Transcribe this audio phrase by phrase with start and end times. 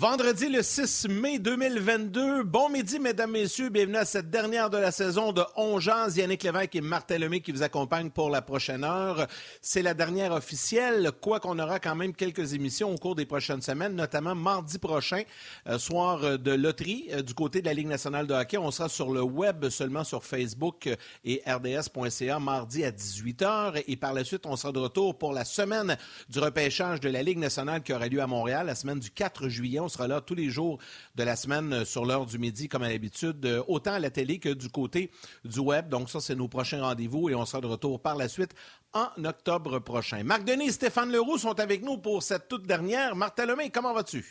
[0.00, 2.42] Vendredi le 6 mai 2022.
[2.44, 3.68] Bon midi, mesdames, messieurs.
[3.68, 6.16] Bienvenue à cette dernière de la saison de Ongeance.
[6.16, 9.26] Yannick Lévesque et Martin Lemay qui vous accompagnent pour la prochaine heure.
[9.60, 13.60] C'est la dernière officielle, quoi qu'on aura quand même quelques émissions au cours des prochaines
[13.60, 15.20] semaines, notamment mardi prochain,
[15.66, 18.56] euh, soir de loterie euh, du côté de la Ligue nationale de hockey.
[18.56, 20.88] On sera sur le web seulement sur Facebook
[21.26, 23.84] et rds.ca mardi à 18h.
[23.86, 25.98] Et par la suite, on sera de retour pour la semaine
[26.30, 29.50] du repêchage de la Ligue nationale qui aura lieu à Montréal la semaine du 4
[29.50, 29.78] juillet.
[29.90, 30.78] Sera là tous les jours
[31.16, 34.10] de la semaine euh, sur l'heure du midi, comme à l'habitude, euh, autant à la
[34.10, 35.10] télé que du côté
[35.44, 35.88] du web.
[35.88, 38.54] Donc, ça, c'est nos prochains rendez-vous et on sera de retour par la suite
[38.92, 40.22] en octobre prochain.
[40.24, 43.14] Marc Denis et Stéphane Leroux sont avec nous pour cette toute dernière.
[43.14, 44.24] Marc Talomé, comment vas-tu?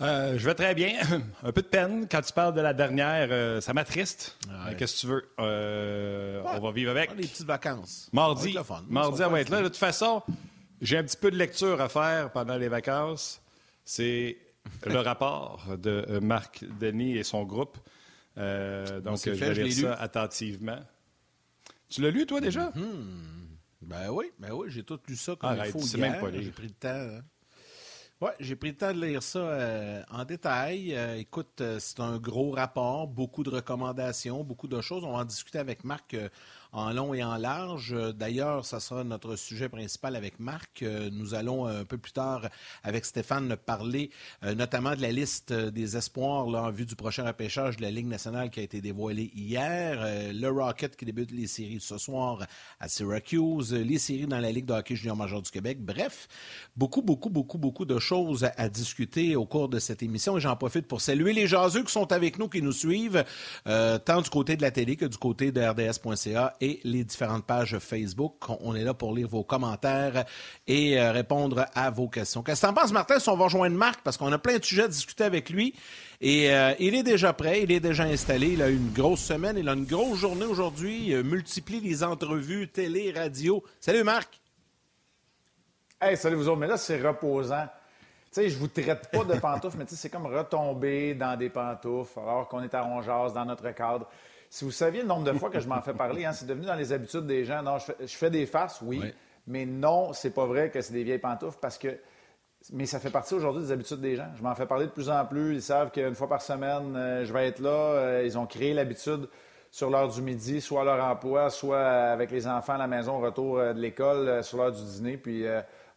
[0.00, 0.98] Euh, je vais très bien.
[1.42, 3.62] Un peu de peine quand tu parles de la dernière.
[3.62, 4.38] ça m'attriste.
[4.78, 6.42] Qu'est-ce que tu veux?
[6.44, 7.10] on va vivre avec.
[7.16, 8.08] Les petites vacances.
[8.12, 8.56] Mardi.
[8.88, 9.58] Mardi, on va être là.
[9.62, 10.22] De toute façon,
[10.80, 13.39] j'ai un petit peu de lecture à faire pendant les vacances.
[13.90, 14.36] C'est
[14.86, 17.76] le rapport de euh, Marc Denis et son groupe.
[18.38, 20.78] Euh, donc, je vais lire ça attentivement.
[21.88, 22.70] Tu l'as lu, toi, déjà?
[22.76, 23.48] Hmm.
[23.82, 26.70] Ben oui, ben oui, j'ai tout lu ça comme il faut pas J'ai pris le
[26.70, 26.88] temps.
[26.88, 27.20] Hein.
[28.20, 30.96] Oui, j'ai pris le temps de lire ça euh, en détail.
[31.18, 35.02] écoute, c'est un gros rapport, beaucoup de recommandations, beaucoup de choses.
[35.02, 36.14] On va en discuter avec Marc
[36.72, 37.94] en long et en large.
[38.14, 40.84] D'ailleurs, ça sera notre sujet principal avec Marc.
[41.12, 42.48] Nous allons un peu plus tard
[42.82, 44.10] avec Stéphane parler
[44.44, 48.06] euh, notamment de la liste des espoirs en vue du prochain repêchage de la Ligue
[48.06, 49.98] nationale qui a été dévoilée hier.
[50.00, 52.46] Euh, le Rocket qui débute les séries ce soir
[52.78, 55.78] à Syracuse, les séries dans la Ligue de hockey junior major du Québec.
[55.80, 56.28] Bref,
[56.76, 60.36] beaucoup, beaucoup, beaucoup, beaucoup de choses à, discuter au cours de cette émission.
[60.36, 63.24] Et j'en profite pour saluer les jaseux qui sont avec nous, qui nous suivent,
[63.66, 67.44] euh, tant du côté de la télé que du côté de RDS.ca et les différentes
[67.44, 68.34] pages Facebook.
[68.60, 70.24] On est là pour lire vos commentaires
[70.66, 72.42] et euh, répondre à vos questions.
[72.42, 74.64] Qu'est-ce que t'en penses, Martin, si on va rejoindre Marc, parce qu'on a plein de
[74.64, 75.74] sujets à discuter avec lui.
[76.20, 78.48] Et euh, il est déjà prêt, il est déjà installé.
[78.48, 81.08] Il a une grosse semaine, il a une grosse journée aujourd'hui.
[81.08, 83.64] Il multiplie les entrevues télé, radio.
[83.80, 84.40] Salut, Marc.
[86.00, 86.60] Hey, salut vous autres.
[86.60, 87.66] Mais là, c'est reposant.
[88.32, 92.20] Tu sais, je vous traite pas de pantoufles, mais c'est comme retomber dans des pantoufles
[92.20, 94.06] alors qu'on est à Rongeas dans notre cadre.
[94.52, 96.66] Si vous saviez le nombre de fois que je m'en fais parler, hein, c'est devenu
[96.66, 97.62] dans les habitudes des gens.
[97.62, 99.00] Non, je fais, des farces, oui,
[99.46, 101.96] mais non, c'est pas vrai que c'est des vieilles pantoufles parce que.
[102.72, 104.28] Mais ça fait partie aujourd'hui des habitudes des gens.
[104.36, 105.54] Je m'en fais parler de plus en plus.
[105.54, 107.70] Ils savent qu'une fois par semaine, euh, je vais être là.
[107.70, 109.28] Euh, ils ont créé l'habitude
[109.70, 113.16] sur l'heure du midi, soit à leur emploi, soit avec les enfants à la maison
[113.16, 115.16] au retour euh, de l'école, sur l'heure du dîner.
[115.16, 115.46] Puis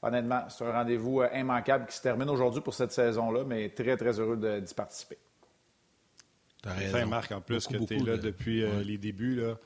[0.01, 4.17] honnêtement, c'est un rendez-vous immanquable qui se termine aujourd'hui pour cette saison-là, mais très, très
[4.17, 5.17] heureux d'y participer.
[6.65, 9.35] Enfin, Marc, en plus, que tu es là depuis euh, les débuts.
[9.35, 9.57] Là.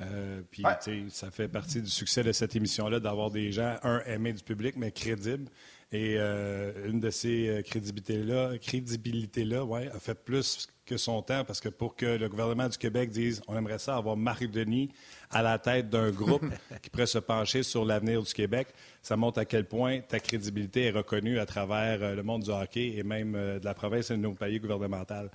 [0.00, 0.64] Euh, puis,
[1.10, 4.74] ça fait partie du succès de cette émission-là d'avoir des gens, un, aimés du public,
[4.76, 5.48] mais crédibles.
[5.92, 11.60] Et euh, une de ces crédibilités-là, crédibilité-là, ouais, a fait plus que son temps parce
[11.60, 14.90] que pour que le gouvernement du Québec dise on aimerait ça avoir Marie Denis
[15.30, 16.44] à la tête d'un groupe
[16.82, 18.68] qui pourrait se pencher sur l'avenir du Québec,
[19.00, 22.96] ça montre à quel point ta crédibilité est reconnue à travers le monde du hockey
[22.98, 25.30] et même de la province et de nos pays gouvernementaux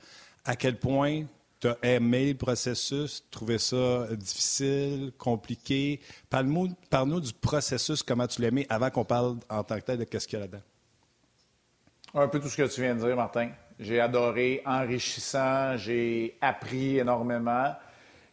[0.45, 1.23] à quel point
[1.59, 5.99] tu as aimé le processus, trouvé ça difficile, compliqué.
[6.29, 10.05] Parle-nous du processus, comment tu l'as aimé, avant qu'on parle en tant que tel de
[10.05, 10.63] qu'est-ce qu'il y a là-dedans.
[12.15, 13.49] Un peu tout ce que tu viens de dire, Martin.
[13.79, 17.73] J'ai adoré, enrichissant, j'ai appris énormément.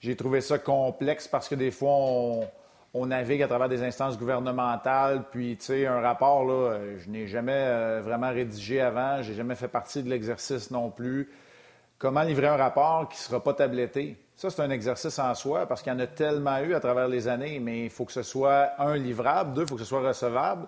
[0.00, 1.90] J'ai trouvé ça complexe parce que des fois,
[2.94, 5.24] on, navigue à travers des instances gouvernementales.
[5.30, 9.22] Puis, tu sais, un rapport, là, je n'ai jamais euh, vraiment rédigé avant.
[9.22, 11.30] J'ai jamais fait partie de l'exercice non plus.
[11.98, 14.18] Comment livrer un rapport qui ne sera pas tabletté?
[14.36, 17.08] Ça, c'est un exercice en soi parce qu'il y en a tellement eu à travers
[17.08, 19.88] les années, mais il faut que ce soit, un, livrable, deux, il faut que ce
[19.88, 20.66] soit recevable.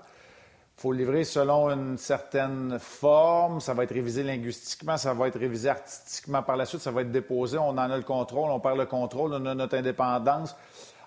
[0.79, 3.61] Il faut le livrer selon une certaine forme.
[3.61, 7.03] Ça va être révisé linguistiquement, ça va être révisé artistiquement par la suite, ça va
[7.03, 7.59] être déposé.
[7.59, 10.57] On en a le contrôle, on perd le contrôle, on a notre indépendance.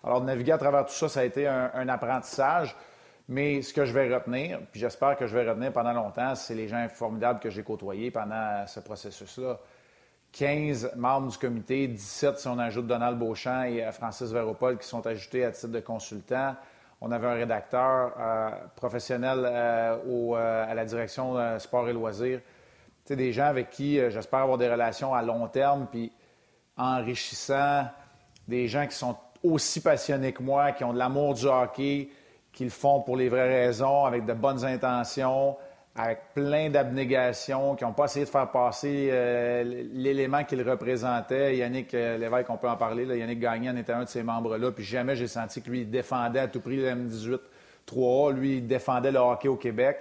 [0.03, 2.75] Alors, naviguer à travers tout ça, ça a été un, un apprentissage.
[3.27, 6.53] Mais ce que je vais retenir, puis j'espère que je vais retenir pendant longtemps, c'est
[6.53, 9.57] les gens formidables que j'ai côtoyés pendant ce processus-là.
[10.31, 14.87] 15 membres du comité, 17 si on ajoute Donald Beauchamp et euh, Francis Véropol qui
[14.87, 16.55] sont ajoutés à titre de consultants.
[17.01, 22.41] On avait un rédacteur euh, professionnel euh, à la direction sport et loisirs.
[23.09, 26.13] Des gens avec qui j'espère avoir des relations à long terme, puis
[26.77, 27.85] enrichissants,
[28.47, 32.09] des gens qui sont aussi passionnés que moi, qui ont de l'amour du hockey,
[32.53, 35.57] qui le font pour les vraies raisons, avec de bonnes intentions,
[35.95, 41.57] avec plein d'abnégation, qui n'ont pas essayé de faire passer euh, l'élément qu'ils représentaient.
[41.57, 43.03] Yannick euh, Lévesque, on peut en parler.
[43.05, 44.71] Yannick Gagnon était un de ces membres-là.
[44.71, 47.39] Puis jamais j'ai senti que lui, défendait à tout prix le M18
[47.88, 48.33] 3A.
[48.33, 49.97] Lui, il défendait le hockey au Québec.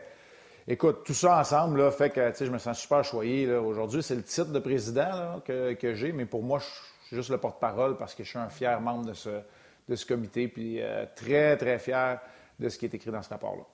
[0.68, 3.52] écoute, tout ça ensemble là, fait que je me sens super choyé.
[3.52, 6.66] Aujourd'hui, c'est le titre de président que, j'ai, mais pour moi, je
[7.06, 9.30] suis juste le porte-parole parce que je suis un fier membre de ce,
[9.88, 12.20] de ce comité, puis euh, très, très fier
[12.60, 13.64] de ce qui est écrit dans ce rapport-là.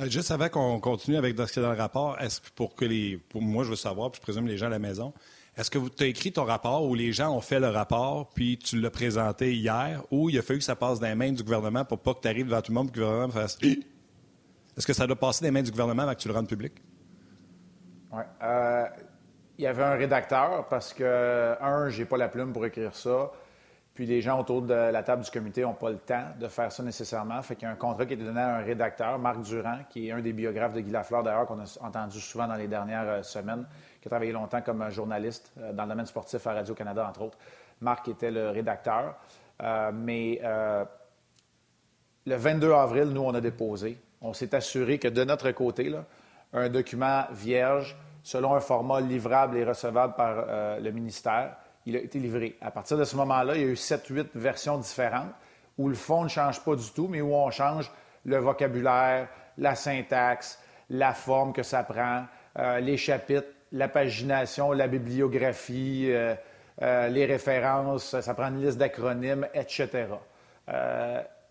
[0.00, 2.74] Euh, juste avant qu'on continue avec ce qui est dans le rapport, est-ce que pour
[2.74, 3.18] que les.
[3.28, 5.12] Pour moi, je veux savoir, puis je présume les gens à la maison,
[5.56, 8.58] est-ce que tu as écrit ton rapport ou les gens ont fait le rapport, puis
[8.58, 11.44] tu l'as présenté hier, ou il a fallu que ça passe dans les mains du
[11.44, 13.58] gouvernement pour pas que tu arrives devant tout le monde et que le gouvernement fasse.
[13.62, 16.48] Est-ce que ça doit passer dans les mains du gouvernement avant que tu le rendes
[16.48, 16.72] public?
[18.12, 18.22] Oui.
[18.42, 18.86] Euh,
[19.58, 23.30] il y avait un rédacteur parce que, un, j'ai pas la plume pour écrire ça.
[23.94, 26.72] Puis les gens autour de la table du comité n'ont pas le temps de faire
[26.72, 27.40] ça nécessairement.
[27.42, 30.08] Fait qu'il y a un contrat qui est donné à un rédacteur, Marc Durand, qui
[30.08, 33.08] est un des biographes de Guy Lafleur, d'ailleurs, qu'on a entendu souvent dans les dernières
[33.08, 33.64] euh, semaines,
[34.00, 37.38] qui a travaillé longtemps comme journaliste euh, dans le domaine sportif à Radio-Canada, entre autres.
[37.80, 39.14] Marc était le rédacteur.
[39.62, 40.40] Euh, mais
[42.26, 43.96] le 22 avril, nous, on a déposé.
[44.20, 45.94] On s'est assuré que de notre côté,
[46.52, 50.46] un document vierge, selon un format livrable et recevable par
[50.80, 52.56] le ministère, il a été livré.
[52.60, 55.32] À partir de ce moment-là, il y a eu 7-8 versions différentes
[55.78, 57.90] où le fond ne change pas du tout, mais où on change
[58.24, 59.28] le vocabulaire,
[59.58, 60.58] la syntaxe,
[60.90, 62.24] la forme que ça prend,
[62.58, 66.34] euh, les chapitres, la pagination, la bibliographie, euh,
[66.82, 70.06] euh, les références, ça prend une liste d'acronymes, etc.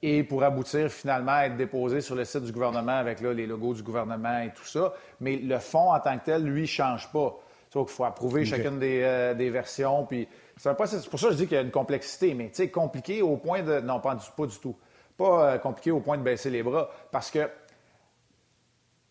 [0.02, 3.76] et pour aboutir finalement à être déposé sur le site du gouvernement avec les logos
[3.76, 4.94] du gouvernement et tout ça.
[5.22, 7.40] Mais le fond en tant que tel, lui, ne change pas.
[7.76, 10.06] Il faut approuver chacune euh, des, versions.
[10.06, 10.28] Puis
[10.58, 10.88] c'est pour
[11.20, 13.80] ça que je dis qu'il y a une complexité, mais compliqué au point de.
[13.80, 14.78] Non, pas du, pas du tout.
[15.18, 16.90] Pas euh, compliqué au point de baisser les bras.
[17.12, 17.50] Parce que,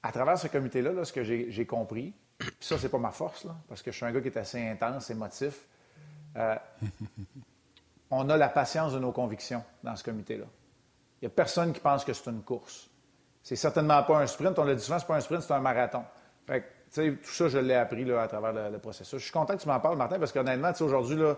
[0.03, 3.83] à travers ce comité-là, ce que j'ai compris, puis ça, c'est pas ma force, parce
[3.83, 5.67] que je suis un gars qui est assez intense, émotif.
[6.37, 6.57] Euh,
[8.11, 10.47] on a la patience de nos convictions dans ce comité-là.
[11.21, 12.91] Il n'y a personne qui pense que c'est une course.
[13.43, 14.59] C'est certainement pas un sprint.
[14.59, 16.05] On l'a dit souvent, c'est pas un sprint, c'est un marathon.
[16.47, 19.19] Fait tout ça, je l'ai appris là, à travers le, processus.
[19.19, 21.37] Je suis content que tu m'en parles, Martin, parce qu'honnêtement, aujourd'hui, là,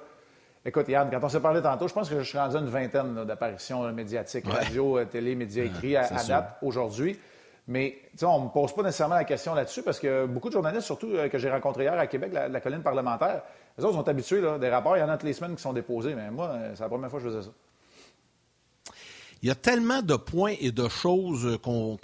[0.65, 2.69] écoute, Yann, quand on s'est parlé tantôt, je pense que je suis rendu à une
[2.69, 7.19] vingtaine d'apparitions médiatiques, radio, euh, télé, médias écrits à, date aujourd'hui.
[7.67, 10.85] Mais on ne me pose pas nécessairement la question là-dessus parce que beaucoup de journalistes,
[10.85, 13.43] surtout euh, que j'ai rencontrés hier à Québec, la, colline parlementaire,
[13.79, 15.63] les autres sont habitués, là, des rapports, il y en a toutes les semaines qui
[15.63, 17.53] sont déposés, mais moi, euh, c'est la première fois que je faisais ça.
[19.43, 21.99] Il y a tellement de points et de choses qu'on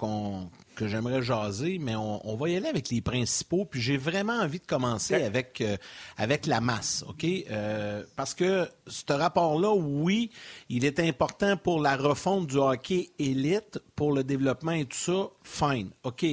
[0.80, 3.66] que j'aimerais jaser, mais on, va y aller avec les principaux.
[3.66, 5.76] Puis j'ai vraiment envie de commencer avec, euh,
[6.16, 7.26] avec la masse, OK?
[7.50, 10.30] Euh, parce que ce rapport-là, oui,
[10.70, 15.28] il est important pour la refonte du hockey élite, pour le développement et tout ça,
[15.42, 16.24] fine, OK?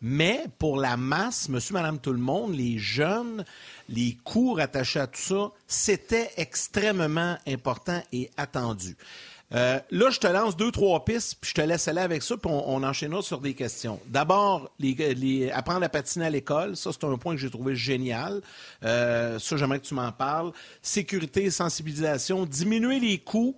[0.00, 3.44] Mais pour la masse, monsieur, madame, tout le monde, les jeunes,
[3.88, 8.96] les cours attachés à tout ça, c'était extrêmement important et attendu.
[9.52, 12.36] Euh, là, je te lance deux, trois pistes, puis je te laisse aller avec ça,
[12.36, 14.00] puis on, enchaînera sur des questions.
[14.06, 14.70] D'abord,
[15.52, 18.40] apprendre à patiner à l'école, ça, c'est un point que j'ai trouvé génial.
[18.84, 20.52] Euh, ça, j'aimerais que tu m'en parles.
[20.82, 23.56] Sécurité, sensibilisation, diminuer les coûts.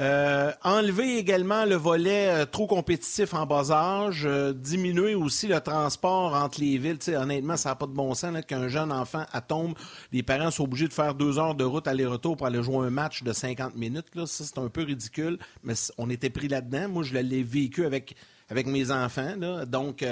[0.00, 5.60] Euh, enlever également le volet euh, trop compétitif en bas âge, euh, diminuer aussi le
[5.60, 6.96] transport entre les villes.
[7.08, 9.74] honnêtement, ça n'a pas de bon sens qu'un jeune enfant à tombe,
[10.10, 12.90] les parents sont obligés de faire deux heures de route aller-retour pour aller jouer un
[12.90, 14.06] match de 50 minutes.
[14.14, 14.24] Là.
[14.26, 16.88] C'est un peu ridicule, mais on était pris là-dedans.
[16.88, 18.16] Moi, je l'ai vécu avec,
[18.48, 19.34] avec mes enfants.
[19.66, 20.02] Donc,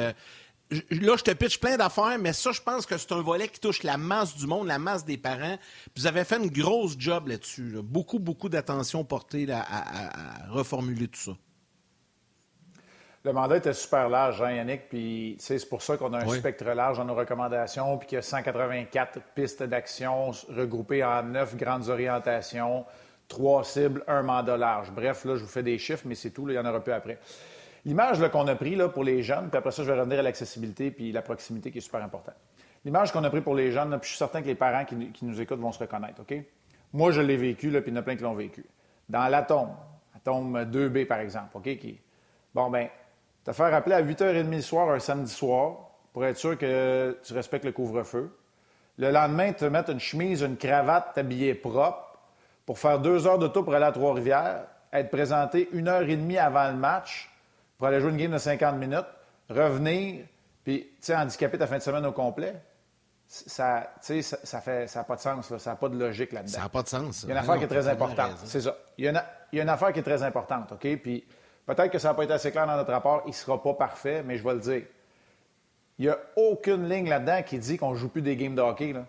[0.71, 3.61] là, je te pitch plein d'affaires, mais ça, je pense que c'est un volet qui
[3.61, 5.57] touche la masse du monde, la masse des parents.
[5.97, 7.77] vous avez fait une grosse job là-dessus.
[7.83, 11.33] Beaucoup, beaucoup d'attention portée à, reformuler tout ça.
[13.25, 16.65] Le mandat était super large, hein, Yannick, puis c'est pour ça qu'on a un spectre
[16.65, 21.89] large dans nos recommandations, puis qu'il y a 184 pistes d'action regroupées en neuf grandes
[21.89, 22.87] orientations,
[23.27, 24.93] trois cibles, un mandat large.
[24.93, 26.95] Bref, là, je vous fais des chiffres, mais c'est tout, il y en aura peu
[26.95, 27.19] après.
[27.89, 30.23] L'image qu'on a pris là, pour les jeunes, puis après ça, je vais revenir à
[30.23, 32.35] l'accessibilité puis la proximité qui est super importante.
[32.85, 35.25] L'image qu'on a pris pour les jeunes, puis je suis certain que les parents qui,
[35.25, 36.35] nous écoutent vont se reconnaître, OK?
[36.93, 38.67] Moi, je l'ai vécu, puis il y en a plein qui l'ont vécu.
[39.09, 39.71] Dans l'atome,
[40.15, 41.79] atome 2B, par exemple, OK?
[41.79, 41.99] Qui...
[42.55, 42.89] Bon, ben,
[43.43, 47.33] te faire appeler à 8h30 le soir, un samedi soir, pour être sûr que tu
[47.33, 48.37] respectes le couvre-feu.
[48.99, 52.19] Le lendemain, te mettre une chemise, une cravate, t'habiller propre,
[52.67, 56.17] pour faire deux heures de tour pour aller à Trois-Rivières, être présenté une heure et
[56.17, 57.31] demie avant le match,
[57.79, 59.07] pour aller jouer une game de 50 minutes,
[59.49, 60.27] revenir,
[60.65, 62.57] puis, tu sais, handicapé ta fin de semaine au complet,
[63.27, 66.53] ça, ça, ça fait, ça n'a pas de sens, ça n'a pas de logique là-dedans.
[66.53, 67.23] Ça n'a pas de sens.
[67.23, 68.33] Il y a une affaire qui est très importante.
[68.45, 68.77] C'est ça.
[68.97, 70.97] Il y, a une, il y, a une, affaire qui est très importante, OK?
[70.97, 71.25] Puis
[71.67, 73.23] peut-être que ça n'a pas été assez clair dans notre rapport.
[73.27, 74.83] Il ne sera pas parfait, mais je vais le dire.
[75.99, 78.63] Il n'y a aucune ligne là-dedans qui dit qu'on ne joue plus des games de
[78.63, 78.93] hockey.
[78.93, 79.05] Là.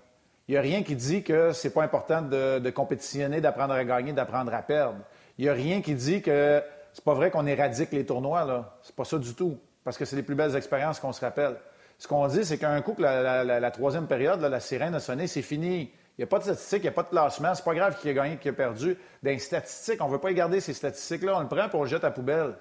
[0.47, 3.83] Il n'y a rien qui dit que c'est pas important de, de compétitionner, d'apprendre à
[3.85, 4.97] gagner, d'apprendre à perdre.
[5.37, 6.61] Il n'y a rien qui dit que
[6.93, 8.77] c'est pas vrai qu'on éradique les tournois, là.
[8.83, 9.57] C'est pas ça du tout.
[9.83, 11.55] parce que c'est les plus belles expériences qu'on se rappelle.
[11.97, 15.91] Ce qu'on dit, c'est qu'un coup la, troisième période, la sirène a sonné, c'est fini.
[16.17, 17.55] Il n'y a pas de statistiques, il n'y a pas de classement.
[17.55, 18.97] C'est pas grave qui a gagné, qui a perdu.
[19.23, 21.37] Dans les statistiques, on ne veut pas garder ces statistiques-là.
[21.37, 22.55] On le prend on le jette à poubelle.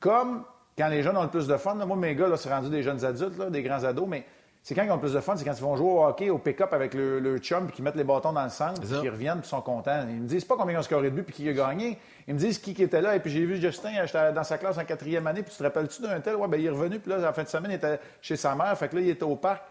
[0.00, 0.44] Comme
[0.76, 1.74] quand les jeunes ont le plus de fun.
[1.74, 4.24] moi, mes gars, là, c'est rendu des jeunes adultes, des grands ados, mais
[4.62, 6.28] c'est quand ils ont le plus de fun, c'est quand ils vont jouer au hockey,
[6.28, 9.10] au pick-up avec le, chum, puis qu'ils mettent les bâtons dans le centre, puis qu'ils
[9.10, 10.04] reviennent, puis sont contents.
[10.08, 11.98] Ils me disent pas combien ils ont scoré de but, puis qui a gagné.
[12.28, 13.16] Ils me disent qui, était là.
[13.16, 15.62] Et puis j'ai vu Justin, j'étais dans sa classe en quatrième année, puis tu te
[15.62, 16.36] rappelles-tu d'un tel?
[16.36, 18.54] Ouais, ben il est revenu, puis là, en fin de semaine, il était chez sa
[18.54, 19.62] mère, fait que là, il était au parc.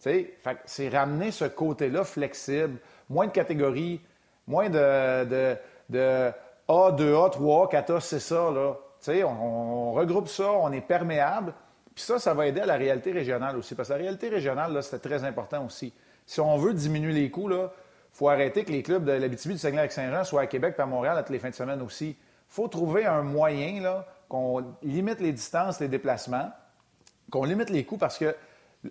[0.00, 0.34] Tu sais,
[0.66, 2.78] c'est ramener ce côté-là flexible,
[3.10, 4.00] moins de catégories,
[4.46, 5.56] moins de, de,
[5.90, 6.32] de
[6.68, 8.76] A, 2A, 3A, 4A, c'est ça, là.
[9.00, 11.52] Tu sais, on, regroupe ça, on est perméable.
[11.98, 13.74] Puis ça, ça va aider à la réalité régionale aussi.
[13.74, 15.92] Parce que la réalité régionale, c'était très important aussi.
[16.26, 17.68] Si on veut diminuer les coûts, il
[18.12, 21.16] faut arrêter que les clubs de l'Abitibi, du Saguenay-Lac-Saint-Jean soient à Québec et à Montréal
[21.18, 22.10] toutes les fins de semaine aussi.
[22.10, 26.52] Il faut trouver un moyen là, qu'on limite les distances, les déplacements,
[27.32, 28.36] qu'on limite les coûts parce que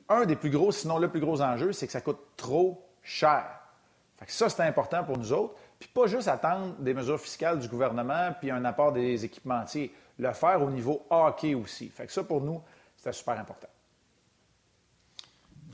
[0.09, 3.45] un des plus gros, sinon le plus gros enjeu, c'est que ça coûte trop cher.
[4.17, 5.55] Fait que ça, c'est important pour nous autres.
[5.79, 9.93] Puis pas juste attendre des mesures fiscales du gouvernement puis un apport des équipementiers.
[10.19, 11.87] Le faire au niveau hockey aussi.
[11.87, 12.61] Fait que ça, pour nous,
[13.07, 13.67] c'était super important.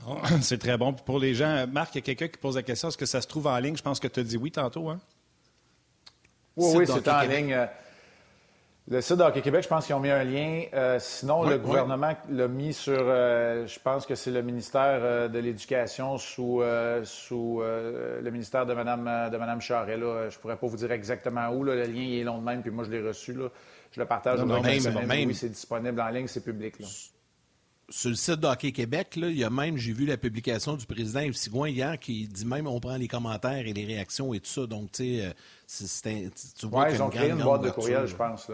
[0.42, 0.92] C'est très bon.
[0.92, 3.20] pour les gens, Marc, il y a quelqu'un qui pose la question est-ce que ça
[3.20, 3.76] se trouve en ligne?
[3.76, 4.90] Je pense que tu as dit oui tantôt.
[4.90, 5.00] Hein?
[6.56, 7.54] Oui, oui, c'est en ligne.
[7.54, 7.66] Euh,
[8.86, 10.64] le site d'Hockey Québec, je pense qu'ils ont mis un lien.
[10.74, 15.38] Euh, sinon, le gouvernement l'a mis sur, euh, je pense que c'est le ministère de
[15.38, 16.62] l'Éducation sous,
[17.04, 19.98] sous le ministère de Mme, de Madame Charret.
[19.98, 21.64] Je ne pourrais pas vous dire exactement où.
[21.64, 23.32] Le lien il est long de même, puis moi, je l'ai reçu.
[23.32, 23.48] Là.
[23.90, 26.78] Je le partage non, même, Oui, c'est disponible en ligne, c'est public.
[26.80, 26.86] Là.
[27.90, 30.86] Sur le site d'Hockey Québec, là, il y a même, j'ai vu la publication du
[30.86, 34.40] président Yves Sigouin hier qui dit même on prend les commentaires et les réactions et
[34.40, 34.66] tout ça.
[34.66, 35.20] Donc, tu
[35.66, 38.50] sais, euh, tu vois ouais, ils ont créé une boîte de courriel, je pense.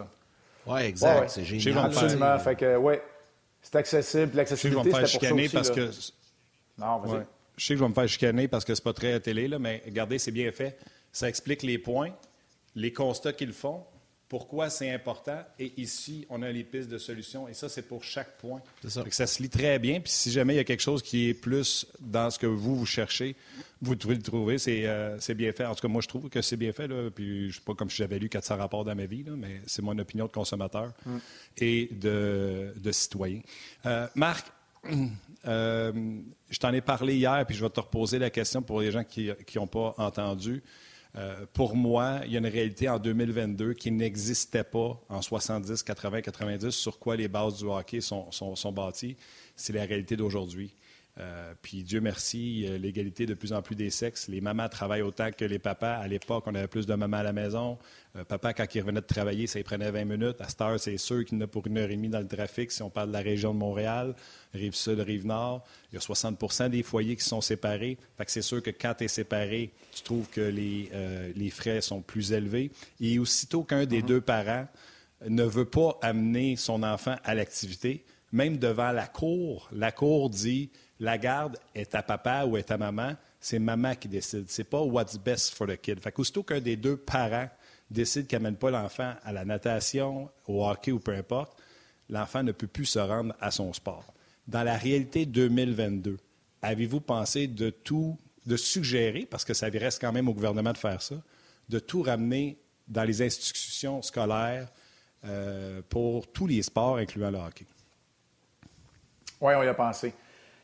[0.67, 1.31] Oui, exact.
[1.31, 1.87] C'est génial.
[1.87, 2.39] Absolument.
[2.39, 3.03] Fait que, ouais,
[3.63, 4.33] c'est accessible.
[4.35, 5.91] L'accessibilité, c'est pour ça parce que...
[6.79, 7.27] Non, vas-y.
[7.57, 9.47] Je sais que je vais me faire chicaner parce que c'est pas très à télé,
[9.47, 10.79] là, mais regardez, c'est bien fait.
[11.13, 12.11] Ça explique les points,
[12.75, 13.85] les constats qu'ils font,
[14.31, 15.43] pourquoi c'est important.
[15.59, 17.49] Et ici, on a les pistes de solutions.
[17.49, 18.63] Et ça, c'est pour chaque point.
[18.87, 19.03] Ça.
[19.11, 19.27] ça.
[19.27, 20.01] se lit très bien.
[20.01, 22.77] Puis si jamais il y a quelque chose qui est plus dans ce que vous,
[22.77, 23.35] vous cherchez,
[23.83, 24.57] vous pouvez le trouver.
[24.69, 25.65] Euh, c'est bien fait.
[25.65, 26.87] En tout cas, moi, je trouve que c'est bien fait.
[26.87, 27.11] Là.
[27.11, 29.33] Puis je ne sais pas comme si j'avais lu 400 rapports dans ma vie, là,
[29.37, 31.19] mais c'est mon opinion de consommateur mm.
[31.59, 33.41] et de, de citoyen.
[33.85, 34.47] Euh, Marc,
[35.49, 35.93] euh,
[36.49, 39.03] je t'en ai parlé hier, puis je vais te reposer la question pour les gens
[39.03, 40.63] qui n'ont pas entendu.
[41.17, 45.83] Euh, pour moi, il y a une réalité en 2022 qui n'existait pas en 70,
[45.83, 49.17] 80, 90, sur quoi les bases du hockey sont, sont, bâties.
[49.57, 50.73] C'est la réalité d'aujourd'hui.
[51.19, 54.29] Euh, puis Dieu merci, l'égalité de plus en plus des sexes.
[54.29, 55.95] Les mamans travaillent autant que les papas.
[55.95, 57.79] À l'époque, on avait plus de mamans à la maison.
[58.17, 60.41] Euh, papa, quand il revenait de travailler, ça y prenait 20 minutes.
[60.41, 62.27] À cette heure, c'est sûr qu'il en a pour une heure et demie dans le
[62.27, 64.15] trafic si on parle de la région de Montréal,
[64.53, 65.65] rive sud, rive nord.
[65.93, 67.99] Il y a 60% des foyers qui sont séparés.
[68.19, 71.51] Fait que c'est sûr que quand tu es séparé, tu trouves que les, euh, les,
[71.51, 72.71] frais sont plus élevés.
[73.01, 74.07] Et aussitôt qu'un des mm-hmm.
[74.07, 74.67] deux parents
[75.29, 80.71] ne veut pas amener son enfant à l'activité, même devant la cour, la cour dit
[81.01, 84.45] la garde est à papa ou est à maman, c'est maman qui décide.
[84.49, 85.99] C'est pas what's best for the kid.
[85.99, 87.49] Fait qu'aussitôt qu'un des deux parents
[87.91, 91.59] décide qu'il n'amène pas l'enfant à la natation, au hockey ou peu importe,
[92.11, 94.13] l'enfant ne peut plus se rendre à son sport.
[94.47, 96.19] Dans la réalité 2022,
[96.61, 100.79] avez-vous pensé de tout, de suggérer, parce que ça reste quand même au gouvernement de
[100.79, 101.17] faire ça,
[101.69, 104.69] de tout ramener dans les institutions scolaires
[105.25, 107.65] euh, pour tous les sports, incluant le hockey?
[109.41, 110.13] Oui, on y a pensé.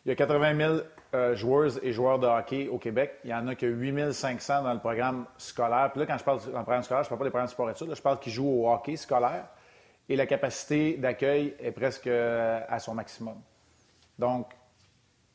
[0.06, 0.74] Il y a 80 000
[1.14, 3.14] euh, joueuses et joueurs de hockey au Québec.
[3.24, 5.90] Il y en a que 8 500 dans le programme scolaire.
[5.90, 7.48] Puis là, quand je parle dans le programme scolaire, je ne parle pas des programmes
[7.48, 9.46] sport études, je parle qui jouent au hockey scolaire.
[10.08, 13.34] Et la capacité d'accueil est presque euh, à son maximum.
[14.16, 14.52] Donc,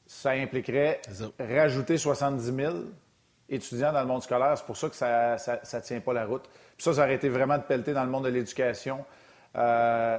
[0.07, 1.01] ça impliquerait
[1.37, 2.75] rajouter 70 000
[3.49, 4.57] étudiants dans le monde scolaire.
[4.57, 6.43] C'est pour ça que ça ne tient pas la route.
[6.77, 9.03] Puis ça, ça aurait été vraiment de pelleter dans le monde de l'éducation.
[9.57, 10.17] Euh,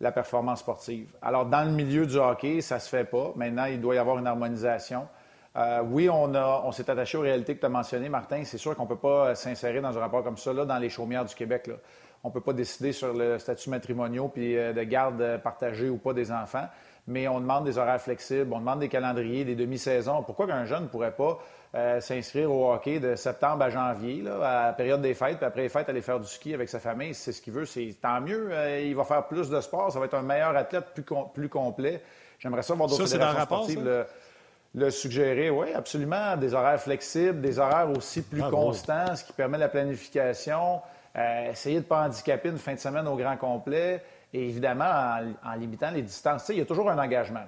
[0.00, 1.08] la performance sportive.
[1.22, 3.32] Alors, dans le milieu du hockey, ça ne se fait pas.
[3.36, 5.08] Maintenant, il doit y avoir une harmonisation.
[5.56, 8.42] Euh, oui, on, s'est attaché aux réalités que tu as mentionnées, Martin.
[8.44, 10.90] C'est sûr qu'on ne peut pas s'insérer dans un rapport comme ça là, dans les
[10.90, 11.70] chaumières du Québec.
[12.22, 15.96] On ne peut pas décider sur le statut matrimonial puis euh, de garde partagée ou
[15.96, 16.66] pas des enfants.
[17.06, 20.24] Mais on demande des horaires flexibles, on demande des calendriers, des demi-saisons.
[20.24, 21.38] Pourquoi qu'un jeune ne pourrait pas
[21.74, 25.62] euh, s'inscrire au hockey de septembre à janvier, à la période des fêtes, puis après
[25.62, 28.20] les fêtes, aller faire du ski avec sa famille, c'est ce qu'il veut, c'est tant
[28.20, 28.48] mieux.
[28.50, 31.04] Euh, il va faire plus de sport, ça va être un meilleur athlète plus,
[31.34, 32.02] plus complet.
[32.38, 34.06] J'aimerais ça voir d'autres fédérations sportives le,
[34.74, 35.50] le, suggérer.
[35.50, 36.36] Oui, absolument.
[36.36, 40.80] Des horaires flexibles, des horaires aussi plus ah, constants, ce qui permet la planification.
[41.16, 44.02] Euh, essayer de ne pas handicaper une fin de semaine au grand complet.
[44.32, 47.44] Et évidemment, en, limitant les distances, il y a toujours un engagement.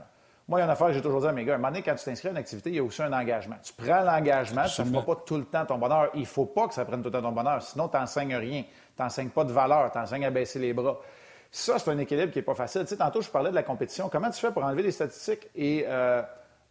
[0.48, 1.52] Moi, il y a une affaire que j'ai toujours dit à mes gars.
[1.52, 3.12] À un moment donné, quand tu t'inscris à une activité, il y a aussi un
[3.12, 3.56] engagement.
[3.62, 6.08] Tu prends l'engagement, ça ne fera pas tout le temps ton bonheur.
[6.14, 7.62] Il ne faut pas que ça prenne tout le temps ton bonheur.
[7.62, 8.62] Sinon, tu n'enseignes rien.
[8.96, 9.92] Tu n'enseignes pas de valeur.
[9.92, 10.98] Tu enseignes à baisser les bras.
[11.50, 12.80] Ça, c'est un équilibre qui n'est pas facile.
[12.82, 14.08] Tu sais, tantôt, je parlais de la compétition.
[14.08, 16.22] Comment tu fais pour enlever les statistiques et euh,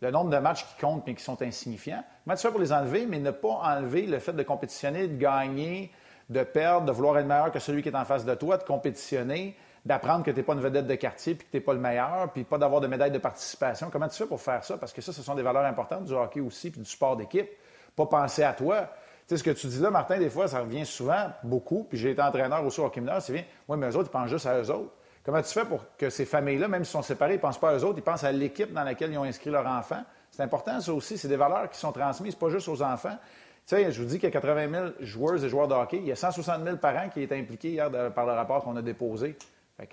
[0.02, 2.04] le nombre de matchs qui comptent mais qui sont insignifiants?
[2.24, 5.18] Comment tu fais pour les enlever, mais ne pas enlever le fait de compétitionner, de
[5.18, 5.92] gagner,
[6.32, 8.64] de perdre, de vouloir être meilleur que celui qui est en face de toi, de
[8.64, 9.56] compétitionner?
[9.88, 11.80] D'apprendre que tu n'es pas une vedette de quartier, puis que tu n'es pas le
[11.80, 13.90] meilleur, puis pas d'avoir de médaille de participation.
[13.92, 14.78] Comment tu fais pour faire ça?
[14.78, 17.50] Parce que ça, ce sont des valeurs importantes du hockey aussi, puis du sport d'équipe.
[17.96, 18.82] Pas penser à toi.
[19.28, 21.98] Tu sais, ce que tu dis là, Martin, des fois, ça revient souvent, beaucoup, puis
[21.98, 24.30] j'ai été entraîneur aussi au hockey mineur, c'est bien, oui, mais eux autres, ils pensent
[24.30, 24.92] juste à eux autres.
[25.24, 27.72] Comment tu fais pour que ces familles-là, même s'ils sont séparés, ils ne pensent pas
[27.72, 30.04] à eux autres, ils pensent à l'équipe dans laquelle ils ont inscrit leur enfant?
[30.32, 31.18] C'est important, ça aussi.
[31.18, 33.18] C'est des valeurs qui sont transmises, pas juste aux enfants.
[33.66, 35.98] Tu sais, je vous dis qu'il y a 80 000 joueurs et joueurs de hockey.
[35.98, 38.82] Il y a 160 000 parents qui étaient impliqués hier par le rapport qu'on a
[38.82, 39.36] déposé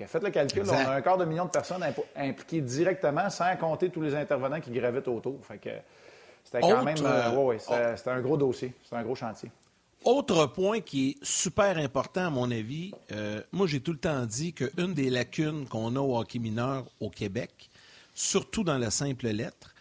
[0.07, 1.85] faites le calcul, on a un quart de million de personnes
[2.17, 5.45] impliquées directement, sans compter tous les intervenants qui gravitent autour.
[5.45, 5.71] Fait que
[6.45, 9.51] c'était quand même, euh, euh, c'était un gros dossier, c'était un gros chantier.
[10.05, 14.27] Autre point qui est super important à mon avis, euh, moi j'ai tout le temps
[14.27, 17.71] dit qu'une des lacunes qu'on a au hockey mineur au Québec,
[18.13, 19.74] surtout dans la simple lettre,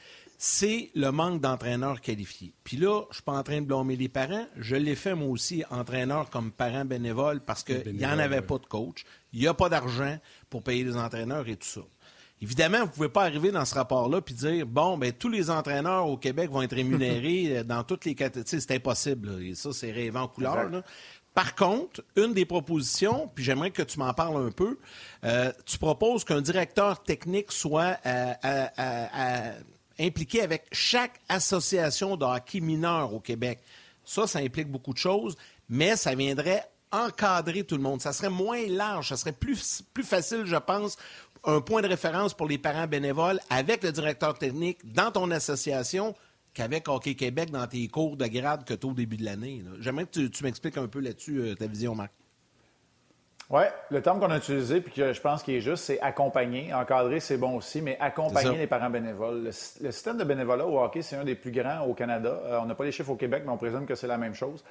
[0.46, 2.54] c'est le manque d'entraîneurs qualifiés.
[2.66, 4.46] Puis là, je ne suis pas en train de blâmer les parents.
[4.58, 8.58] Je l'ai fait moi aussi, entraîneur comme parent bénévole, parce qu'il n'y en avait pas
[8.58, 9.06] de coach.
[9.32, 10.20] Il n'y a pas d'argent
[10.50, 11.80] pour payer les entraîneurs et tout ça.
[12.42, 15.50] Évidemment, vous ne pouvez pas arriver dans ce rapport-là et dire bon, ben tous les
[15.50, 18.60] entraîneurs au Québec vont être rémunérés euh, dans toutes les catégories.
[18.60, 19.42] C'est impossible.
[19.42, 20.70] Et ça, c'est rêvant en couleur.
[21.34, 24.78] Par contre, une des propositions, puis j'aimerais que tu m'en parles un peu,
[25.24, 29.54] euh, tu proposes qu'un directeur technique soit à, à,
[30.00, 33.60] impliqué avec chaque association de hockey mineur au Québec.
[34.06, 35.38] Ça, ça implique beaucoup de choses,
[35.70, 38.02] mais ça viendrait encadrer tout le monde.
[38.02, 40.98] Ça serait moins large, ça serait plus, facile, je pense,
[41.44, 46.16] un point de référence pour les parents bénévoles avec le directeur technique dans ton association
[46.54, 49.64] qu'avec Hockey Québec dans tes cours de grade que tu au début de l'année.
[49.80, 52.12] J'aimerais que tu, m'expliques un peu là-dessus euh, ta vision, Marc.
[53.54, 53.62] Oui,
[53.92, 56.74] le terme qu'on a utilisé, puis que je pense qu'il est juste, c'est accompagner.
[56.74, 59.44] Encadrer, c'est bon aussi, mais accompagner les parents bénévoles.
[59.44, 62.42] Le, système de bénévolat au hockey, c'est un des plus grands au Canada.
[62.46, 64.34] Euh, on n'a pas les chiffres au Québec, mais on présume que c'est la même
[64.34, 64.64] chose.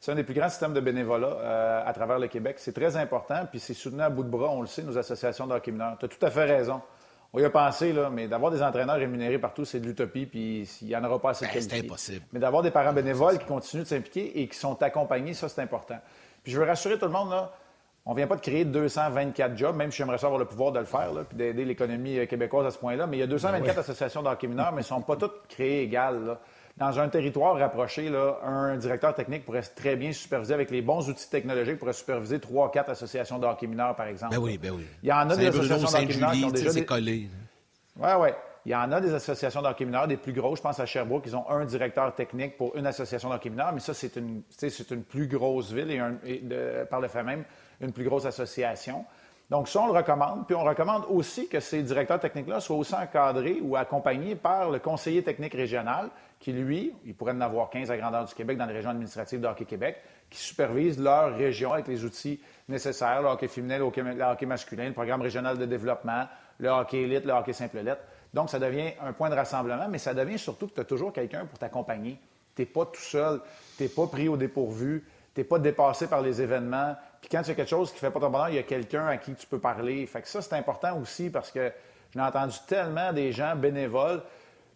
[0.00, 2.56] C'est un des plus grands systèmes de bénévolat euh, à travers le Québec.
[2.58, 5.46] C'est très important, puis c'est soutenu à bout de bras, on le sait, nos associations
[5.46, 5.98] de hockey mineur.
[5.98, 6.80] Tu as tout à fait raison.
[7.34, 10.66] On y a pensé, là, mais d'avoir des entraîneurs rémunérés partout, c'est de l'utopie, puis
[10.80, 12.24] il n'y en aura pas assez de ben, C'est impossible.
[12.32, 15.60] Mais d'avoir des parents bénévoles qui continuent de s'impliquer et qui sont accompagnés, ça, c'est
[15.60, 15.98] important.
[16.42, 17.52] Puis je veux rassurer tout le monde, là,
[18.10, 20.80] on ne vient pas de créer 224 jobs, même si j'aimerais avoir le pouvoir de
[20.80, 23.06] le faire, puis d'aider l'économie euh, québécoise à ce point-là.
[23.06, 25.46] Mais il y a 224 ben associations d'hockey mineur, mais elles ne sont pas toutes
[25.48, 26.36] créées égales.
[26.76, 31.08] Dans un territoire rapproché, là, un directeur technique pourrait très bien superviser avec les bons
[31.08, 34.34] outils technologiques, pourrait superviser trois, quatre associations d'hockey mineur, par exemple.
[34.34, 34.86] Ben oui, ben oui.
[35.04, 36.84] Il y en a des associations d'hockey mineur qui ont déjà des...
[36.84, 37.28] collé.
[37.96, 38.28] Oui, oui.
[38.66, 40.58] Il y en a des associations d'hockey mineur, des plus grosses.
[40.58, 43.80] Je pense à Sherbrooke, ils ont un directeur technique pour une association d'hockey mineur, mais
[43.80, 45.90] ça, c'est une, c'est une plus grosse ville
[46.24, 46.42] et,
[46.90, 47.44] par le fait même,
[47.80, 49.04] une plus grosse association.
[49.50, 50.46] Donc, ça, on le recommande.
[50.46, 54.78] Puis, on recommande aussi que ces directeurs techniques-là soient aussi encadrés ou accompagnés par le
[54.78, 58.66] conseiller technique régional, qui, lui, il pourrait en avoir 15 à grandeur du Québec dans
[58.66, 59.96] les régions administratives de Hockey Québec,
[60.30, 64.92] qui supervise leur région avec les outils nécessaires, le hockey féminin, le hockey, masculin, le
[64.92, 66.26] programme régional de développement,
[66.58, 68.02] le hockey élite, le hockey simple lettre.
[68.32, 71.12] Donc, ça devient un point de rassemblement, mais ça devient surtout que tu as toujours
[71.12, 72.20] quelqu'un pour t'accompagner.
[72.54, 73.40] Tu n'es pas tout seul,
[73.76, 76.94] tu n'es pas pris au dépourvu, tu n'es pas dépassé par les événements.
[77.20, 78.62] Puis quand tu as quelque chose qui ne fait pas ton bonheur, il y a
[78.62, 80.06] quelqu'un à qui tu peux parler.
[80.06, 81.70] Fait que ça, c'est important aussi parce que
[82.14, 84.22] j'ai entendu tellement des gens bénévoles.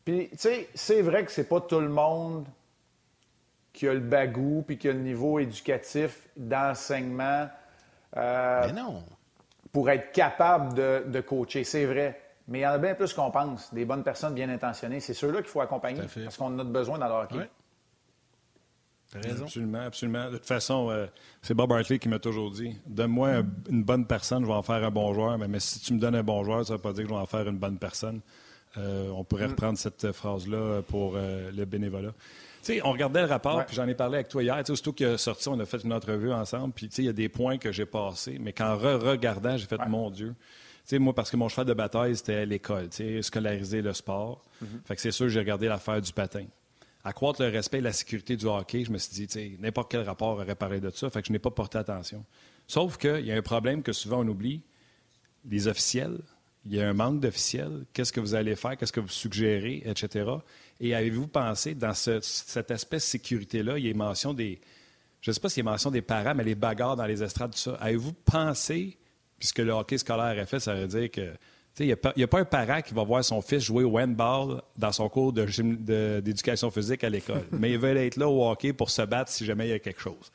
[0.04, 2.46] Puis, tu sais, c'est vrai que c'est pas tout le monde
[3.72, 7.48] qui a le bagou puis qui a le niveau éducatif d'enseignement.
[8.16, 9.02] Euh, non.
[9.72, 12.20] Pour être capable de, coacher, c'est vrai.
[12.46, 15.00] Mais il y en a bien plus qu'on pense, des bonnes personnes bien intentionnées.
[15.00, 17.26] C'est ceux-là qu'il faut accompagner parce qu'on en a besoin dans leur
[19.14, 20.30] Absolument, absolument.
[20.30, 21.06] De toute façon, euh,
[21.42, 24.82] c'est Bob Hartley qui m'a toujours dit Donne-moi une bonne personne, je vais en faire
[24.82, 25.38] un bon joueur.
[25.38, 27.14] Mais, si tu me donnes un bon joueur, ça ne veut pas dire que je
[27.14, 28.20] vais en faire une bonne personne.
[28.76, 29.50] Euh, on pourrait mm.
[29.50, 32.12] reprendre cette phrase-là pour euh, le bénévolat.
[32.82, 34.60] on regardait le rapport, puis j'en ai parlé avec toi hier.
[34.68, 36.72] Aussitôt qu'il est sorti, on a fait une entrevue ensemble.
[36.74, 40.10] Puis il y a des points que j'ai passés, mais qu'en re-regardant, j'ai fait Mon
[40.10, 40.34] Dieu.
[40.84, 42.88] sais, moi, parce que mon cheval de bataille, c'était l'école,
[43.20, 44.42] scolariser le sport.
[44.60, 44.86] Mm-hmm.
[44.86, 46.46] Fait que c'est sûr, j'ai regardé l'affaire du patin
[47.04, 50.30] accroître le respect et la sécurité du hockey, je me suis dit, n'importe quel rapport
[50.30, 52.24] aurait parlé de ça, fait que je n'ai pas porté attention.
[52.66, 54.62] Sauf qu'il y a un problème que souvent on oublie,
[55.44, 56.18] les officiels,
[56.64, 59.82] il y a un manque d'officiels, qu'est-ce que vous allez faire, qu'est-ce que vous suggérez,
[59.84, 60.30] etc.
[60.80, 64.60] Et avez-vous pensé, dans cet aspect sécurité-là, il y a mention des,
[65.20, 67.22] je ne sais pas s'il y a mention des parents, mais les bagarres dans les
[67.22, 68.96] estrades, tout ça, avez-vous pensé
[69.38, 71.34] Puis ce que le hockey scolaire a fait, ça veut dire que
[71.80, 74.92] il n'y a, pas un parent qui va voir son fils jouer au handball dans
[74.92, 79.02] son cours d'éducation physique à l'école, mais il veut être là au hockey pour se
[79.02, 80.30] battre si jamais il y a quelque chose.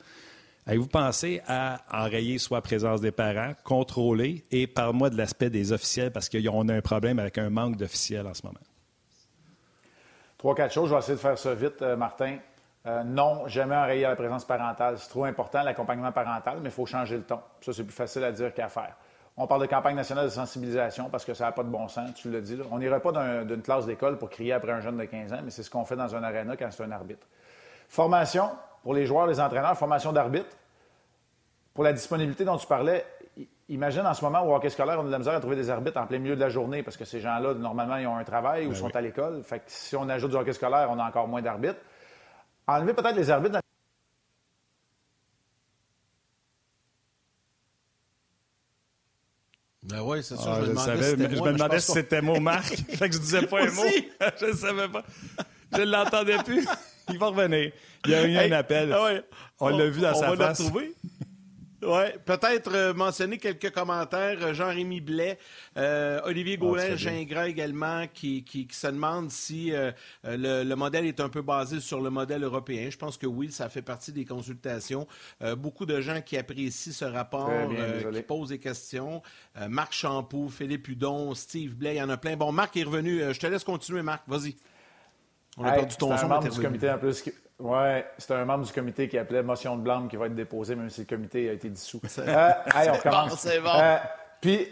[0.66, 5.72] Avez-vous pensé à enrayer soit la présence des parents, contrôler, et parle-moi de l'aspect des
[5.72, 8.60] officiels, parce qu'on a un problème avec un manque d'officiels en ce moment?
[10.36, 10.88] Trois, quatre choses.
[10.88, 12.38] Je vais essayer de faire ça vite, euh, Martin.
[12.86, 14.96] Euh, non, jamais enrayer la présence parentale.
[14.98, 17.40] C'est trop important, l'accompagnement parental, mais il faut changer le ton.
[17.60, 18.96] Ça, c'est plus facile à dire qu'à faire.
[19.42, 22.12] On parle de campagne nationale de sensibilisation parce que ça n'a pas de bon sens,
[22.12, 22.58] tu l'as dit.
[22.70, 23.10] On n'irait pas
[23.42, 25.86] d'une classe d'école pour crier après un jeune de 15 ans, mais c'est ce qu'on
[25.86, 27.26] fait dans un aréna quand c'est un arbitre.
[27.88, 28.50] Formation
[28.82, 30.54] pour les joueurs, les entraîneurs, formation d'arbitre.
[31.72, 33.06] Pour la disponibilité dont tu parlais,
[33.70, 35.70] imagine en ce moment au hockey scolaire, on a de la misère à trouver des
[35.70, 38.24] arbitres en plein milieu de la journée parce que ces gens-là, normalement, ils ont un
[38.24, 39.42] travail ou ben sont à l'école.
[39.42, 41.80] Fait que si on ajoute du hockey scolaire, on a encore moins d'arbitres.
[42.66, 43.60] Enlever peut-être les arbitres dans
[49.90, 50.58] Ben oui, c'est ça.
[50.58, 52.74] Ah, je, me demandais, si c'était mot Marc.
[52.88, 53.82] fait que je disais pas un mot.
[54.40, 55.04] je ne savais pas.
[55.72, 56.66] Je ne l'entendais plus.
[57.08, 57.72] Il va revenir.
[58.04, 58.92] Il y a eu un appel.
[58.92, 59.10] Ah
[59.58, 60.60] on l'a vu dans sa face.
[60.60, 60.94] Va le
[61.82, 64.38] oui, peut-être euh, mentionner quelques commentaires.
[64.42, 65.38] Euh, Jean-Rémy Blais,
[65.76, 69.72] euh, Olivier ah, Gaulin, Gingras également, qui, qui, se demandent si
[70.24, 72.88] le, modèle est un peu basé sur le modèle européen.
[72.90, 75.06] Je pense que oui, ça fait partie des consultations.
[75.56, 77.50] beaucoup de gens qui apprécient ce rapport,
[78.12, 79.22] qui posent des questions.
[79.68, 82.36] Marc Champoux, Philippe Hudon, Steve Blais, il y en a plein.
[82.36, 83.20] Bon, Marc est revenu.
[83.32, 84.22] je te laisse continuer, Marc.
[84.26, 84.56] Vas-y.
[85.56, 86.38] On a perdu ton son.
[86.38, 87.24] du comité en plus.
[87.60, 90.74] Oui, c'est un membre du comité qui appelait motion de blâme qui va être déposée,
[90.74, 92.00] même si le comité a été dissous.
[92.18, 93.38] Euh, allez, on commence.
[93.38, 93.68] c'est bon.
[93.74, 93.98] Euh,
[94.40, 94.66] puis,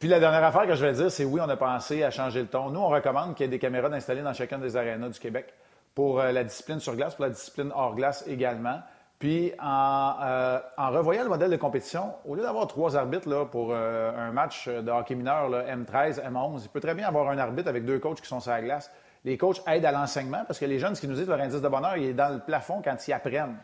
[0.00, 2.40] puis la dernière affaire que je vais dire, c'est oui, on a pensé à changer
[2.40, 2.70] le ton.
[2.70, 5.54] Nous, on recommande qu'il y ait des caméras installées dans chacun des arénas du Québec
[5.94, 8.80] pour euh, la discipline sur glace, pour la discipline hors glace également.
[9.20, 14.32] Puis, en, revoyant le modèle de compétition, au lieu d'avoir trois arbitres là, pour un
[14.32, 18.00] match de hockey mineur, M13, M11, il peut très bien avoir un arbitre avec deux
[18.00, 18.90] coachs qui sont sur la glace
[19.24, 21.60] les coachs aident à l'enseignement parce que les jeunes, ce qu'ils nous disent, leur indice
[21.60, 23.56] de bonheur, il est dans le plafond quand ils apprennent.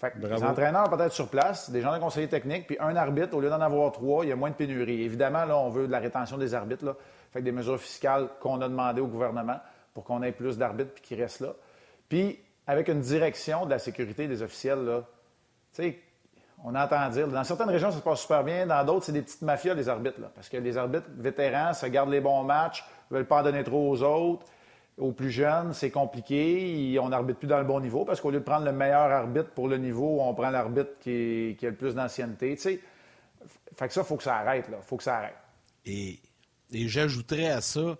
[0.00, 3.40] Fait les entraîneurs peut-être sur place, des gens de conseiller technique, puis un arbitre, au
[3.40, 5.02] lieu d'en avoir trois, il y a moins de pénurie.
[5.02, 6.96] Évidemment, là, on veut de la rétention des arbitres, là.
[7.32, 9.58] Fait des mesures fiscales qu'on a demandées au gouvernement
[9.92, 11.52] pour qu'on ait plus d'arbitres puis qu'ils restent là.
[12.08, 15.02] Puis, avec une direction de la sécurité des officiels, là,
[15.74, 15.98] tu sais,
[16.64, 19.22] on entend dire, dans certaines régions, ça se passe super bien, dans d'autres, c'est des
[19.22, 22.84] petites mafias, les arbitres, là, parce que les arbitres vétérans se gardent les bons matchs,
[23.10, 24.46] ne veulent pas en donner trop aux autres
[25.00, 26.98] aux plus jeunes, c'est compliqué.
[27.00, 29.50] On n'arbitre plus dans le bon niveau parce qu'au lieu de prendre le meilleur arbitre
[29.50, 32.56] pour le niveau, on prend l'arbitre qui, a le plus d'ancienneté.
[32.56, 32.78] Fait
[33.88, 34.66] que ça, il faut que ça arrête.
[34.68, 35.36] Il faut que ça arrête.
[35.86, 36.20] Et,
[36.72, 37.96] j'ajouterais à ça,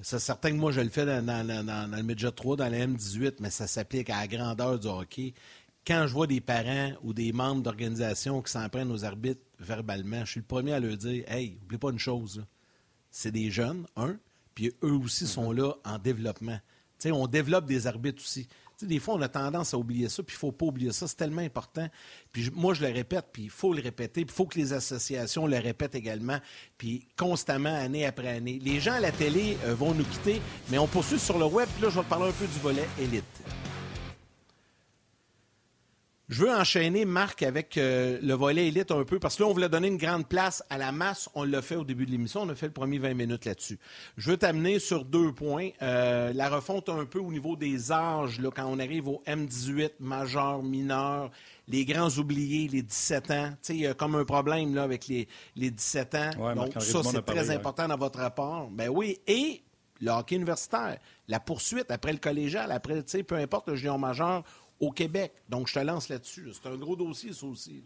[0.00, 3.34] c'est certain que moi, je le fais dans, dans, le Midget 3, dans la M18,
[3.40, 5.34] mais ça s'applique à la grandeur du hockey.
[5.86, 10.24] Quand je vois des parents ou des membres d'organisations qui s'en prennent aux arbitres verbalement,
[10.24, 12.44] je suis le premier à leur dire Hey, n'oubliez pas une chose,
[13.10, 14.16] c'est des jeunes, un,
[14.56, 16.58] puis eux aussi sont là en développement.
[16.98, 18.48] sais, on développe des arbitres aussi.
[18.78, 20.92] sais, des fois, on a tendance à oublier ça, puis il ne faut pas oublier
[20.92, 21.06] ça.
[21.06, 21.86] C'est tellement important.
[22.32, 24.24] Puis moi, je le répète, puis il faut le répéter.
[24.24, 26.38] Puis il faut que les associations le répètent également,
[26.78, 28.58] puis constamment, année après année.
[28.64, 30.40] Les gens à la télé euh, vont nous quitter,
[30.70, 31.68] mais on poursuit sur le web.
[31.74, 33.24] Puis là, je vais te parler un peu du volet élite.
[36.28, 39.52] Je veux enchaîner, Marc, avec euh, le volet élite un peu, parce que là, on
[39.52, 41.28] voulait donner une grande place à la masse.
[41.36, 42.42] On l'a fait au début de l'émission.
[42.42, 43.78] On a fait le premier 20 minutes là-dessus.
[44.16, 45.70] Je veux t'amener sur deux points.
[45.82, 49.92] Euh, la refonte un peu au niveau des âges, là, quand on arrive au M18,
[50.00, 51.30] majeur, mineur,
[51.68, 53.50] les grands oubliés, les 17 ans.
[53.50, 56.54] Tu sais, il y a comme un problème là, avec les, les 17 ans.
[56.56, 58.68] Donc, ça, c'est très important dans votre rapport.
[58.72, 59.20] Ben oui.
[59.28, 59.62] Et
[60.00, 63.98] le hockey universitaire, la poursuite après le collégial, après, tu sais, peu importe le junior
[63.98, 64.42] majeur
[64.80, 65.32] au Québec.
[65.48, 66.50] Donc, je te lance là-dessus.
[66.52, 67.82] C'est un gros dossier, ça aussi.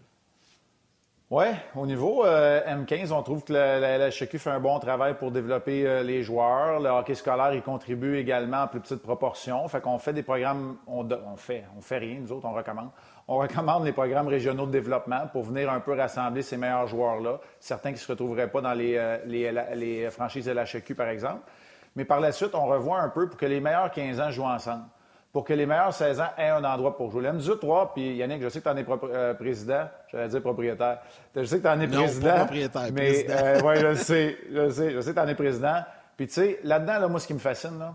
[1.33, 1.45] Oui,
[1.77, 5.87] au niveau euh, M15, on trouve que la, la, fait un bon travail pour développer
[5.87, 6.81] euh, les joueurs.
[6.81, 9.69] Le hockey scolaire, il contribue également en plus petite proportion.
[9.69, 12.91] Fait qu'on fait des programmes, on, fait, on fait rien, nous autres, on recommande.
[13.29, 17.39] On recommande les programmes régionaux de développement pour venir un peu rassembler ces meilleurs joueurs-là,
[17.61, 21.43] certains qui ne se retrouveraient pas dans les, euh, les, franchises LHQ, par exemple.
[21.95, 24.43] Mais par la suite, on revoit un peu pour que les meilleurs 15 ans jouent
[24.43, 24.83] ensemble
[25.33, 27.23] pour que les meilleurs 16 ans aient un endroit pour jouer.
[27.23, 30.99] Le 3, puis Yannick, je sais que tu en es euh, président, j'allais dire propriétaire.
[31.37, 32.31] Je sais que tu en es non, président.
[32.31, 35.29] Pas propriétaire, mais euh, oui, je le sais, je sais, je sais que tu en
[35.29, 35.85] es président.
[36.17, 37.95] Puis tu sais, là-dedans, là, moi, ce qui me fascine, là,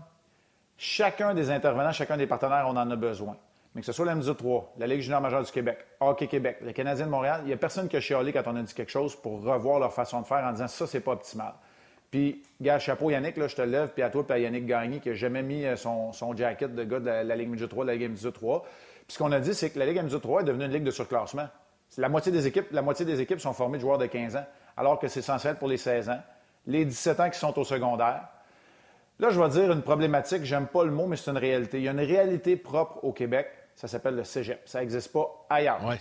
[0.78, 3.36] chacun des intervenants, chacun des partenaires, on en a besoin.
[3.74, 6.72] Mais que ce soit le 3, la Ligue junior majeure du Québec, Hockey Québec, le
[6.72, 8.90] Canadien de Montréal, il n'y a personne qui a chialé quand on a dit quelque
[8.90, 11.52] chose pour revoir leur façon de faire en disant ça, c'est pas optimal.
[12.16, 15.00] Puis, gars, chapeau Yannick, là, je te lève, puis à toi, puis à Yannick Gagné,
[15.00, 17.84] qui n'a jamais mis euh, son, son, jacket de gars de la, Ligue Midget 3,
[17.84, 18.62] de la Ligue Midget 3.
[18.62, 20.82] Puis ce qu'on a dit, c'est que la Ligue Midget 3 est devenue une ligue
[20.82, 21.46] de surclassement.
[21.98, 24.46] La moitié des équipes, la moitié des équipes sont formées de joueurs de 15 ans.
[24.78, 26.22] alors que c'est censé être pour les 16 ans,
[26.66, 28.22] les 17 ans qui sont au secondaire.
[29.18, 31.76] Là, je vais dire une problématique, j'aime pas le mot, mais c'est une réalité.
[31.76, 34.62] Il y a une réalité propre au Québec, ça s'appelle le cégep.
[34.64, 35.84] Ça n'existe pas ailleurs.
[35.84, 35.98] Ouais,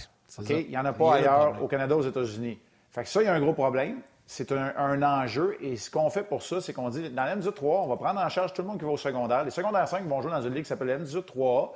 [0.47, 2.58] Il n'y en a pas ailleurs au Canada, aux États-Unis.
[2.91, 3.99] Fait que ça, il y a un gros problème.
[4.27, 5.55] C'est un, enjeu.
[5.61, 8.19] Et ce qu'on fait pour ça, c'est qu'on dit, dans la 3 on va prendre
[8.19, 9.43] en charge tout le monde qui va au secondaire.
[9.43, 11.73] Les secondaires 5 vont jouer dans une ligue qui s'appelle la 3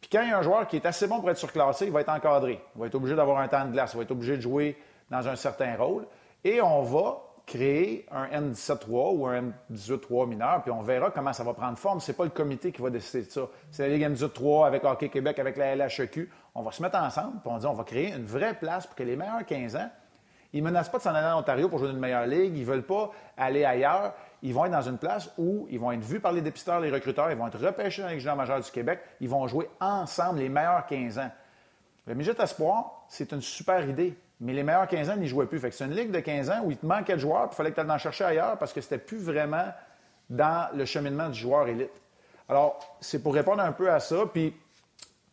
[0.00, 1.92] Puis quand il y a un joueur qui est assez bon pour être surclassé, il
[1.92, 2.60] va être encadré.
[2.76, 3.92] Il va être obligé d'avoir un temps de glace.
[3.94, 4.76] Il va être obligé de jouer
[5.10, 6.06] dans un certain rôle.
[6.44, 11.42] Et on va créer un M17-3 ou un M18-3 mineur, puis on verra comment ça
[11.42, 12.00] va prendre forme.
[12.00, 13.48] Ce n'est pas le comité qui va décider de ça.
[13.70, 16.30] C'est la Ligue M18-3 avec Hockey Québec, avec la LHEQ.
[16.54, 18.94] On va se mettre ensemble, puis on dit on va créer une vraie place pour
[18.94, 19.90] que les meilleurs 15 ans
[20.52, 22.56] ils menacent pas de s'en aller en Ontario pour jouer dans une meilleure ligue.
[22.56, 24.14] Ils veulent pas aller ailleurs.
[24.42, 26.90] Ils vont être dans une place où ils vont être vus par les dépisteurs, les
[26.90, 27.30] recruteurs.
[27.30, 29.00] Ils vont être repêchés dans les juniors majeurs du Québec.
[29.20, 31.30] Ils vont jouer ensemble les meilleurs 15 ans.
[32.06, 34.16] Le midget espoir, c'est une super idée.
[34.40, 35.60] Mais les meilleurs 15 ans n'y jouaient plus.
[35.60, 37.48] Fait que c'est une ligue de 15 ans où il te manquait de joueurs.
[37.50, 39.68] Il fallait que tu en chercher ailleurs parce que c'était plus vraiment
[40.28, 41.92] dans le cheminement du joueur élite.
[42.48, 44.24] Alors, c'est pour répondre un peu à ça.
[44.32, 44.54] Puis,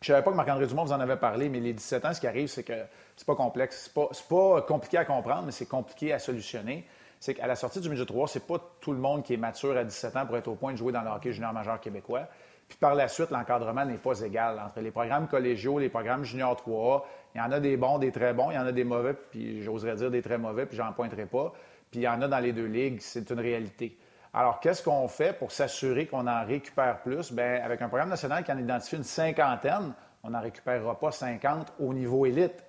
[0.02, 2.20] je savais pas que Marc-André Dumont vous en avait parlé, mais les 17 ans, ce
[2.20, 2.72] qui arrive, c'est que
[3.16, 3.84] c'est pas complexe.
[3.84, 6.86] C'est pas, pas compliqué à comprendre, mais c'est compliqué à solutionner.
[7.18, 9.76] C'est qu'à la sortie du milieu 3, c'est pas tout le monde qui est mature
[9.76, 12.28] à 17 ans pour être au point de jouer dans le hockey junior majeur québécois.
[12.66, 16.56] Puis par la suite, l'encadrement n'est pas égal entre les programmes collégiaux, les programmes junior
[16.56, 17.02] 3A.
[17.34, 19.12] Il y en a des bons, des très bons, il y en a des mauvais,
[19.12, 21.52] puis j'oserais dire des très mauvais, puis j'en pointerai pas.
[21.90, 23.98] Puis il y en a dans les deux ligues, c'est une réalité.
[24.32, 27.32] Alors, qu'est-ce qu'on fait pour s'assurer qu'on en récupère plus?
[27.32, 31.72] Bien, avec un programme national qui en identifie une cinquantaine, on n'en récupérera pas 50
[31.80, 32.64] au niveau élite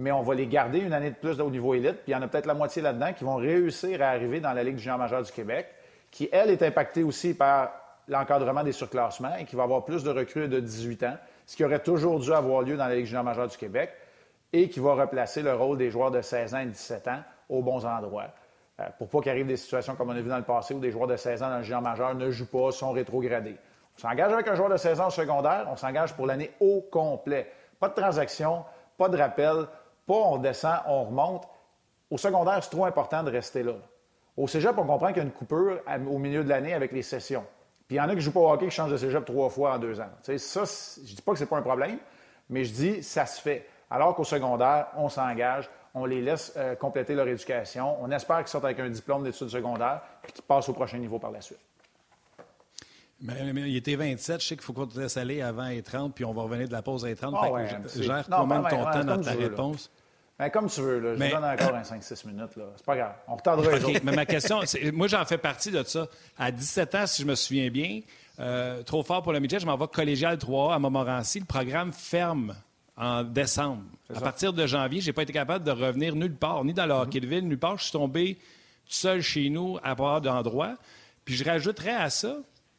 [0.00, 2.02] mais on va les garder une année de plus au niveau élite.
[2.02, 4.52] Puis il y en a peut-être la moitié là-dedans qui vont réussir à arriver dans
[4.52, 5.68] la Ligue junior majeure du Québec,
[6.10, 7.72] qui, elle, est impactée aussi par
[8.08, 11.64] l'encadrement des surclassements et qui va avoir plus de recrues de 18 ans, ce qui
[11.64, 13.92] aurait toujours dû avoir lieu dans la Ligue junior majeure du Québec,
[14.52, 17.62] et qui va replacer le rôle des joueurs de 16 ans et 17 ans aux
[17.62, 18.28] bons endroits.
[18.80, 20.90] Euh, pour pas qu'il des situations comme on a vu dans le passé où des
[20.90, 23.56] joueurs de 16 ans dans le junior majeur ne jouent pas, sont rétrogradés.
[23.96, 26.80] On s'engage avec un joueur de 16 ans au secondaire, on s'engage pour l'année au
[26.90, 27.50] complet.
[27.78, 28.64] Pas de transaction,
[28.96, 29.66] pas de rappel,
[30.06, 31.48] pas on descend, on remonte.
[32.10, 33.74] Au secondaire, c'est trop important de rester là.
[34.36, 37.02] Au cégep, on comprend qu'il y a une coupure au milieu de l'année avec les
[37.02, 37.44] sessions.
[37.86, 39.50] Puis il y en a qui jouent pas au hockey qui changent de cégep trois
[39.50, 40.08] fois en deux ans.
[40.22, 40.32] ça,
[40.64, 41.98] je ne dis pas que ce n'est pas un problème,
[42.48, 43.68] mais je dis ça se fait.
[43.90, 48.48] Alors qu'au secondaire, on s'engage, on les laisse euh, compléter leur éducation, on espère qu'ils
[48.48, 51.58] sortent avec un diplôme d'études secondaires puis qu'ils passent au prochain niveau par la suite.
[53.22, 54.40] Mais, il était 27.
[54.40, 56.68] Je sais qu'il faut qu'on te laisse aller avant les 30, puis on va revenir
[56.68, 57.34] de la pause à 30.
[57.38, 59.90] Ah gère toi-même ton temps dans ta réponse.
[60.38, 61.14] Ben, comme tu veux, là.
[61.14, 61.30] je mais...
[61.30, 62.52] donne encore un 5-6 minutes.
[62.76, 63.12] C'est pas grave.
[63.28, 64.00] On retardera les autres.
[64.02, 64.60] Mais ma question,
[64.94, 66.08] moi, j'en fais partie de ça.
[66.38, 68.00] À 17 ans, si je me souviens bien,
[68.38, 71.40] euh, trop fort pour le midget, je m'en vais collégial 3 à Montmorency.
[71.40, 72.54] Le programme ferme
[73.00, 73.82] en décembre.
[74.14, 76.86] À partir de janvier, je n'ai pas été capable de revenir nulle part, ni dans
[76.86, 77.78] le hockey de ville, nulle part.
[77.78, 80.76] Je suis tombé tout seul chez nous à part d'endroit.
[81.24, 82.36] Puis je rajouterais à ça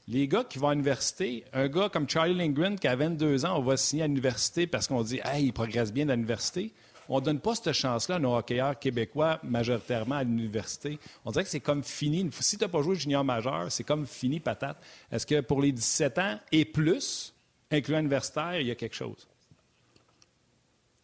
[0.07, 3.57] les gars qui vont à l'université, un gars comme Charlie Lindgren qui a 22 ans,
[3.57, 6.73] on va signer à l'université parce qu'on dit Hey, il progresse bien à l'université
[7.13, 10.97] on ne donne pas cette chance-là à nos hockeyeurs québécois majoritairement à l'université.
[11.25, 12.29] On dirait que c'est comme fini.
[12.39, 14.77] Si tu n'as pas joué junior majeur, c'est comme fini patate.
[15.11, 17.33] Est-ce que pour les 17 ans et plus,
[17.69, 19.27] incluant universitaire, il y a quelque chose?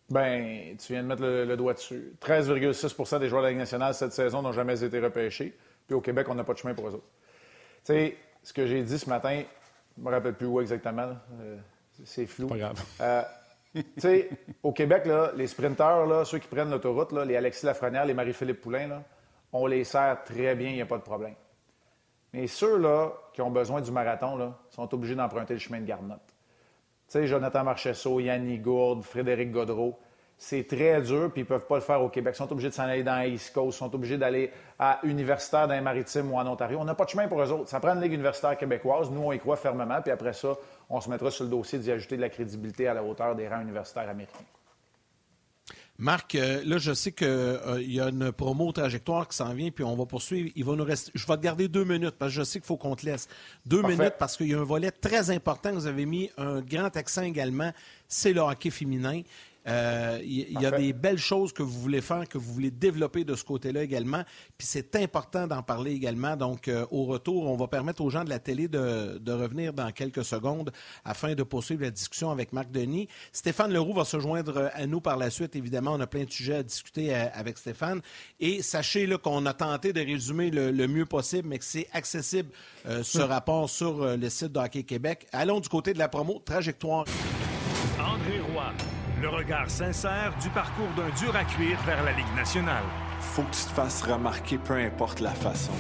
[0.10, 2.14] Bien, tu viens de mettre le, doigt dessus.
[2.22, 5.54] 13,6% des joueurs de la Ligue nationale cette saison n'ont jamais été repêchés.
[5.86, 7.08] Puis au Québec, on n'a pas de chemin pour eux autres.
[7.84, 9.44] Tu sais, ce que j'ai dit ce matin,
[9.98, 11.10] je ne me rappelle plus où exactement.
[11.42, 11.58] Euh,
[12.06, 12.48] c'est flou.
[12.48, 12.84] Pas grave.
[13.02, 13.24] Euh,
[13.74, 14.30] tu sais,
[14.64, 18.62] au Québec, là, les sprinteurs, là, ceux qui prennent l'autoroute, les Alexis Lafrenière, les Marie-Philippe
[18.62, 19.04] Poulain, là,
[19.52, 21.36] on les sert très bien, il n'y a pas de problème.
[22.34, 26.27] Mais ceux-là qui ont besoin du marathon là, sont obligés d'emprunter le chemin de Garnotte.
[27.10, 29.98] Tu Jonathan Marchesso, Yannick Gourde, Frédéric Godreau,
[30.38, 32.36] c'est très dur, puis ils ne peuvent pas le faire au Québec.
[32.36, 35.68] Ils sont obligés de s'en aller dans l'East Coast, ils sont obligés d'aller à universitaire
[35.68, 36.78] dans les maritimes ou en Ontario.
[36.80, 37.70] On n'a pas de chemin pour eux autres.
[37.70, 39.10] Ça prend une ligue universitaire québécoise.
[39.10, 40.56] Nous, on y croit fermement, puis après ça,
[40.90, 43.48] on se mettra sur le dossier d'y ajouter de la crédibilité à la hauteur des
[43.48, 44.46] rangs universitaires américains.
[46.00, 49.72] Marc, euh, là, je sais qu'il euh, y a une promo trajectoire qui s'en vient,
[49.72, 50.52] puis on va poursuivre.
[50.56, 51.12] Il va nous rester.
[51.16, 53.28] Je vais te garder deux minutes parce que je sais qu'il faut qu'on te laisse.
[53.66, 55.72] Deux minutes parce qu'il y a un volet très important.
[55.74, 57.72] Vous avez mis un grand accent également.
[58.08, 59.22] C'est le hockey féminin.
[59.68, 63.26] Euh, il y, a des belles choses que vous voulez faire, que vous voulez développer
[63.26, 64.24] de ce côté-là également.
[64.58, 66.38] Puis c'est important d'en parler également.
[66.38, 69.92] Donc, euh, au retour, on va permettre aux gens de la télé de, revenir dans
[69.92, 70.72] quelques secondes
[71.04, 73.08] afin de poursuivre la discussion avec Marc Denis.
[73.32, 75.56] Stéphane Leroux va se joindre à nous par la suite.
[75.56, 78.02] Évidemment, on a plein de sujets à discuter euh, avec Stéphane.
[78.40, 82.50] Et sachez qu'on a tenté de résumer le, le mieux possible, mais que c'est accessible
[82.86, 83.26] ce hum.
[83.26, 85.28] rapport sur le site de Hockey Québec.
[85.32, 87.06] Allons du côté de la promo, trajectoire.
[88.00, 88.87] André Roy.
[89.20, 92.84] Le regard sincère du parcours d'un dur à cuire vers la Ligue nationale.
[93.20, 95.72] faut que tu te fasses remarquer, peu importe la façon.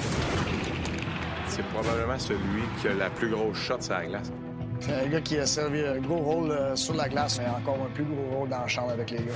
[1.45, 4.31] C'est probablement celui qui a la plus grosse shot sur la glace.
[4.79, 7.77] C'est un gars qui a servi un gros rôle euh, sur la glace, mais encore
[7.85, 9.33] un plus gros rôle dans la chambre avec les gars.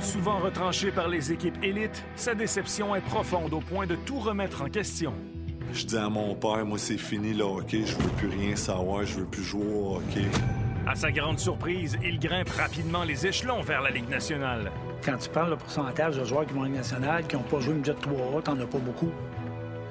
[0.00, 4.62] Souvent retranché par les équipes élites, sa déception est profonde au point de tout remettre
[4.62, 5.14] en question.
[5.72, 9.04] Je dis à mon père, moi c'est fini le hockey, je veux plus rien savoir,
[9.04, 10.26] je veux plus jouer au hockey.
[10.88, 14.70] À sa grande surprise, il grimpe rapidement les échelons vers la Ligue nationale.
[15.04, 17.58] Quand tu parles le pourcentage de joueurs qui vont en Ligue nationale, qui n'ont pas
[17.58, 19.10] joué une jet 3A, t'en as pas beaucoup.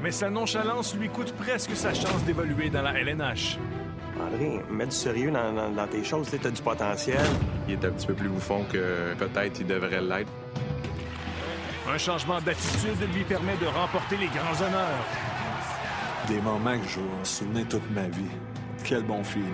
[0.02, 3.58] Mais sa nonchalance lui coûte presque sa chance d'évoluer dans la LNH.
[4.26, 7.20] André, mets du sérieux dans, tes choses, tu as du potentiel.
[7.68, 10.32] Il est un petit peu plus bouffon que peut-être il devrait l'être.
[11.94, 15.06] Un changement d'attitude lui permet de remporter les grands honneurs.
[16.30, 18.32] Des moments que je vais me souvenir toute ma vie.
[18.86, 19.46] Quel bon feeling.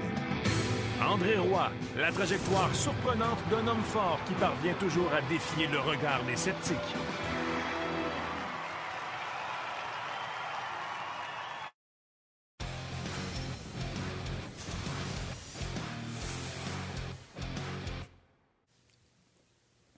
[1.12, 6.24] André Roy, la trajectoire surprenante d'un homme fort qui parvient toujours à défier le regard
[6.24, 6.78] des sceptiques.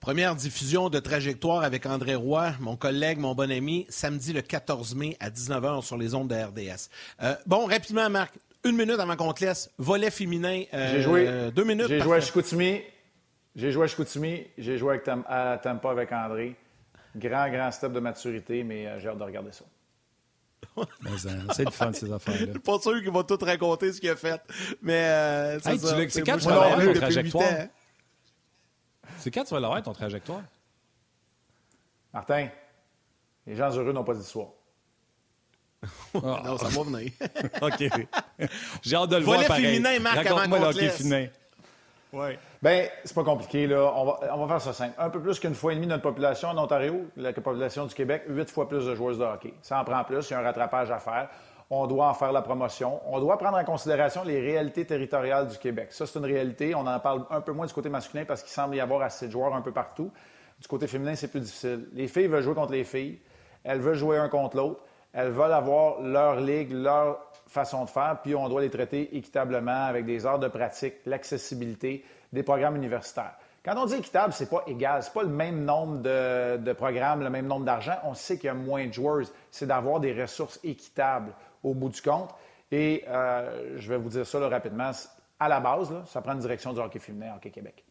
[0.00, 4.96] Première diffusion de Trajectoire avec André Roy, mon collègue, mon bon ami, samedi le 14
[4.96, 6.90] mai à 19h sur les ondes de RDS.
[7.22, 9.70] Euh, bon, rapidement, Marc, une minute avant qu'on te laisse.
[9.78, 11.88] Volet féminin, euh, j'ai joué, deux minutes.
[11.88, 12.82] J'ai joué à Chicoutimi,
[13.54, 16.56] j'ai joué à Chicoutimi, j'ai joué à Tampa avec André.
[17.16, 19.64] Grand, grand step de maturité, mais euh, j'ai hâte de regarder ça.
[21.52, 22.54] c'est le fun, ces affaires-là.
[22.64, 24.40] pas sûr qu'il va tout raconter ce qu'il a fait.
[24.82, 27.44] Mais c'est quand tu vas avoir ton trajectoire?
[29.18, 30.42] C'est quand tu vas l'avoir, ton trajectoire?
[32.12, 32.48] Martin,
[33.46, 34.48] les gens heureux n'ont pas d'histoire.
[36.14, 37.10] Non, ça va venir.
[37.62, 38.48] OK.
[38.82, 39.64] J'ai hâte de le voir pareil.
[39.64, 40.98] féminin, Marc, avant qu'on te laisse.
[40.98, 41.28] féminin.
[42.12, 42.38] Oui.
[42.62, 43.92] Bien, c'est pas compliqué, là.
[43.96, 44.94] On va, on va faire ça simple.
[44.98, 47.94] Un peu plus qu'une fois et demie de notre population en Ontario, la population du
[47.94, 49.52] Québec, huit fois plus de joueuses de hockey.
[49.62, 51.28] Ça en prend plus, il y a un rattrapage à faire.
[51.70, 53.00] On doit en faire la promotion.
[53.06, 55.88] On doit prendre en considération les réalités territoriales du Québec.
[55.90, 56.74] Ça, c'est une réalité.
[56.74, 59.26] On en parle un peu moins du côté masculin parce qu'il semble y avoir assez
[59.26, 60.12] de joueurs un peu partout.
[60.60, 61.88] Du côté féminin, c'est plus difficile.
[61.94, 63.18] Les filles veulent jouer contre les filles.
[63.64, 64.80] Elles veulent jouer un contre l'autre.
[65.14, 69.86] Elles veulent avoir leur ligue, leur façon de faire, puis on doit les traiter équitablement
[69.86, 73.36] avec des heures de pratique, l'accessibilité, des programmes universitaires.
[73.64, 77.30] Quand on dit équitable, c'est pas égal, c'est pas le même nombre de, programmes, le
[77.30, 77.94] même nombre d'argent.
[78.02, 79.24] On sait qu'il y a moins de joueurs.
[79.50, 82.34] C'est d'avoir des ressources équitables au bout du compte.
[82.70, 84.90] Et euh, je vais vous dire ça rapidement.
[85.40, 87.83] À la base, ça prend une direction du hockey féminin Hockey Québec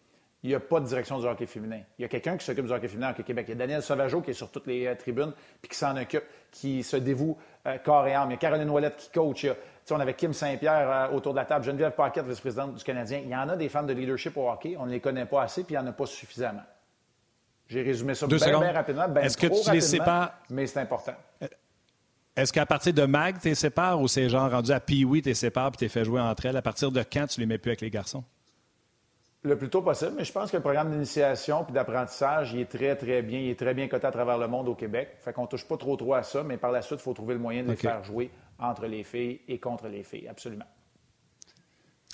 [0.44, 1.80] il n'y a pas de direction du hockey féminin.
[1.98, 3.46] Il y a quelqu'un qui s'occupe du hockey féminin au Québec.
[3.48, 5.96] Il y a Daniel Sauvageau qui est sur toutes les euh, tribunes puis qui s'en
[5.96, 8.30] occupe, qui se dévoue euh, corps et âme.
[8.30, 9.48] Il y a Caroline Ouellette qui coach.
[9.90, 13.22] on avait Kim Saint-Pierre euh, autour de la table, Geneviève Paquette, vice-présidente du Canadien.
[13.24, 14.76] Il y en a des femmes de leadership au hockey.
[14.78, 16.64] On ne les connaît pas assez puis il n'y en a pas suffisamment.
[17.70, 19.16] J'ai résumé ça bien, rapidement.
[19.16, 20.34] Est-ce que tu les sépares?
[20.50, 21.16] Mais c'est important.
[22.36, 25.30] Est-ce qu'à partir de Mag, tu les sépares ou c'est genre rendu à Pee-Wee, tu
[25.30, 26.58] les sépares puis tu les fais jouer entre elles?
[26.58, 28.24] À partir de quand tu les mets plus avec les garçons?
[29.46, 32.66] Le plus tôt possible, mais je pense que le programme d'initiation puis d'apprentissage, il est
[32.66, 33.40] très, très bien.
[33.40, 35.10] Il est très bien coté à travers le monde au Québec.
[35.20, 37.34] Fait qu'on touche pas trop trop à ça, mais par la suite, il faut trouver
[37.34, 40.30] le moyen de les faire jouer entre les filles et contre les filles.
[40.30, 40.66] Absolument.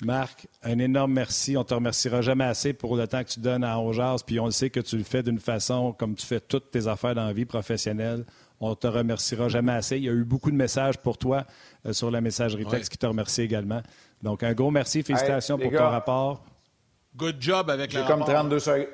[0.02, 1.56] Marc, un énorme merci.
[1.56, 4.46] On te remerciera jamais assez pour le temps que tu donnes à Ongears, puis on
[4.46, 7.26] le sait que tu le fais d'une façon comme tu fais toutes tes affaires dans
[7.26, 8.24] la vie professionnelle.
[8.60, 9.98] On te remerciera jamais assez.
[9.98, 11.46] Il y a eu beaucoup de messages pour toi
[11.86, 13.82] euh, sur la messagerie texte qui te remercie également.
[14.22, 15.02] Donc, un gros merci.
[15.02, 16.44] Félicitations pour ton rapport.
[17.16, 18.86] Good job avec J'ai comme 32 secondes.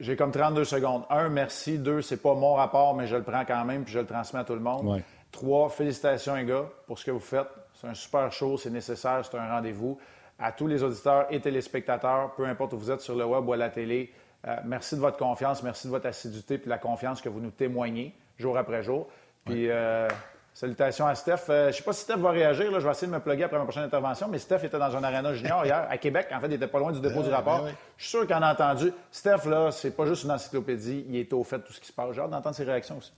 [0.00, 1.04] J'ai comme 32 secondes.
[1.10, 1.78] Un, merci.
[1.78, 4.40] Deux, c'est pas mon rapport, mais je le prends quand même puis je le transmets
[4.40, 5.02] à tout le monde.
[5.30, 7.48] Trois, félicitations, les gars, pour ce que vous faites.
[7.74, 9.98] C'est un super show, c'est nécessaire, c'est un rendez-vous.
[10.38, 13.52] À tous les auditeurs et téléspectateurs, peu importe où vous êtes sur le web ou
[13.52, 14.12] à la télé,
[14.46, 17.40] euh, merci de votre confiance, merci de votre assiduité et de la confiance que vous
[17.40, 19.08] nous témoignez jour après jour.
[19.44, 20.08] Puis euh,
[20.54, 21.48] Salutations à Steph.
[21.48, 22.70] Euh, je ne sais pas si Steph va réagir.
[22.70, 22.78] Là.
[22.78, 24.28] Je vais essayer de me plugger après ma prochaine intervention.
[24.28, 26.28] Mais Steph était dans un aréna junior hier à Québec.
[26.32, 27.64] En fait, il était pas loin du dépôt du ben rapport.
[27.64, 28.92] Ben je suis sûr qu'il en a entendu.
[29.10, 31.06] Steph, là, c'est pas juste une encyclopédie.
[31.08, 32.14] Il est au fait de tout ce qui se passe.
[32.14, 33.12] J'ai hâte d'entendre ses réactions aussi.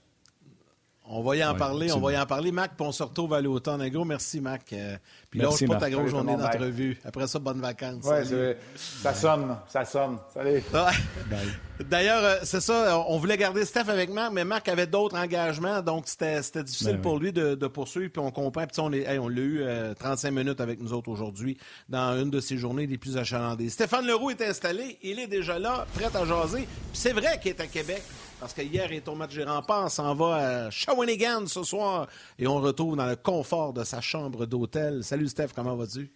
[1.07, 3.33] On va y en parler, on va y en parler, Mac, puis on se retrouve
[3.35, 3.79] à l'automne.
[3.81, 4.73] Un gros merci, Mac.
[4.73, 4.97] Euh,
[5.29, 6.99] puis lâche pas ta grosse journée d'entrevue.
[7.05, 8.03] Après ça, bonnes vacances.
[8.03, 10.17] Oui, ça sonne, ça sonne.
[10.33, 10.63] Salut.
[11.89, 16.05] D'ailleurs, c'est ça, on voulait garder Steph avec Marc, mais Marc avait d'autres engagements, donc
[16.07, 18.65] c'était difficile ben pour lui de, poursuivre, puis on comprend.
[18.65, 19.63] Puis on l'a eu
[19.99, 23.69] 35 euh, minutes avec nous autres aujourd'hui, dans une de ces journées les plus achalandées.
[23.69, 26.61] Stéphane Leroux est installé, il est déjà là, prêt à jaser.
[26.61, 28.01] Puis c'est vrai qu'il est à Québec.
[28.39, 29.85] Parce que hier est au match des remparts.
[29.85, 32.07] On s'en va à Shawinigan ce soir
[32.37, 35.03] et on retrouve dans le confort de sa chambre d'hôtel.
[35.03, 36.11] Salut Steph, comment vas-tu?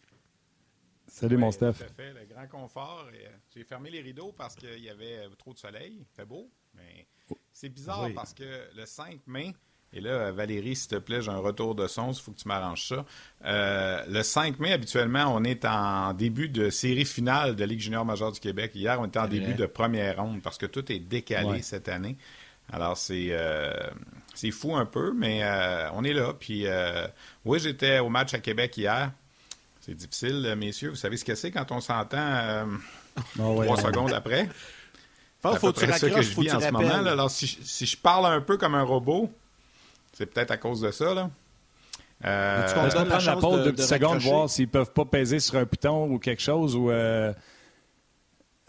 [1.07, 1.73] Salut, mon Steph.
[1.73, 3.07] Tout à fait, le grand confort.
[3.53, 5.97] J'ai fermé les rideaux parce qu'il y avait trop de soleil.
[5.99, 7.07] Il fait beau, mais
[7.51, 9.53] c'est bizarre parce que le 5 mai,
[9.91, 12.47] et là, Valérie, s'il te plaît, j'ai un retour de son, il faut que tu
[12.47, 13.05] m'arranges ça.
[13.45, 18.05] Euh, le 5 mai, habituellement, on est en début de série finale de Ligue junior
[18.05, 18.71] majeure du Québec.
[18.75, 22.17] Hier, on était en début de première ronde parce que tout est décalé cette année.
[22.71, 23.73] Alors, c'est euh,
[24.35, 26.33] c'est fou un peu, mais euh, on est là.
[26.39, 26.67] Puis,
[27.45, 29.11] oui, j'étais au match à Québec hier.
[29.81, 30.89] C'est difficile, messieurs.
[30.89, 32.65] Vous savez ce que c'est quand on s'entend ah
[33.37, 34.47] trois secondes après?
[35.45, 36.89] Il faut que tu ce que je vis en ce moment.
[36.89, 39.31] Alors, si, si je parle un peu comme un robot,
[40.19, 41.29] c'est peut-être à cause de ça, là.
[42.25, 45.63] Euh, tu prendre la, pause de, de, secondes, voir s'ils peuvent pas peser sur un
[45.63, 46.91] bouton ou quelque chose ou.
[46.91, 47.31] Euh...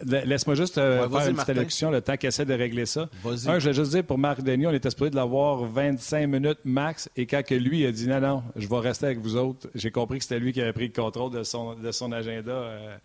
[0.07, 3.11] Laisse-moi juste euh, faire une petite allocution, le temps qu'il essaie de régler ça.
[3.47, 6.61] Un, je vais juste dire, pour Marc Denis, on était supposé de l'avoir 25 minutes
[6.65, 9.69] max, et quand que lui a dit non, non, je vais rester avec vous autres,
[9.75, 12.53] j'ai compris que c'était lui qui avait pris le contrôle de son, de son agenda.
[12.53, 12.97] Euh,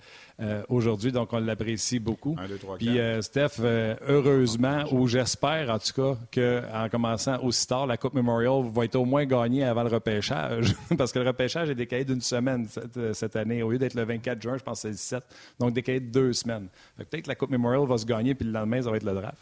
[0.41, 1.13] euh, aujourd'hui.
[1.13, 2.36] Donc, on l'apprécie beaucoup.
[2.77, 7.95] Puis, euh, Steph, euh, heureusement, ou j'espère en tout cas, qu'en commençant aussi tard, la
[7.95, 10.75] Coupe Memorial va être au moins gagnée avant le repêchage.
[10.97, 12.67] parce que le repêchage est décalé d'une semaine
[13.13, 13.63] cette, année.
[13.63, 15.23] Au lieu d'être le 24 juin, je pense que c'est le 17.
[15.59, 16.67] Donc, décalé de deux semaines.
[16.97, 19.13] Peut-être que la Coupe Memorial va se gagner, puis le lendemain, ça va être le
[19.13, 19.38] draft.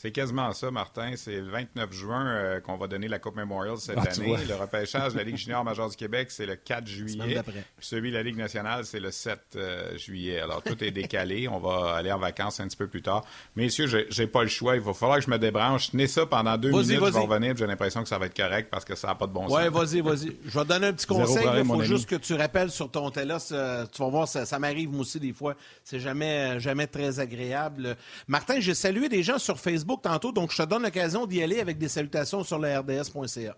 [0.00, 1.14] C'est quasiment ça, Martin.
[1.16, 4.36] C'est le 29 juin euh, qu'on va donner la Coupe Memorial cette ah, année.
[4.48, 7.42] Le repêchage de la Ligue junior majeure du Québec, c'est le 4 juillet.
[7.80, 10.38] celui de la Ligue nationale, c'est le 7 euh, juillet.
[10.38, 11.48] Alors, tout est décalé.
[11.48, 13.24] On va aller en vacances un petit peu plus tard.
[13.56, 14.76] Messieurs, j'ai pas le choix.
[14.76, 15.90] Il va falloir que je me débranche.
[15.90, 16.86] Tenez ça pendant deux minutes.
[16.86, 17.56] Je vais revenir.
[17.56, 19.58] J'ai l'impression que ça va être correct parce que ça n'a pas de bon sens.
[19.58, 20.36] Oui, vas-y, vas-y.
[20.44, 21.44] Je vais te donner un petit conseil.
[21.58, 23.50] Il faut juste que tu rappelles sur ton télos.
[23.50, 25.56] Euh, tu vas voir, ça, ça m'arrive moi aussi des fois.
[25.82, 27.96] C'est jamais, jamais très agréable.
[28.28, 31.60] Martin, j'ai salué des gens sur Facebook tantôt, donc je te donne l'occasion d'y aller
[31.60, 33.56] avec des salutations sur le RDS.ca.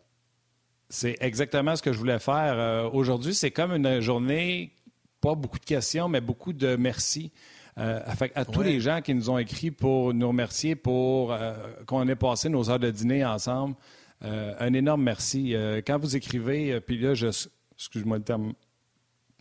[0.88, 2.58] C'est exactement ce que je voulais faire.
[2.58, 4.74] Euh, aujourd'hui, c'est comme une journée,
[5.20, 7.30] pas beaucoup de questions, mais beaucoup de merci.
[7.78, 8.00] Euh,
[8.34, 11.54] à, tous les gens qui nous ont écrit pour nous remercier pour euh,
[11.86, 13.76] qu'on ait passé nos heures de dîner ensemble.
[14.22, 15.54] un énorme merci.
[15.86, 17.28] quand vous écrivez, puis là, je,
[17.76, 18.52] excuse-moi le terme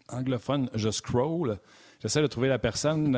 [0.08, 1.60] anglophone, je scroll.
[2.02, 3.18] J'essaie de trouver la personne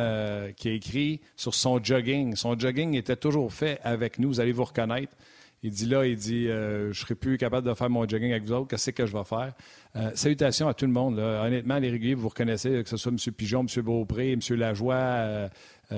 [0.57, 2.35] qui a écrit sur son jogging.
[2.35, 4.29] Son jogging était toujours fait avec nous.
[4.29, 5.15] Vous allez vous reconnaître.
[5.63, 8.43] Il dit là, il dit, euh, je serai plus capable de faire mon jogging avec
[8.43, 8.67] vous autres.
[8.67, 9.53] Qu'est-ce que je vais faire?
[9.95, 11.19] Euh, salutations à tout le monde.
[11.19, 13.17] Honnêtement, les réguliers, vous reconnaissez, que ce soit M.
[13.33, 13.83] Pigeon, M.
[13.83, 14.39] Beaupré, M.
[14.57, 15.49] Lajoie, euh,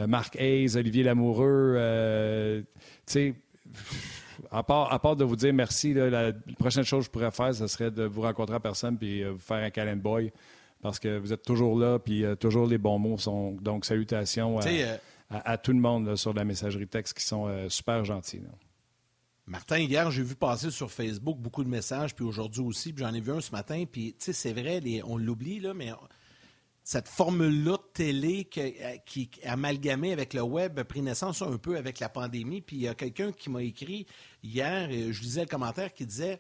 [0.07, 1.75] Marc Hayes, Olivier Lamoureux.
[3.05, 3.33] tu sais,
[4.51, 7.91] à part, de vous dire merci, la prochaine chose que je pourrais faire, ce serait
[7.91, 10.31] de vous rencontrer en personne puis vous faire un calend boy
[10.83, 13.53] parce que vous êtes toujours là puis toujours les bons mots sont.
[13.53, 14.59] Donc, salutations
[15.29, 18.41] à, tout le monde sur la messagerie texte qui sont super gentils.
[19.45, 23.13] Martin, hier, j'ai vu passer sur Facebook beaucoup de messages, puis aujourd'hui aussi, puis j'en
[23.13, 25.91] ai vu un ce matin, puis tu sais, c'est vrai, on l'oublie, là, mais
[26.83, 31.57] cette formule-là de télé euh, qui, qui amalgamée avec le web a pris naissance un
[31.57, 34.05] peu avec la pandémie, puis il y a quelqu'un qui m'a écrit
[34.43, 36.39] hier, je lisais le commentaire, qui disait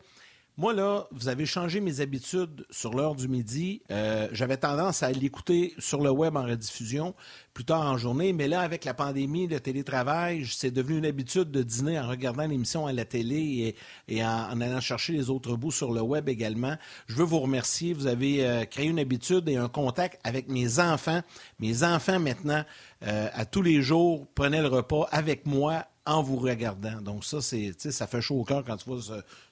[0.55, 3.81] moi, là, vous avez changé mes habitudes sur l'heure du midi.
[3.89, 7.15] Euh, j'avais tendance à l'écouter sur le web en rediffusion
[7.55, 11.51] plus tard en journée, mais là, avec la pandémie, le télétravail, c'est devenu une habitude
[11.51, 13.75] de dîner en regardant l'émission à la télé
[14.07, 16.75] et, en, allant chercher les autres bouts sur le web également.
[17.07, 17.93] Je veux vous remercier.
[17.93, 21.21] Vous avez euh, créé une habitude et un contact avec mes enfants.
[21.59, 22.63] Mes enfants, maintenant,
[23.03, 27.01] euh, à tous les jours, prenaient le repas avec moi en vous regardant.
[27.01, 28.99] Donc ça, c'est, ça fait chaud au cœur quand tu vois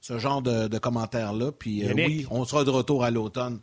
[0.01, 1.51] ce, genre de, commentaires-là.
[1.51, 3.59] Puis euh, oui, on sera de retour à l'automne.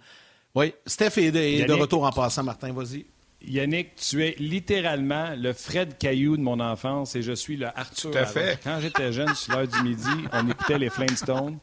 [0.55, 1.30] Oui, Steph est
[1.66, 2.43] de, retour en passant.
[2.43, 3.05] Martin, vas-y.
[3.41, 8.11] Yannick, tu es littéralement le Fred Caillou de mon enfance et je suis le Arthur.
[8.11, 8.59] Tout à fait.
[8.64, 11.59] Quand j'étais jeune, sur l'heure du midi, on écoutait les Flintstones.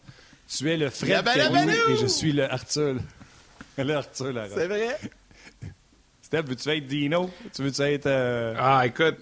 [0.47, 2.95] Tu es le Fred Caillou et je suis le Arthur.
[3.77, 4.45] Le Arthur, là.
[4.47, 4.97] C'est vrai?
[6.21, 7.29] Steph, veux-tu être Dino?
[7.53, 8.05] Tu veux-tu être.
[8.05, 9.17] Euh, ah, écoute,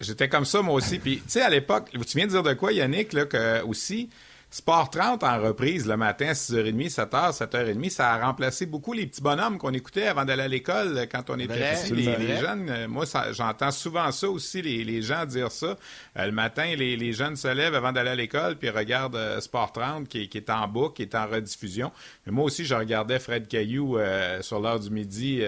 [0.00, 0.98] J'étais comme ça, moi aussi.
[0.98, 4.10] Puis, tu sais, à l'époque, tu viens de dire de quoi, Yannick, là, que aussi,
[4.48, 9.06] Sport 30 en reprise le matin à 6h30, 7h, 7h30, ça a remplacé beaucoup les
[9.06, 11.74] petits bonhommes qu'on écoutait avant d'aller à l'école quand on était.
[11.90, 15.76] Les, jeunes, euh, moi, j'entends souvent ça aussi, les, gens dire ça.
[16.16, 19.72] Euh, le matin, les, jeunes se lèvent avant d'aller à l'école puis regardent euh, Sport
[19.72, 21.90] 30 qui, est en boucle, qui est en rediffusion.
[22.24, 23.98] Mais moi aussi, je regardais Fred Caillou
[24.42, 25.42] sur l'heure du midi.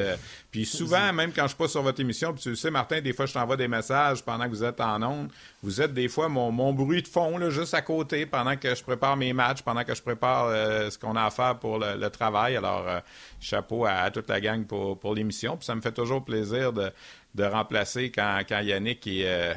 [0.50, 3.00] puis souvent, même quand je suis pas sur votre émission, puis tu le sais, Martin,
[3.00, 5.30] des fois, je t'envoie des messages pendant que vous êtes en ondes.
[5.62, 8.74] Vous êtes des fois mon, mon bruit de fond, là, juste à côté, pendant que
[8.74, 11.78] je prépare mes matchs, pendant que je prépare euh, ce qu'on a à faire pour
[11.80, 12.56] le, travail.
[12.56, 13.00] Alors, euh,
[13.40, 15.56] chapeau à, toute la gang pour, pour l'émission.
[15.56, 16.92] Puis ça me fait toujours plaisir de,
[17.34, 19.24] de remplacer quand, quand Yannick est.
[19.26, 19.54] Euh,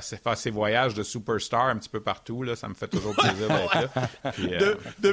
[0.00, 2.42] fait ses voyages de superstar un petit peu partout.
[2.42, 3.94] Là, ça me fait toujours plaisir d'être
[5.00, 5.12] là.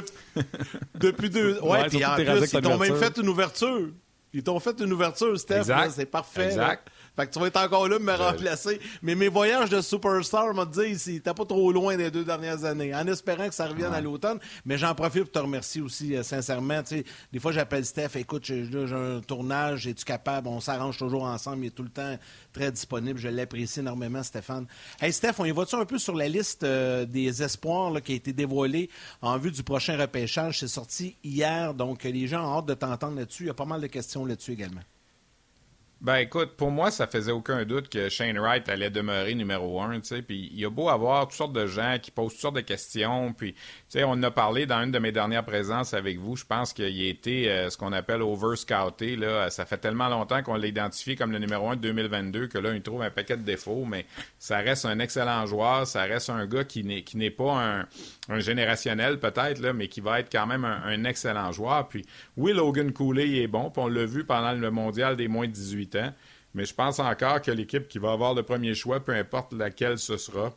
[0.96, 1.60] depuis deux.
[1.60, 3.90] Ouais, puis en plus, ils t'ont même fait une ouverture.
[4.32, 5.64] Ils t'ont fait une ouverture, Steph.
[5.90, 6.46] C'est parfait.
[6.46, 6.88] Exact.
[7.14, 8.80] Fait que tu vas être encore là pour me remplacer.
[9.02, 12.94] Mais mes voyages de superstar m'ont dit t'es pas trop loin des deux dernières années.
[12.94, 14.38] En espérant que ça revienne à l'automne.
[14.64, 16.80] Mais j'en profite pour te remercier aussi, euh, sincèrement.
[17.32, 20.48] des fois, j'appelle Steph, écoute, j'ai un tournage, es-tu capable?
[20.48, 21.64] On s'arrange toujours ensemble.
[21.64, 22.16] Il est tout le temps
[22.52, 23.18] très disponible.
[23.18, 24.66] Je l'apprécie énormément, Stéphane.
[25.00, 28.14] Hey, Steph, on y va-tu un peu sur la liste euh, des espoirs qui a
[28.14, 28.88] été dévoilée
[29.20, 30.60] en vue du prochain repêchage?
[30.60, 33.44] C'est sorti hier, donc les gens ont hâte de t'entendre là-dessus.
[33.44, 34.80] Il y a pas mal de questions là-dessus également.
[36.02, 40.00] Ben écoute, pour moi, ça faisait aucun doute que Shane Wright allait demeurer numéro un,
[40.00, 40.22] tu sais.
[40.22, 42.60] Puis il y a beau avoir toutes sortes de gens qui posent toutes sortes de
[42.60, 46.18] questions, puis tu sais, on en a parlé dans une de mes dernières présences avec
[46.18, 46.34] vous.
[46.34, 49.14] Je pense qu'il a été euh, ce qu'on appelle over-scouté.
[49.14, 49.48] Là.
[49.50, 52.74] Ça fait tellement longtemps qu'on l'a identifié comme le numéro un de 2022 que là,
[52.74, 54.04] il trouve un paquet de défauts, mais
[54.40, 55.86] ça reste un excellent joueur.
[55.86, 57.86] Ça reste un gars qui n'est, qui n'est pas un,
[58.28, 61.88] un générationnel peut-être, là, mais qui va être quand même un, excellent joueur.
[61.88, 62.04] Puis
[62.36, 65.52] oui, Logan Cooley est bon, puis on l'a vu pendant le mondial des moins de
[65.52, 65.91] 18
[66.54, 69.98] mais je pense encore que l'équipe qui va avoir le premier choix, peu importe laquelle
[69.98, 70.54] ce sera,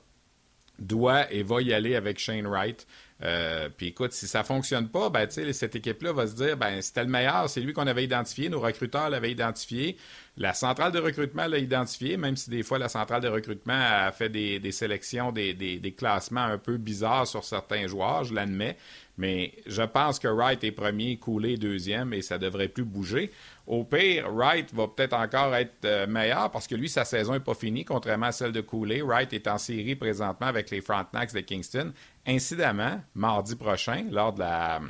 [0.79, 2.85] doit et va y aller avec Shane Wright.
[3.23, 7.05] Euh, puis écoute, si ça fonctionne pas, ben, cette équipe-là va se dire ben, c'était
[7.05, 9.95] le meilleur, c'est lui qu'on avait identifié, nos recruteurs l'avaient identifié,
[10.35, 14.11] la centrale de recrutement l'a identifié, même si des fois la centrale de recrutement a
[14.11, 18.75] fait des, sélections, des, des, classements un peu bizarres sur certains joueurs, je l'admets.
[19.17, 23.31] Mais je pense que Wright est premier, Cooley deuxième, et ça devrait plus bouger.
[23.65, 27.39] Au pire, Wright va peut-être encore être euh, meilleur parce que lui, sa saison n'est
[27.39, 29.01] pas finie, contrairement à celle de Cooley.
[29.01, 31.93] Wright est en série présentement avec les Frontenacs de Kingston.
[32.27, 34.81] Incidemment, mardi prochain, lors de la,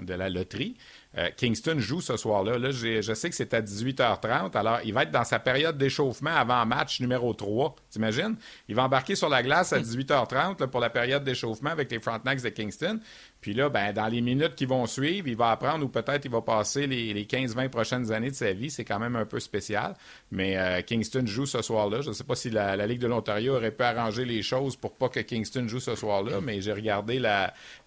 [0.00, 0.76] de la loterie,
[1.16, 2.58] euh, Kingston joue ce soir-là.
[2.58, 4.56] Là, je sais que c'est à 18h30.
[4.56, 7.76] Alors, il va être dans sa période d'échauffement avant match numéro 3.
[7.90, 8.36] T'imagines?
[8.68, 12.42] Il va embarquer sur la glace à 18h30 pour la période d'échauffement avec les Frontenacs
[12.42, 13.00] de Kingston.
[13.44, 16.30] Puis là, ben, dans les minutes qui vont suivre, il va apprendre ou peut-être il
[16.30, 18.70] va passer les, 15-20 prochaines années de sa vie.
[18.70, 19.94] C'est quand même un peu spécial.
[20.30, 22.00] Mais euh, Kingston joue ce soir-là.
[22.00, 24.94] Je ne sais pas si la, Ligue de l'Ontario aurait pu arranger les choses pour
[24.94, 27.18] pas que Kingston joue ce soir-là, mais j'ai regardé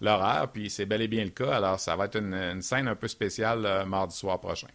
[0.00, 1.56] l'horaire, puis c'est bel et bien le cas.
[1.56, 4.68] Alors, ça va être une, scène un peu spéciale euh, mardi soir prochain.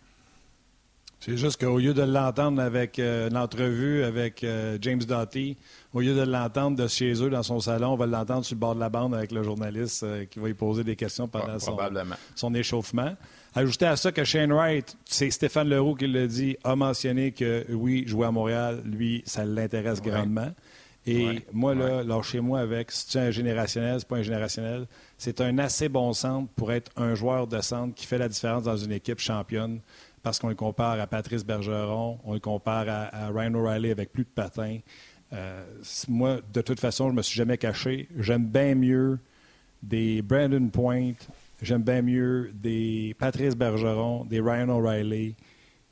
[1.20, 4.46] C'est juste qu'au lieu de l'entendre avec euh, l'entrevue avec
[4.82, 5.58] James Doughty,
[5.94, 8.60] au lieu de l'entendre de chez eux dans son salon, on va l'entendre sur le
[8.60, 11.58] bord de la bande avec le journaliste euh, qui va lui poser des questions pendant
[11.60, 13.16] son, échauffement.
[13.54, 17.66] Ajoutez à ça que Shane Wright, c'est Stéphane Leroux qui l'a dit, a mentionné que
[17.70, 20.52] oui, jouer à Montréal, lui, ça l'intéresse grandement.
[21.06, 24.88] Et moi, là, chez moi avec, si tu es un générationnel, c'est pas un générationnel,
[25.18, 28.64] c'est un assez bon centre pour être un joueur de centre qui fait la différence
[28.64, 29.80] dans une équipe championne
[30.22, 34.14] parce qu'on le compare à Patrice Bergeron, on le compare à, à Ryan O'Reilly avec
[34.14, 34.80] plus de patins.
[35.34, 35.64] Euh,
[36.08, 38.08] moi, de toute façon, je ne me suis jamais caché.
[38.18, 39.20] J'aime bien mieux
[39.82, 41.14] des Brandon Point,
[41.62, 45.36] j'aime bien mieux des Patrice Bergeron, des Ryan O'Reilly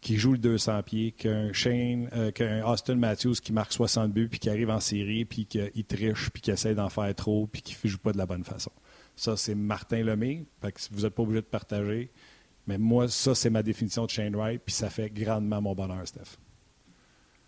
[0.02, 4.28] qui jouent le 200 pieds qu'un Shane, euh, qu'un Austin Matthews qui marque 60 buts
[4.28, 7.62] puis qui arrive en série puis qui triche puis qui essaie d'en faire trop puis
[7.62, 8.72] qui ne joue pas de la bonne façon.
[9.16, 10.45] Ça, c'est Martin Lemay.
[10.91, 12.12] vous n'êtes pas obligé de partager.
[12.66, 16.08] Mais moi, ça, c'est ma définition de Shane Wright puis ça fait grandement mon bonheur,
[16.08, 16.38] Steph.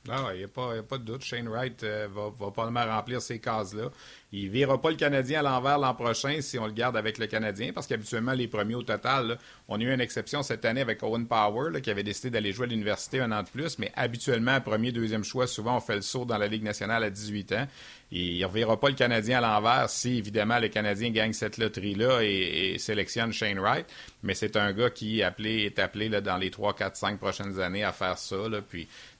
[0.07, 1.23] Non, il n'y a, pas de doute.
[1.23, 3.89] Shane Wright euh, va, va probablement remplir ces cases-là.
[4.35, 7.19] Il ne verra pas le Canadien à l'envers l'an prochain si on le garde avec
[7.19, 9.37] le Canadien, parce qu'habituellement, les premiers au total,
[9.67, 12.65] on a eu une exception cette année avec Owen Power, qui avait décidé d'aller jouer
[12.65, 16.01] à l'université un an de plus, mais habituellement, premier, deuxième choix, souvent, on fait le
[16.01, 17.67] saut dans la Ligue nationale à 18 ans.
[18.11, 21.57] Et il ne reverra pas le Canadien à l'envers si, évidemment, le Canadien gagne cette
[21.57, 23.85] loterie-là et, sélectionne Shane Wright.
[24.23, 27.19] Mais c'est un gars qui est appelé, est appelé là, dans les 3, 4, 5
[27.19, 28.49] prochaines années à faire ça.
[28.49, 28.61] Là,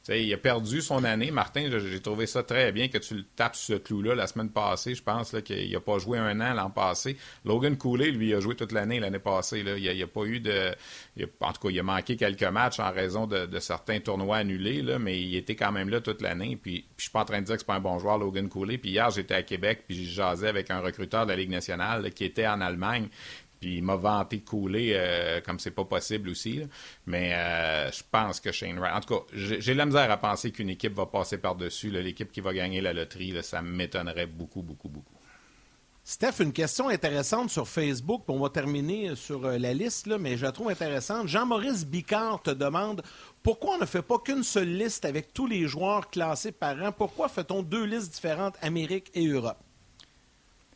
[0.03, 1.31] puis il a perdu son année.
[1.31, 4.95] Martin, j'ai trouvé ça très bien que tu le tapes ce clou-là la semaine passée.
[4.95, 7.17] Je pense qu'il n'a pas joué un an l'an passé.
[7.45, 9.59] Logan Cooley, lui, a joué toute l'année l'année passée.
[9.59, 10.71] Il n'a a pas eu de.
[11.39, 14.99] en tout cas, il a manqué quelques matchs en raison de, certains tournois annulés, là,
[14.99, 16.57] mais il était quand même là toute l'année.
[16.61, 18.17] Puis, puis je suis pas en train de dire que c'est pas un bon joueur,
[18.17, 18.77] Logan Cooley.
[18.77, 22.11] Puis hier, j'étais à Québec, puis j'ai jasé avec un recruteur de la Ligue nationale
[22.11, 23.07] qui était en Allemagne.
[23.63, 26.63] Puis il m'a vanté couler euh, comme c'est pas possible aussi.
[27.05, 28.93] Mais euh, je pense que Shane Wright.
[28.93, 31.89] En tout cas, j'ai la misère à penser qu'une équipe va passer par-dessus.
[31.89, 35.15] L'équipe qui va gagner la loterie, ça m'étonnerait beaucoup, beaucoup, beaucoup.
[36.03, 40.43] Steph, une question intéressante sur Facebook, on va terminer sur euh, la liste, mais je
[40.43, 41.29] la trouve intéressante.
[41.29, 43.01] Jean-Maurice Bicard te demande
[43.43, 46.91] pourquoi on ne fait pas qu'une seule liste avec tous les joueurs classés par an?
[46.91, 49.63] Pourquoi fait-on deux listes différentes, Amérique et Europe?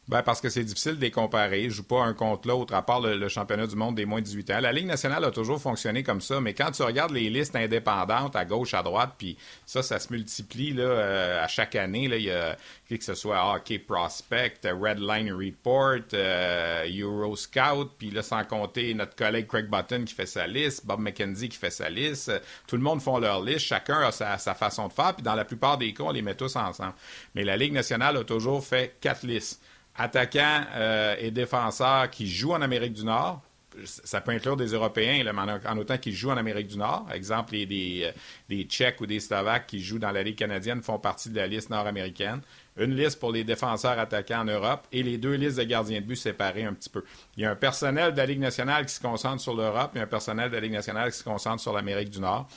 [0.08, 1.64] Ben parce que c'est difficile de les comparer.
[1.64, 4.26] Ils jouent pas un contre l'autre, à part le, championnat du monde des moins de
[4.26, 4.60] 18 ans.
[4.62, 8.34] La Ligue nationale a toujours fonctionné comme ça, mais quand tu regardes les listes indépendantes
[8.38, 12.05] à gauche, à droite, puis ça, ça se multiplie là, euh, à chaque année.
[12.05, 12.55] Il y a
[12.89, 18.93] que ce soit Hockey Prospect, Red Line Report, euh, Euro Scout, puis là, sans compter
[18.93, 22.32] notre collègue Craig Button qui fait sa liste, Bob McKenzie qui fait sa liste.
[22.66, 25.36] Tout le monde font leur liste, chacun a sa, sa façon de faire, puis dans
[25.36, 26.93] la plupart des cas, on les met tous ensemble.
[27.36, 29.62] Mais la Ligue nationale a toujours fait quatre listes
[29.97, 33.41] attaquants euh, et défenseurs qui jouent en Amérique du Nord.
[33.83, 35.23] Ça peut inclure des Européens,
[35.67, 37.07] en autant qu'ils jouent en Amérique du Nord.
[37.13, 38.11] Exemple, des, euh,
[38.49, 41.45] des Tchèques ou des Slovaques qui jouent dans la Ligue canadienne font partie de la
[41.45, 42.41] liste nord-américaine.
[42.79, 46.05] Une liste pour les défenseurs attaquants en Europe et les deux listes de gardiens de
[46.05, 47.03] but séparées un petit peu.
[47.35, 49.99] Il y a un personnel de la Ligue nationale qui se concentre sur l'Europe et
[49.99, 52.47] un personnel de la Ligue nationale qui se concentre sur l'Amérique du Nord.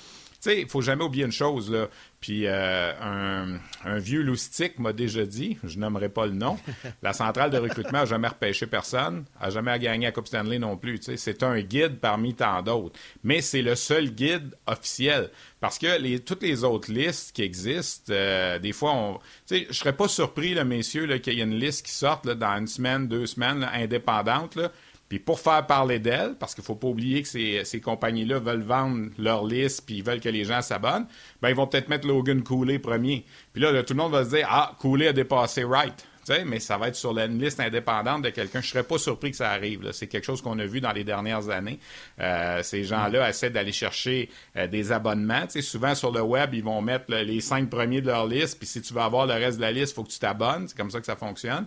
[0.43, 1.89] Tu sais, il faut jamais oublier une chose, là.
[2.21, 6.59] Puis euh, un, vieux loustique m'a déjà dit, je nommerai pas le nom,
[7.03, 10.77] la centrale de recrutement n'a jamais repêché personne, n'a jamais gagné la Coupe Stanley non
[10.77, 10.99] plus.
[10.99, 12.99] Tu sais, c'est un guide parmi tant d'autres.
[13.23, 15.31] Mais c'est le seul guide officiel.
[15.61, 19.15] Parce que les, toutes les autres listes qui existent, euh, des fois, on,
[19.47, 22.29] tu sais, je serais pas surpris, là, messieurs, qu'il y ait une liste qui sorte
[22.29, 24.57] dans une semaine, deux semaines, indépendante.
[24.57, 24.71] Là,
[25.11, 28.39] puis pour faire parler d'elle, parce qu'il ne faut pas oublier que ces, ces compagnies-là
[28.39, 31.09] veulent vendre leur liste puis ils veulent que les gens s'abonnent,
[31.43, 33.25] ben ils vont peut-être mettre Logan Cooley premier.
[33.53, 36.07] Puis là, tout le monde va se dire Ah, Cooley a dépassé Wright.
[36.47, 38.61] mais ça va être sur la liste indépendante de quelqu'un.
[38.61, 39.91] Je ne serais pas surpris que ça arrive.
[39.91, 41.81] C'est quelque chose qu'on a vu dans les dernières années.
[42.21, 45.47] Euh, ces gens-là essaient d'aller chercher euh, des abonnements.
[45.61, 48.59] souvent sur le web, ils vont mettre les cinq premiers de leur liste.
[48.59, 50.69] Puis si tu veux avoir le reste de la liste, il faut que tu t'abonnes.
[50.69, 51.67] C'est comme ça que ça fonctionne.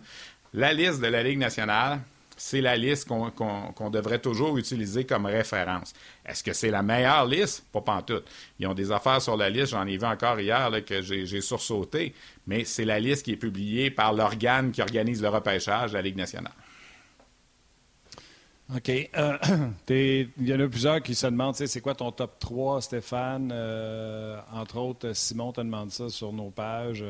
[0.54, 2.00] La liste de la Ligue nationale,
[2.38, 5.94] c'est la liste qu'on devrait toujours utiliser comme référence.
[6.26, 7.66] Est-ce que c'est la meilleure liste?
[7.72, 8.26] Pas pantoute.
[8.60, 12.14] Ils ont des affaires sur la liste, j'en ai vu encore hier que j'ai sursauté,
[12.48, 16.18] mais c'est la liste qui est publiée par l'organe qui organise le repêchage, la Ligue
[16.18, 16.54] nationale.
[18.76, 18.90] OK.
[18.90, 19.38] Euh,
[19.90, 23.52] il y en a plusieurs qui se demandent, c'est quoi ton top 3, Stéphane?
[23.54, 27.04] Euh, entre autres, Simon te demande ça sur nos pages.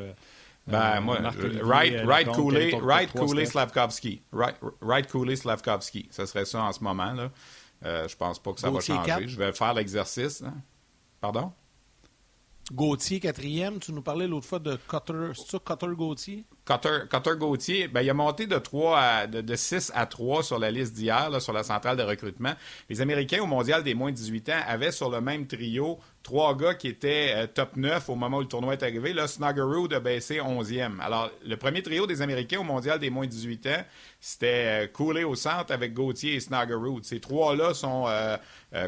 [0.70, 1.18] Euh, ben, moi,
[1.61, 4.22] Right, right Cooley, Right Cooley, Slavkovski.
[4.32, 6.07] Right, right Cooley, Slavkovski.
[6.09, 7.32] Ce serait ça en ce moment, là.
[7.86, 9.28] Euh, je pense pas que ça va changer.
[9.28, 10.41] Je vais faire l'exercice.
[11.20, 11.51] Pardon?
[12.72, 13.80] Gauthier, quatrième.
[13.80, 15.34] Tu nous parlais l'autre fois de Cutter.
[15.36, 16.45] C'est ça, Cutter Gauthier?
[16.66, 20.72] Cutter, Gauthier, ben, il a monté de, 3 à, de, 6 à 3 sur la
[20.72, 22.53] liste d'hier, sur la centrale de recrutement.
[22.89, 26.56] Les Américains au mondial des moins de 18 ans avaient sur le même trio trois
[26.56, 29.14] gars qui étaient euh, top 9 au moment où le tournoi est arrivé.
[29.14, 31.00] Là, Snuggerud a baissé 11e.
[31.02, 33.84] Alors, le premier trio des Américains au mondial des moins de 18 ans,
[34.22, 37.04] c'était euh, Cooley au centre avec Gauthier et Snuggerud.
[37.04, 38.38] Ces trois-là sont euh,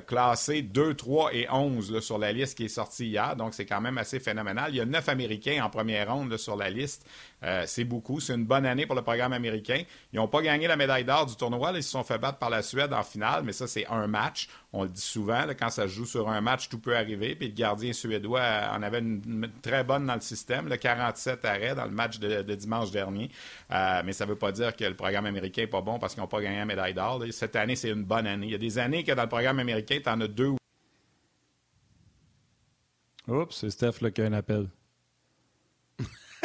[0.08, 3.36] classés 2, 3 et 11 sur la liste qui est sortie hier.
[3.36, 4.72] Donc, c'est quand même assez phénoménal.
[4.72, 7.06] Il y a neuf Américains en première ronde sur la liste.
[7.66, 8.20] C'est beaucoup.
[8.20, 9.84] C'est une bonne année pour le programme américain.
[10.14, 11.72] Ils n'ont pas gagné la médaille d'or du tournoi.
[11.76, 14.48] ils se sont fait battre par la Suède en finale, mais ça, c'est un match.
[14.74, 17.36] On le dit souvent, quand ça se joue sur un match, tout peut arriver.
[17.36, 18.42] Puis le gardien suédois
[18.74, 22.42] en avait une, très bonne dans le système, le 47 arrêts dans le match de,
[22.56, 23.30] dimanche dernier.
[23.72, 26.14] Euh, mais ça ne veut pas dire que le programme américain n'est pas bon parce
[26.14, 27.24] qu'ils n'ont pas gagné la médaille d'or.
[27.32, 28.48] Cette année, c'est une bonne année.
[28.48, 30.56] Il y a des années que dans le programme américain, tu en as deux.
[33.28, 34.68] Oups, c'est Steph là, qui a un appel.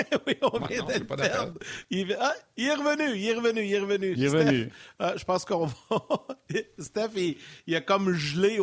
[0.27, 1.55] oui, on vient de perdre.
[1.91, 2.17] Il...
[2.21, 4.15] Ah, il est revenu, il est revenu, il est revenu.
[4.17, 4.69] Il est revenu.
[4.99, 5.75] Ah, je pense qu'on va.
[6.79, 7.37] Steph, il...
[7.67, 8.59] il, a comme gelé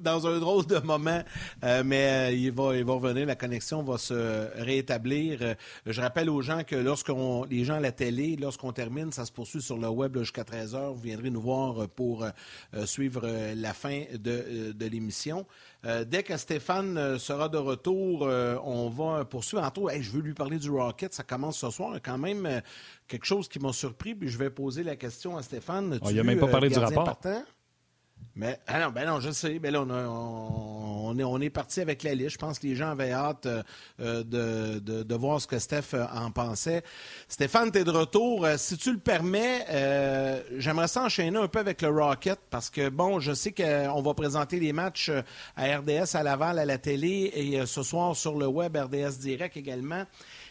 [0.00, 1.22] dans un drôle de moment,
[1.62, 3.26] euh, mais euh, il, va, il va revenir.
[3.26, 5.38] La connexion va se rétablir.
[5.42, 5.54] Euh,
[5.86, 9.32] je rappelle aux gens que lorsqu'on les gens à la télé, lorsqu'on termine, ça se
[9.32, 10.94] poursuit sur le web jusqu'à 13h.
[10.94, 12.26] Vous viendrez nous voir pour
[12.84, 15.46] suivre la fin de, de l'émission.
[16.06, 19.62] Dès que Stéphane sera de retour, on va poursuivre.
[19.62, 21.12] Entre je veux lui parler du Rocket.
[21.12, 21.96] Ça commence ce soir.
[22.02, 22.60] Quand même, euh,
[23.08, 24.14] quelque chose qui m'a surpris.
[24.14, 25.98] Puis je vais poser la question à Stéphane.
[26.08, 27.18] il n'a même pas parlé du rapport?
[28.36, 29.60] Mais ah non, ben non, je sais.
[29.60, 32.30] Ben là, on, est, parti avec la liste.
[32.30, 36.04] Je pense que les gens avaient hâte euh, de, de, voir ce que Steph euh,
[36.12, 36.82] en pensait.
[37.28, 38.44] Stéphane, tu es de retour.
[38.56, 39.64] si tu le permets,
[40.56, 44.58] j'aimerais s'enchaîner un peu avec le Rocket parce que, bon, je sais qu'on va présenter
[44.58, 45.12] les matchs
[45.56, 49.56] à RDS à Laval à la télé et ce soir sur le web RDS Direct
[49.56, 50.06] également.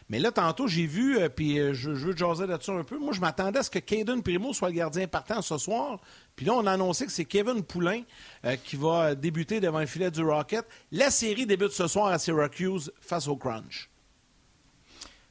[0.09, 2.97] Mais là, tantôt, j'ai vu, euh, puis euh, je, veux jaser là-dessus un peu.
[2.97, 5.99] Moi, je m'attendais à ce que Caden Primo soit le gardien partant ce soir.
[6.35, 8.01] Puis là, on a annoncé que c'est Kevin Poulain
[8.45, 10.65] euh, qui va débuter devant le filet du Rocket.
[10.91, 13.89] La série débute ce soir à Syracuse face au Crunch.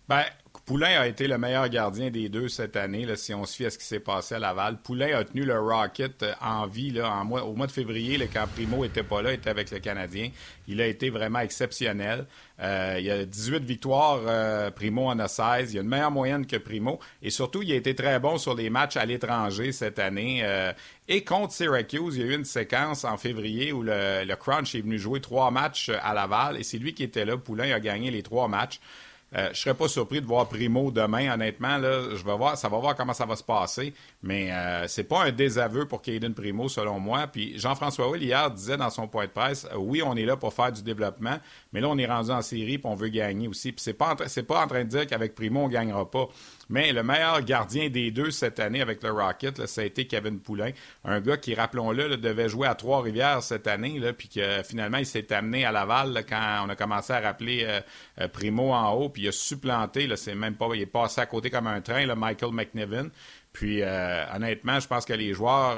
[0.08, 0.24] Ben,
[0.72, 3.66] Poulain a été le meilleur gardien des deux cette année, là, si on se fie
[3.66, 4.78] à ce qui s'est passé à Laval.
[4.78, 8.82] Poulain a tenu le Rocket euh, en vie au mois de février, là, quand Primo
[8.82, 10.30] était pas là, était avec le Canadien.
[10.68, 12.24] Il a été vraiment exceptionnel.
[12.58, 15.74] Euh, il y a 18 victoires, euh, Primo en a 16.
[15.74, 17.00] Il a une meilleure moyenne que Primo.
[17.20, 20.42] Et surtout, il a été très bon sur les matchs à l'étranger cette année.
[21.06, 24.74] et contre Syracuse, il y a eu une séquence en février où le, le Crunch
[24.74, 26.56] est venu jouer trois matchs à Laval.
[26.56, 27.36] Et c'est lui qui était là.
[27.36, 28.80] Poulain a gagné les trois matchs.
[29.34, 31.78] Euh, je serais pas surpris de voir Primo demain, honnêtement.
[31.78, 33.94] Là, je vais voir, ça va voir comment ça va se passer.
[34.22, 37.26] Mais euh, c'est pas un désaveu pour Caden Primo, selon moi.
[37.26, 40.52] Puis Jean-François Will, hier, disait dans son point de presse oui, on est là pour
[40.52, 41.38] faire du développement,
[41.72, 43.72] mais là, on est rendu en série puis on veut gagner aussi.
[43.72, 46.28] Puis c'est pas, c'est pas en train de dire qu'avec Primo, on gagnera pas.
[46.72, 50.40] Mais le meilleur gardien des deux cette année avec le Rocket, ça a été Kevin
[50.40, 50.70] Poulain.
[51.04, 55.04] Un gars qui, rappelons-le, devait jouer à Trois-Rivières cette année, là, puis que finalement, il
[55.04, 57.80] s'est amené à Laval quand on a commencé à rappeler euh,
[58.22, 61.20] euh, Primo en haut, puis il a supplanté, là, c'est même pas, il est passé
[61.20, 63.10] à côté comme un train, Michael McNiven.
[63.52, 65.76] Puis euh, honnêtement, je pense que les joueurs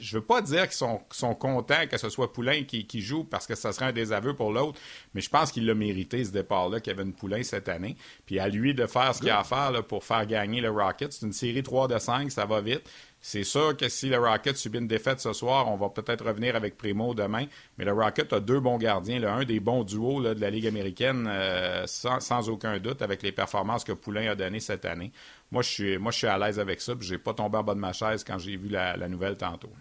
[0.00, 3.54] je veux pas dire qu'ils sont, contents que ce soit Poulain qui, joue parce que
[3.54, 4.78] ça serait un désaveu pour l'autre,
[5.14, 7.96] mais je pense qu'il l'a mérité ce départ-là, Kevin Poulain, cette année.
[8.26, 11.12] Puis à lui de faire ce qu'il a à faire pour faire gagner le Rocket.
[11.12, 12.82] C'est une série 3 de 5, ça va vite.
[13.22, 16.56] C'est sûr que si le Rocket subit une défaite ce soir, on va peut-être revenir
[16.56, 17.44] avec Primo demain.
[17.76, 20.66] Mais le Rocket a deux bons gardiens, là, un des bons duos de la Ligue
[20.66, 25.12] américaine, euh, sans, aucun doute, avec les performances que Poulain a données cette année.
[25.50, 26.94] Moi, je suis, moi, je suis à l'aise avec ça.
[27.00, 29.72] Je n'ai pas tombé en bas de ma chaise quand j'ai vu la, nouvelle tantôt.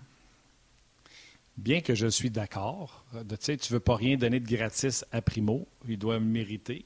[1.57, 5.67] Bien que je suis d'accord, tu ne veux pas rien donner de gratis à Primo,
[5.87, 6.85] il doit mériter.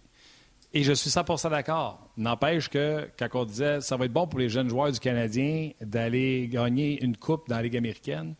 [0.74, 2.10] Et je suis 100% d'accord.
[2.18, 5.70] N'empêche que, quand on disait ça va être bon pour les jeunes joueurs du Canadien
[5.80, 8.34] d'aller gagner une coupe dans la Ligue américaine,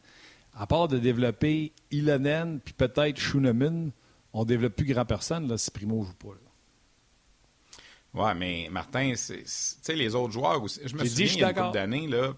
[0.56, 3.92] à part de développer Ilonen puis peut-être Schunemann,
[4.34, 6.43] on ne développe plus grand personne là, si Primo joue pas.
[8.14, 10.80] Ouais, mais Martin, tu sais, les autres joueurs aussi.
[10.86, 12.34] Je me souviens, il y a une couple d'années, là.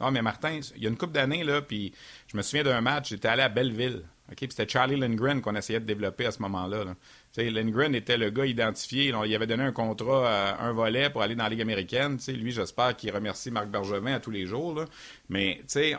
[0.00, 1.92] Ah, mais Martin, il y a une couple d'années, là, puis
[2.26, 4.02] je me souviens d'un match, j'étais allé à Belleville.
[4.30, 6.84] OK, puis c'était Charlie Lindgren qu'on essayait de développer à ce moment-là.
[6.84, 6.94] là
[7.36, 9.12] Lindgren était le gars identifié.
[9.26, 12.18] il avait donné un contrat, à un volet pour aller dans la Ligue américaine.
[12.28, 14.84] lui, j'espère qu'il remercie Marc Bergevin à tous les jours.
[15.28, 15.96] Mais c'est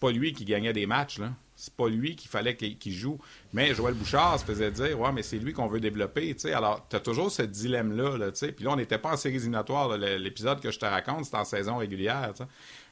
[0.00, 1.18] pas lui qui gagnait des matchs.
[1.18, 1.32] Là.
[1.60, 3.18] C'est pas lui qu'il fallait qu'il joue.
[3.52, 6.36] Mais Joël Bouchard se faisait dire Ouais, mais c'est lui qu'on veut développer.
[6.54, 8.16] Alors, tu as toujours ce dilemme-là.
[8.16, 9.98] Là, Puis là, on n'était pas en série éliminatoire.
[9.98, 12.32] L'épisode que je te raconte, c'est en saison régulière.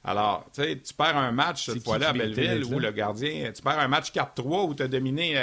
[0.03, 3.63] Alors, tu sais, tu perds un match cette fois-là à Belleville où le gardien, tu
[3.63, 5.37] perds un match 4-3 où tu as dominé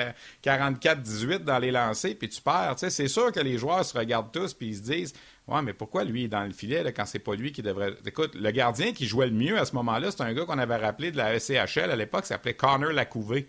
[0.43, 2.75] 44-18 euh, dans les lancers, puis tu perds.
[2.75, 5.13] Tu sais, c'est sûr que les joueurs se regardent tous puis ils se disent
[5.47, 7.95] Ouais, mais pourquoi lui est dans le filet là, quand c'est pas lui qui devrait.
[8.05, 10.77] Écoute, le gardien qui jouait le mieux à ce moment-là, c'est un gars qu'on avait
[10.77, 13.43] rappelé de la SCHL à l'époque, s'appelait Connor Lacouvé.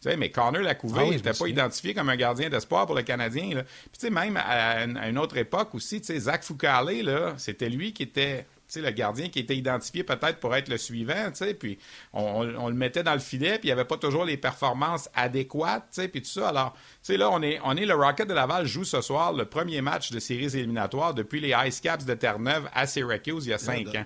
[0.00, 3.02] Tu sais, mais Connor Lacouvé ah n'était pas identifié comme un gardien d'espoir pour le
[3.02, 3.48] Canadien.
[3.50, 3.62] Puis,
[3.92, 7.92] tu sais, même à, une autre époque aussi, tu sais, Zach Foucalé, là, c'était lui
[7.92, 11.78] qui était le gardien qui était identifié peut-être pour être le suivant, puis
[12.12, 16.00] on, le mettait dans le filet, puis il n'y avait pas toujours les performances adéquates,
[16.12, 16.48] puis tout ça.
[16.48, 16.76] Alors,
[17.08, 20.10] là, on est, on est le Rocket de Laval joue ce soir le premier match
[20.10, 23.88] de séries éliminatoires depuis les Ice Caps de Terre-Neuve à Syracuse il y a cinq
[23.94, 24.04] ans.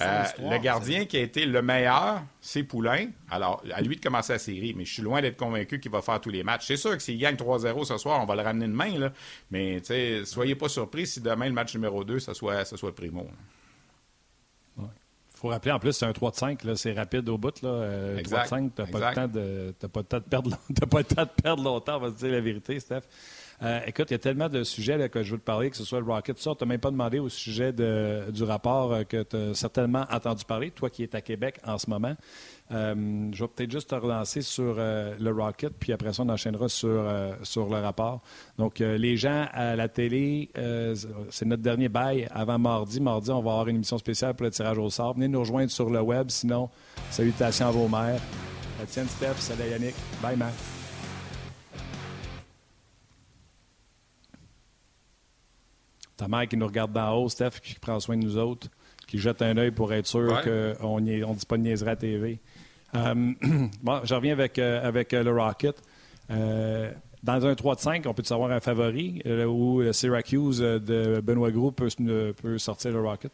[0.00, 3.08] Euh, le gardien qui a été le meilleur, c'est Poulain.
[3.30, 6.02] Alors, à lui de commencer la série, mais je suis loin d'être convaincu qu'il va
[6.02, 6.66] faire tous les matchs.
[6.66, 9.12] C'est sûr que s'il gagne 3-0 ce soir, on va le ramener de main, là.
[9.50, 9.80] mais
[10.24, 13.28] soyez pas surpris si demain, le match numéro 2, ce soit, ce soit Primo.
[15.38, 17.62] Faut rappeler, en plus, c'est un 3 de 5, c'est rapide au bout.
[17.62, 17.70] Là.
[17.70, 20.50] 3 euh, de 5, tu n'as pas, le temps de, pas le temps de perdre
[20.90, 23.02] pas le temps de perdre longtemps, on va se dire la vérité, Steph.
[23.62, 25.84] Euh, écoute, il y a tellement de sujets que je veux te parler, que ce
[25.84, 29.22] soit le Rocket, ça, tu n'as même pas demandé au sujet du rapport euh, que
[29.22, 32.14] tu as certainement entendu parler, toi qui es à Québec en ce moment.
[32.70, 36.68] Euh, je vais peut-être juste te relancer sur le Rocket, puis après ça, on enchaînera
[36.68, 37.04] sur,
[37.42, 38.22] sur le rapport.
[38.58, 40.50] Donc, les gens à la télé,
[41.30, 43.00] c'est notre dernier bail avant mardi.
[43.00, 45.14] Mardi, on va avoir une émission spéciale pour le tirage au sort.
[45.14, 46.28] Venez nous rejoindre sur le web.
[46.28, 46.68] Sinon,
[47.10, 48.20] salutations à vos mères.
[48.86, 49.38] Tiens, Steph.
[49.38, 49.94] Salut, Yannick.
[50.22, 50.52] Bye, man.
[56.18, 58.66] Ta mère qui nous regarde d'en haut, Steph, qui prend soin de nous autres,
[59.06, 62.40] qui jette un œil pour être sûr qu'on ne dit pas de niaiserie à TV.
[62.96, 63.14] Euh,
[63.82, 65.80] bon, je reviens avec, euh, avec euh, le Rocket.
[66.28, 71.70] dans un 3 de 5, on peut savoir un favori où Syracuse de Benoît Gros
[71.70, 71.88] peut,
[72.36, 73.32] peut, sortir le Rocket?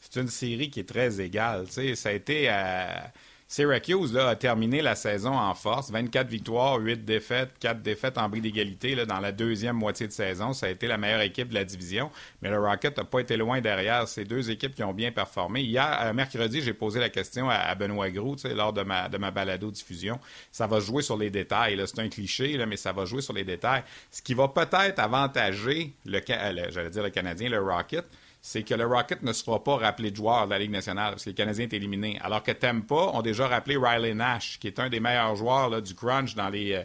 [0.00, 1.66] C'est une série qui est très égale.
[1.68, 3.12] Ça a été à
[3.52, 5.90] Syracuse a terminé la saison en force.
[5.90, 10.52] 24 victoires, 8 défaites, 4 défaites en bris d'égalité dans la deuxième moitié de saison.
[10.52, 12.12] Ça a été la meilleure équipe de la division.
[12.42, 14.06] Mais le Rocket n'a pas été loin derrière.
[14.06, 15.62] Ces deux équipes qui ont bien performé.
[15.62, 20.20] Hier, euh, mercredi, j'ai posé la question à, Benoît Groux lors de ma, de balado-diffusion.
[20.52, 21.76] Ça va jouer sur les détails.
[21.86, 23.82] C'est un cliché, mais ça va jouer sur les détails.
[24.12, 28.04] Ce qui va peut-être avantager le, le j'allais dire le Canadien, le Rocket,
[28.42, 31.12] c'est que le Rocket ne se fera pas rappeler de joueur de la Ligue nationale
[31.12, 32.18] parce que les Canadiens est éliminé.
[32.22, 35.94] Alors que Tampa ont déjà rappelé Riley Nash, qui est un des meilleurs joueurs du
[35.94, 36.82] crunch dans les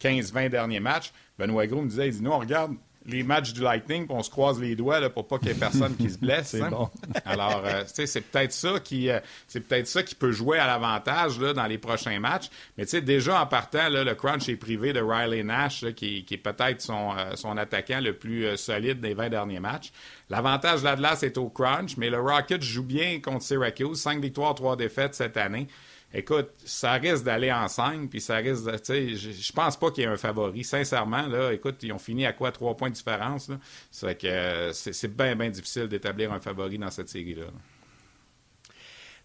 [0.00, 1.12] 15-20 euh, derniers matchs.
[1.38, 2.74] Benoît Gros me disait, il dit, nous, regarde
[3.06, 5.54] les matchs du Lightning, on se croise les doigts là, pour pas qu'il y ait
[5.54, 6.54] personne qui se blesse.
[6.54, 6.70] Hein.
[6.70, 6.88] bon.
[7.24, 11.38] Alors, euh, c'est peut-être ça qui euh, c'est peut-être ça qui peut jouer à l'avantage
[11.38, 12.48] dans les prochains matchs.
[12.78, 16.80] Mais déjà en partant, là, le crunch est privé de Riley Nash, qui, est peut-être
[16.80, 19.92] son, euh, son attaquant le plus solide des 20 derniers matchs.
[20.30, 24.00] L'avantage de l'Atlas est au crunch, mais le Rocket joue bien contre Syracuse.
[24.00, 25.68] 5 victoires, 3 défaites cette année
[26.14, 29.90] écoute, ça risque d'aller en scène, puis ça risque de, tu sais, je pense pas
[29.90, 30.64] qu'il y ait un favori.
[30.64, 32.52] Sincèrement, là, écoute, ils ont fini à quoi?
[32.52, 33.58] Trois points de différence, là.
[33.90, 37.46] C'est que euh, c'est bien, bien difficile d'établir un favori dans cette série-là.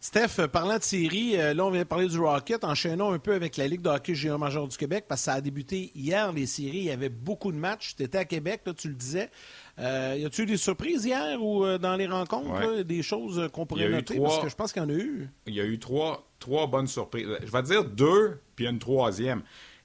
[0.01, 3.33] Steph, parlant de série, euh, là, on vient de parler du Rocket, enchaînons un peu
[3.33, 6.31] avec la Ligue de hockey junior major du Québec, parce que ça a débuté hier,
[6.31, 6.77] les séries.
[6.77, 7.95] Il y avait beaucoup de matchs.
[7.97, 9.29] Tu étais à Québec, là, tu le disais.
[9.77, 13.65] Euh, y a-tu eu des surprises hier ou euh, dans les rencontres, des choses qu'on
[13.65, 14.17] pourrait noter?
[14.19, 15.29] Parce que je pense qu'il y en a eu.
[15.47, 17.27] Il y a eu trois, trois bonnes surprises.
[17.43, 19.41] Je vais dire deux, puis une troisième.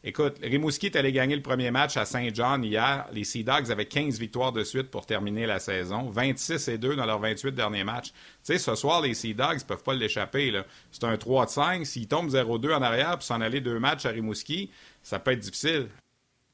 [0.07, 3.09] Écoute, Rimouski est allé gagner le premier match à Saint-Jean hier.
[3.11, 6.11] Les Sea Dogs avaient 15 victoires de suite pour terminer la saison.
[6.11, 8.09] 26 et 2 dans leurs 28 derniers matchs.
[8.09, 10.53] Tu sais, ce soir, les Sea Dogs ne peuvent pas l'échapper.
[10.93, 11.87] C'est un 3 de 5.
[11.87, 14.71] S'ils tombent 0-2 en arrière pour s'en aller deux matchs à Rimouski,
[15.03, 15.89] ça peut être difficile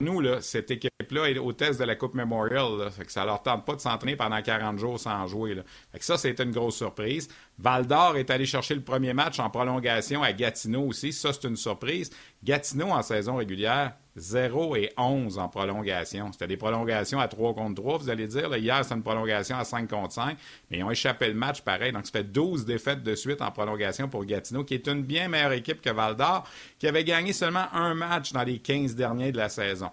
[0.00, 0.70] nous, là, cette
[1.00, 2.78] est au test de la Coupe Memorial.
[2.78, 5.54] Là, fait que ça leur tente pas de s'entraîner pendant 40 jours sans jouer.
[5.54, 5.62] Là.
[5.92, 7.28] Fait que ça, c'était une grosse surprise.
[7.58, 11.12] Val d'Or est allé chercher le premier match en prolongation à Gatineau aussi.
[11.12, 12.10] Ça, c'est une surprise.
[12.42, 16.32] Gatineau, en saison régulière, 0 et 11 en prolongation.
[16.32, 18.54] C'était des prolongations à 3 contre 3, vous allez dire.
[18.56, 20.36] hier, c'était une prolongation à 5 contre 5,
[20.70, 21.92] mais ils ont échappé le match pareil.
[21.92, 25.28] Donc, ça fait 12 défaites de suite en prolongation pour Gatineau, qui est une bien
[25.28, 26.46] meilleure équipe que Val d'Or,
[26.78, 29.90] qui avait gagné seulement un match dans les 15 derniers de la saison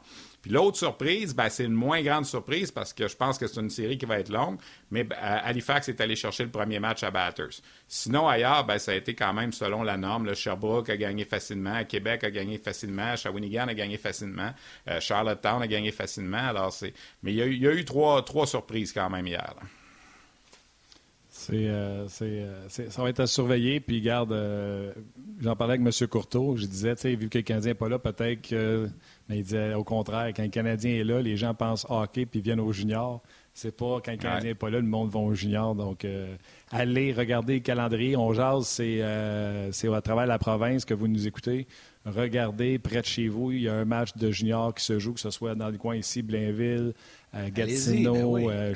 [0.48, 3.70] l'autre surprise, ben, c'est une moins grande surprise parce que je pense que c'est une
[3.70, 4.58] série qui va être longue,
[4.92, 7.62] mais ben, Halifax est allé chercher le premier match à Batters.
[7.88, 10.26] Sinon, ailleurs, ben, ça a été quand même selon la norme.
[10.26, 14.52] Le Sherbrooke a gagné facilement, Québec a gagné facilement, Shawinigan a gagné facilement,
[14.88, 16.38] euh, Charlottetown a gagné facilement.
[16.38, 16.94] Alors, c'est...
[17.24, 19.54] Mais il y, a eu trois, surprises quand même hier.
[21.50, 23.80] Euh, euh, c'est, ça va être à surveiller.
[23.80, 24.36] Puis, garde,
[25.42, 26.08] j'en parlais avec M.
[26.08, 26.58] Courteau.
[26.58, 28.90] Je disais, tu sais, vu que le Canadien n'est pas là, peut-être que
[29.30, 32.40] mais il disait au contraire, quand un Canadien est là, les gens pensent hockey puis
[32.40, 33.22] viennent au junior.
[33.54, 35.76] C'est pas quand un Canadien n'est pas là, le monde va au junior.
[35.76, 36.36] Donc, euh,
[36.72, 38.16] allez regarder le calendrier.
[38.16, 41.68] On jase, c'est, euh, c'est à travers la province que vous nous écoutez.
[42.06, 45.14] Regardez près de chez vous, il y a un match de junior qui se joue,
[45.14, 46.94] que ce soit dans le coin ici, Blainville,
[47.36, 48.74] euh, Gatineau, ben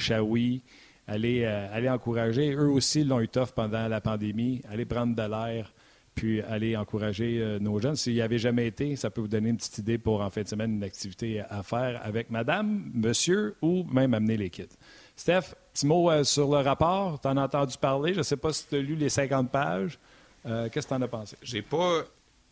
[1.07, 2.53] Allez, allez encourager.
[2.53, 4.61] Eux aussi l'ont eu tough pendant la pandémie.
[4.71, 5.73] Allez prendre de l'air
[6.15, 7.95] puis aller encourager euh, nos jeunes.
[7.95, 10.43] S'il n'y avait jamais été, ça peut vous donner une petite idée pour en fin
[10.43, 14.77] de semaine une activité à faire avec madame, monsieur ou même amener les kids.
[15.15, 17.19] Steph, petit mot euh, sur le rapport.
[17.21, 18.13] Tu en as entendu parler?
[18.13, 19.99] Je ne sais pas si tu as lu les 50 pages.
[20.45, 21.37] Euh, qu'est-ce que tu en as pensé?
[21.41, 22.03] J'ai pas.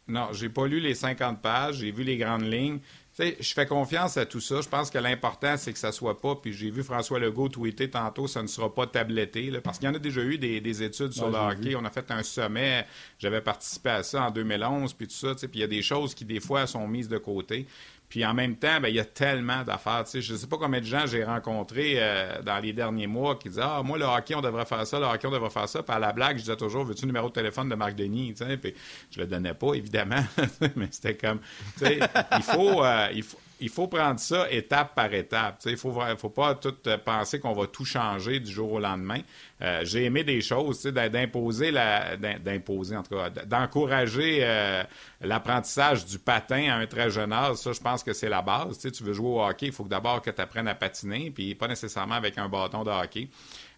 [0.08, 1.78] Non, j'ai pas lu les 50 pages.
[1.78, 2.80] J'ai vu les grandes lignes
[3.20, 4.62] je fais confiance à tout ça.
[4.62, 6.36] Je pense que l'important, c'est que ça soit pas.
[6.36, 9.52] Puis j'ai vu François Legault tweeter tantôt, ça ne sera pas tabletté.
[9.64, 11.76] parce qu'il y en a déjà eu des, études sur le hockey.
[11.76, 12.86] On a fait un sommet.
[13.18, 15.36] J'avais participé à ça en 2011, puis tout ça.
[15.36, 17.68] Puis il y a des choses qui, des fois, sont mises de côté.
[18.10, 20.04] Puis en même temps, ben, il y a tellement d'affaires.
[20.12, 23.50] Je ne sais pas combien de gens j'ai rencontrés euh, dans les derniers mois qui
[23.50, 25.84] disaient Ah, moi, le hockey, on devrait faire ça, le hockey, on devrait faire ça.
[25.84, 28.34] Puis à la blague, je disais toujours Veux-tu le numéro de téléphone de Marc Denis
[28.34, 28.74] Puis
[29.12, 30.24] je le donnais pas, évidemment.
[30.76, 31.40] Mais c'était comme
[31.82, 35.62] il faut, euh, il faut il faut prendre ça étape par étape.
[35.66, 38.80] Il ne faut, faut pas tout euh, penser qu'on va tout changer du jour au
[38.80, 39.20] lendemain.
[39.62, 43.04] Euh, j'ai aimé des choses, d'imposer d'imposer en
[43.46, 44.84] d'encourager euh,
[45.22, 47.58] l'apprentissage du patin à un très jeune âge.
[47.58, 48.78] Ça, je pense que c'est la base.
[48.80, 51.68] Tu veux jouer au hockey, il faut d'abord que tu apprennes à patiner, puis pas
[51.68, 53.28] nécessairement avec un bâton de hockey.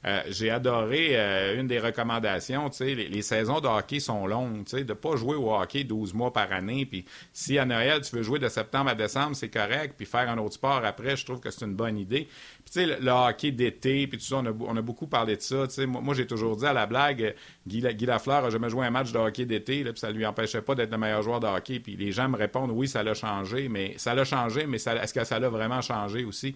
[0.04, 4.66] Euh, j'ai adoré euh, une des recommandations, tu sais, les, saisons de hockey sont longues,
[4.66, 8.02] tu sais, de pas jouer au hockey 12 mois par année, puis si à Noël
[8.02, 11.16] tu veux jouer de septembre à décembre, c'est correct, puis faire un autre sport après,
[11.16, 12.28] je trouve que c'est une bonne idée.
[12.66, 15.68] Puis tu sais, le, hockey d'été, puis tout ça, on a, beaucoup parlé de ça,
[15.68, 17.36] tu sais, moi, j'ai toujours dit à la blague,
[17.68, 20.64] Guy, Guy Lafleur a jamais joué un match de hockey d'été, puis ça lui empêchait
[20.64, 23.14] pas d'être le meilleur joueur de hockey, puis les gens me répondent, oui, ça l'a
[23.14, 26.56] changé, mais ça l'a changé, mais est-ce que ça l'a vraiment changé aussi?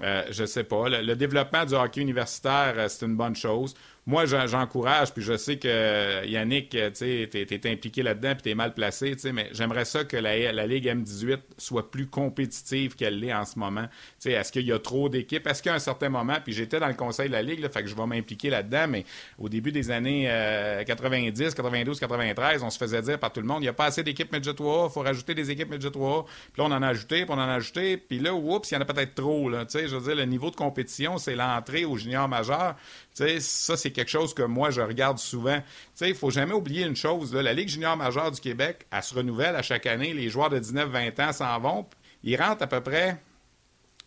[0.00, 0.88] Je euh, je sais pas.
[0.88, 3.74] Le, développement du hockey universitaire, euh, c'est une bonne chose.
[4.04, 8.74] Moi, j'encourage, puis je sais que Yannick, tu sais, t'es impliqué là-dedans, puis t'es mal
[8.74, 13.20] placé, tu sais, mais j'aimerais ça que la, la, Ligue M18 soit plus compétitive qu'elle
[13.20, 13.84] l'est en ce moment.
[13.84, 15.46] Tu sais, est-ce qu'il y a trop d'équipes?
[15.46, 17.82] Est-ce qu'à un certain moment, puis j'étais dans le conseil de la Ligue, là, fait
[17.82, 19.04] que je vais m'impliquer là-dedans, mais
[19.38, 20.24] au début des années
[20.84, 23.84] 90, 92, 93, on se faisait dire par tout le monde, il n'y a pas
[23.84, 26.82] assez d'équipes Midget 3 il faut rajouter des équipes Midget 3 Puis là, on en
[26.82, 29.14] a ajouté, puis on en a ajouté, puis là, oups, il y en a peut-être
[29.14, 32.28] trop, là, tu sais, je veux dire, le niveau de compétition, c'est l'entrée au junior
[32.28, 32.74] majeur.
[33.14, 35.58] Tu sais, ça, c'est quelque chose que moi, je regarde souvent.
[35.58, 35.64] Tu
[35.94, 37.34] sais, il faut jamais oublier une chose.
[37.34, 40.12] la Ligue junior majeure du Québec, elle se renouvelle à chaque année.
[40.14, 41.86] Les joueurs de 19-20 ans s'en vont.
[42.24, 43.18] Ils rentrent à peu près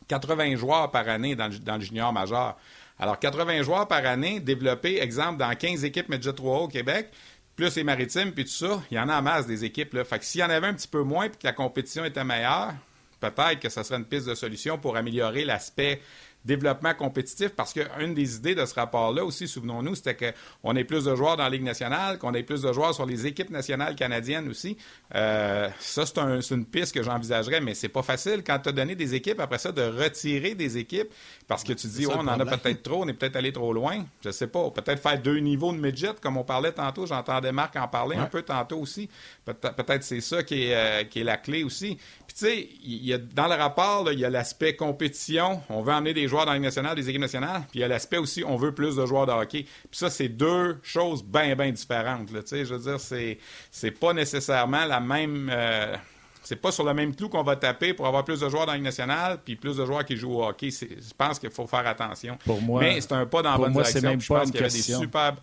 [0.07, 2.57] 80 joueurs par année dans le, junior majeur.
[2.99, 7.09] Alors, 80 joueurs par année, développés, exemple, dans 15 équipes Medjet 3 au Québec,
[7.55, 10.01] plus les maritimes, puis tout ça, il y en a en masse des équipes.
[10.03, 12.23] Fait que s'il y en avait un petit peu moins, puis que la compétition était
[12.23, 12.73] meilleure,
[13.19, 16.01] peut-être que ça serait une piste de solution pour améliorer l'aspect
[16.45, 21.05] développement compétitif parce qu'une des idées de ce rapport-là aussi, souvenons-nous, c'était qu'on ait plus
[21.05, 23.95] de joueurs dans la Ligue nationale, qu'on ait plus de joueurs sur les équipes nationales
[23.95, 24.77] canadiennes aussi.
[25.15, 28.95] Euh, ça, c'est une piste que j'envisagerais, mais c'est pas facile quand tu as donné
[28.95, 31.09] des équipes, après ça, de retirer des équipes
[31.47, 33.73] parce que tu dis, oh, on en a peut-être trop, on est peut-être allé trop
[33.73, 34.05] loin.
[34.23, 34.69] Je sais pas.
[34.71, 37.05] Peut-être faire deux niveaux de midget, comme on parlait tantôt.
[37.05, 39.09] J'entendais Marc en parler un peu tantôt aussi.
[39.45, 41.97] Peut-être c'est ça qui est, euh, qui est la clé aussi.
[42.27, 45.61] Puis, tu sais, il y a, dans le rapport, il y a l'aspect compétition.
[45.69, 47.61] On veut emmener des joueurs dans la nationale, des équipes nationales.
[47.69, 49.63] Puis, il y a l'aspect aussi, on veut plus de joueurs de hockey.
[49.63, 52.29] Puis, ça, c'est deux choses bien, bien différentes.
[52.29, 53.37] Je veux dire, c'est,
[53.71, 55.49] c'est pas nécessairement la même.
[55.53, 55.95] Euh,
[56.43, 58.73] c'est pas sur le même clou qu'on va taper pour avoir plus de joueurs dans
[58.73, 60.69] la Ligue nationale puis plus de joueurs qui jouent au hockey.
[60.69, 62.37] Je pense qu'il faut faire attention.
[62.45, 64.01] Pour moi, Mais c'est un pas dans la bonne direction.
[64.01, 65.35] Même je pense qu'il y avait des super,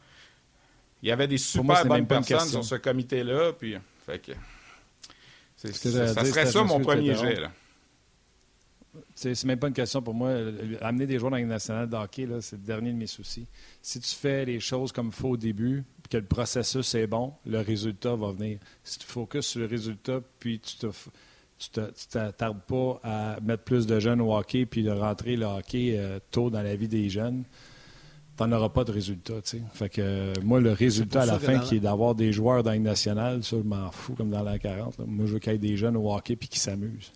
[1.03, 3.53] il y avait des super bonnes personnes sur ce comité-là.
[3.53, 3.77] Puis,
[4.07, 4.33] fait que,
[5.57, 7.41] ça, serait ça mon premier jet.
[7.41, 7.51] Là.
[9.15, 10.35] C'est même pas une question pour moi.
[10.81, 13.47] Amener des joueurs dans la nationale de hockey, c'est le dernier de mes soucis.
[13.81, 17.07] Si tu fais les choses comme il faut au début, puis que le processus est
[17.07, 18.59] bon, le résultat va venir.
[18.85, 20.91] Si tu focuses sur le résultat, puis tu ne
[21.59, 25.95] tu t'attardes pas à mettre plus de jeunes au hockey, puis de rentrer le hockey
[25.97, 27.45] euh, tôt dans la vie des jeunes,
[28.37, 29.35] tu n'auras pas de résultat.
[29.73, 32.73] Fait que euh, moi, le résultat à la fin, qui est d'avoir des joueurs dans
[32.73, 34.99] une nationale, ça, je m'en fous comme dans la 40.
[35.07, 37.13] Moi, je veux qu'il y ait des jeunes au hockey puis qui s'amusent.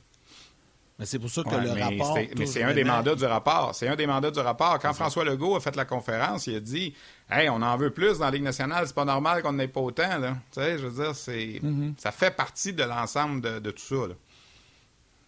[0.99, 2.19] Mais c'est pour ça que le rapport.
[2.37, 3.75] Mais c'est un des mandats du rapport.
[3.75, 4.79] C'est un des mandats du rapport.
[4.79, 6.95] Quand François Legault a fait la conférence, il a dit
[7.31, 9.81] Hey, on en veut plus dans la Ligue nationale, c'est pas normal qu'on n'ait pas
[9.81, 10.19] autant.
[10.19, 10.37] Là.
[10.53, 11.95] Tu sais, je veux dire, c'est mm-hmm.
[11.99, 14.15] ça fait partie de l'ensemble de, tout ça.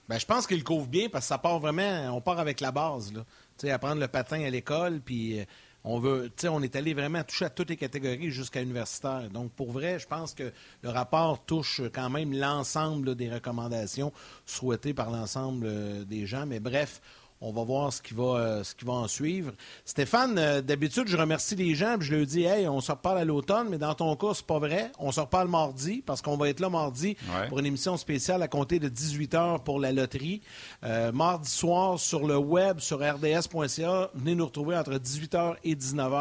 [0.08, 2.16] Ben, je pense qu'il couvre bien parce que ça part vraiment.
[2.16, 3.12] On part avec la base.
[3.12, 3.20] Là.
[3.58, 5.44] Tu sais, apprendre le patin à l'école, puis.
[5.90, 9.30] On veut, on est allé vraiment toucher à toutes les catégories jusqu'à universitaire.
[9.30, 14.12] Donc, pour vrai, je pense que le rapport touche quand même l'ensemble des recommandations
[14.44, 16.44] souhaitées par l'ensemble euh, des gens.
[16.44, 17.00] Mais bref,
[17.40, 19.52] on va voir ce qui va, euh, ce qui va en suivre.
[19.84, 23.18] Stéphane, euh, d'habitude, je remercie les gens, puis je leur dis, hey, on se reparle
[23.18, 24.90] à l'automne, mais dans ton cas, c'est pas vrai.
[24.98, 27.16] On se reparle mardi, parce qu'on va être là mardi
[27.48, 30.40] pour une émission spéciale à compter de 18 h pour la loterie.
[30.84, 35.74] Euh, mardi soir, sur le web, sur rds.ca, venez nous retrouver entre 18 h et
[35.74, 36.12] 19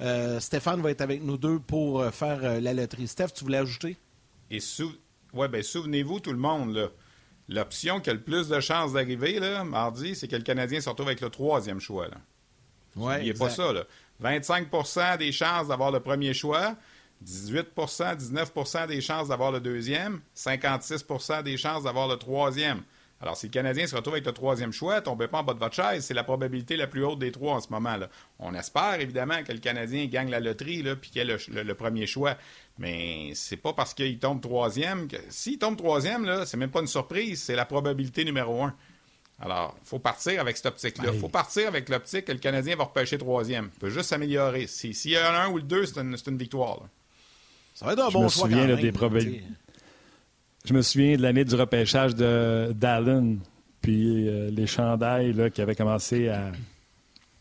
[0.00, 0.40] h.
[0.40, 3.08] Stéphane va être avec nous deux pour faire la loterie.
[3.08, 3.96] Steph, tu voulais ajouter?
[4.50, 4.92] Et sou...
[5.34, 6.88] ouais, ben, souvenez-vous, tout le monde, là
[7.48, 10.88] L'option qui a le plus de chances d'arriver, là, mardi, c'est que le Canadien se
[10.88, 12.08] retrouve avec le troisième choix.
[12.08, 12.16] Là.
[12.96, 13.72] Ouais, pas ça.
[13.72, 13.84] Là.
[14.22, 16.74] 25% des chances d'avoir le premier choix,
[17.24, 22.82] 18% 19% des chances d'avoir le deuxième, 56% des chances d'avoir le troisième.
[23.20, 25.58] Alors, si le Canadien se retrouve avec le troisième choix, tombez pas en bas de
[25.58, 26.04] votre chaise.
[26.04, 27.96] C'est la probabilité la plus haute des trois en ce moment.
[27.96, 28.10] là.
[28.38, 32.36] On espère évidemment que le Canadien gagne la loterie et qu'il ait le, premier choix.
[32.78, 35.16] Mais c'est pas parce qu'il tombe troisième que.
[35.30, 38.74] S'il tombe troisième, là, c'est même pas une surprise, c'est la probabilité numéro un.
[39.40, 41.10] Alors, il faut partir avec cette optique-là.
[41.12, 43.70] Il faut partir avec l'optique que le Canadien va repêcher troisième.
[43.74, 44.66] Il peut juste s'améliorer.
[44.66, 46.80] S'il y en a un ou le deux, c'est une, victoire.
[47.74, 48.48] Ça va être un bon choix.
[48.48, 49.44] Souviens, des probabilités.
[50.66, 53.38] Je me souviens de l'année du repêchage de d'Allen,
[53.80, 56.50] puis euh, les chandails là, qui avaient commencé à,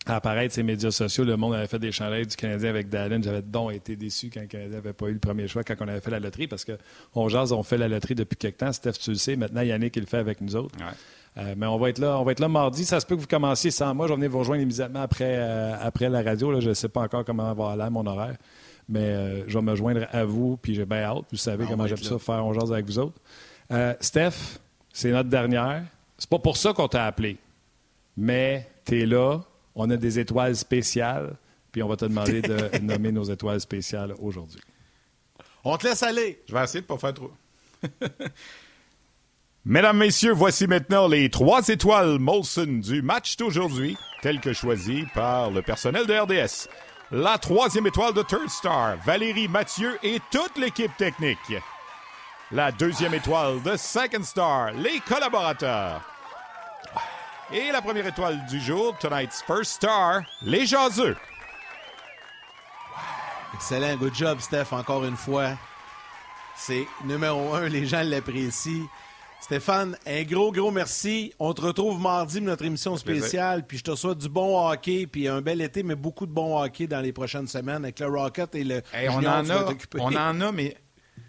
[0.05, 1.23] apparaître sur les médias sociaux.
[1.23, 3.19] Le monde avait fait des chandails du Canadien avec Dallin.
[3.23, 5.88] J'avais donc été déçu quand le Canadien n'avait pas eu le premier choix quand on
[5.88, 8.71] avait fait la loterie parce qu'on jase, on fait la loterie depuis quelque temps.
[8.71, 9.36] Steph, tu le sais.
[9.36, 10.76] Maintenant, Yannick, il le fait avec nous autres.
[11.38, 12.86] Euh, mais on va être là, on va être là mardi.
[12.86, 14.05] Ça se peut que vous commenciez sans moi.
[14.05, 16.51] Je vais venir vous rejoindre immédiatement après, euh, après la radio.
[16.51, 16.59] Là.
[16.59, 18.36] Je ne sais pas encore comment va aller mon horaire.
[18.88, 21.25] Mais euh, je vais me joindre à vous, puis j'ai bien hâte.
[21.31, 23.19] Vous savez comment j'aime ça faire on jase avec vous autres.
[23.71, 24.59] Euh, Steph,
[24.93, 25.83] c'est notre dernière.
[26.17, 27.38] C'est pas pour ça qu'on t'a appelé.
[28.15, 29.41] Mais tu es là.
[29.73, 31.36] On a des étoiles spéciales.
[31.71, 34.61] Puis on va te demander de nommer nos étoiles spéciales aujourd'hui.
[35.63, 36.41] On te laisse aller.
[36.47, 37.31] Je vais essayer de ne pas faire trop.
[39.65, 45.49] Mesdames, Messieurs, voici maintenant les trois étoiles Molson du match d'aujourd'hui, telles que choisies par
[45.49, 46.69] le personnel de RDS.
[47.12, 51.53] La troisième étoile de Third Star, Valérie Mathieu et toute l'équipe technique.
[52.51, 56.01] La deuxième étoile de Second Star, les collaborateurs.
[57.51, 61.16] Et la première étoile du jour, tonight's first star, les jaseux.
[63.53, 65.49] Excellent, good job, Steph, encore une fois.
[66.56, 68.88] C'est numéro un, les gens l'apprécient.
[69.41, 71.33] Stéphane, un gros, gros merci.
[71.38, 73.65] On te retrouve mardi pour notre émission spéciale.
[73.65, 76.59] Puis je te souhaite du bon hockey, puis un bel été, mais beaucoup de bon
[76.59, 78.81] hockey dans les prochaines semaines avec le Rocket et le.
[79.09, 79.65] on, en a,
[79.99, 80.75] on en a, mais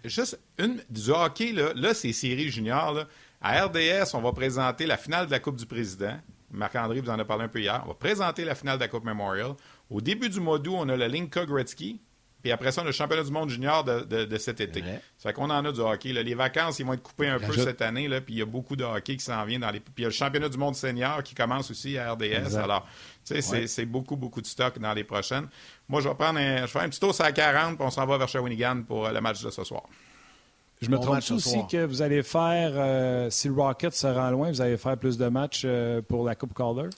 [0.03, 2.93] juste une du hockey, là, là c'est série junior.
[2.93, 3.07] Là.
[3.41, 6.17] À RDS, on va présenter la finale de la Coupe du Président.
[6.49, 7.81] Marc-André vous en a parlé un peu hier.
[7.85, 9.53] On va présenter la finale de la Coupe Memorial.
[9.89, 12.01] Au début du mois d'août, on a le Linka Gretzky.
[12.47, 14.81] Puis après ça, on a le championnat du monde junior de, cet été.
[15.17, 16.13] Ça fait qu'on en a du hockey.
[16.13, 18.07] Les vacances, ils vont être coupées un peu cette année.
[18.07, 19.81] Là, puis il y a beaucoup de hockey qui s'en vient dans les.
[19.81, 22.55] Puis il y a le championnat du monde senior qui commence aussi à RDS.
[22.55, 22.87] Alors,
[23.25, 25.47] tu sais, c'est beaucoup, beaucoup de stock dans les prochaines.
[25.89, 27.91] Moi, je vais prendre un, je vais faire un petit tour à 40, puis on
[27.91, 29.83] s'en va vers Shawinigan pour le match de ce soir.
[30.81, 34.51] Je me trompe aussi que vous allez faire, euh, si le Rocket se rend loin,
[34.51, 36.89] vous allez faire plus de matchs euh, pour la Coupe Calder?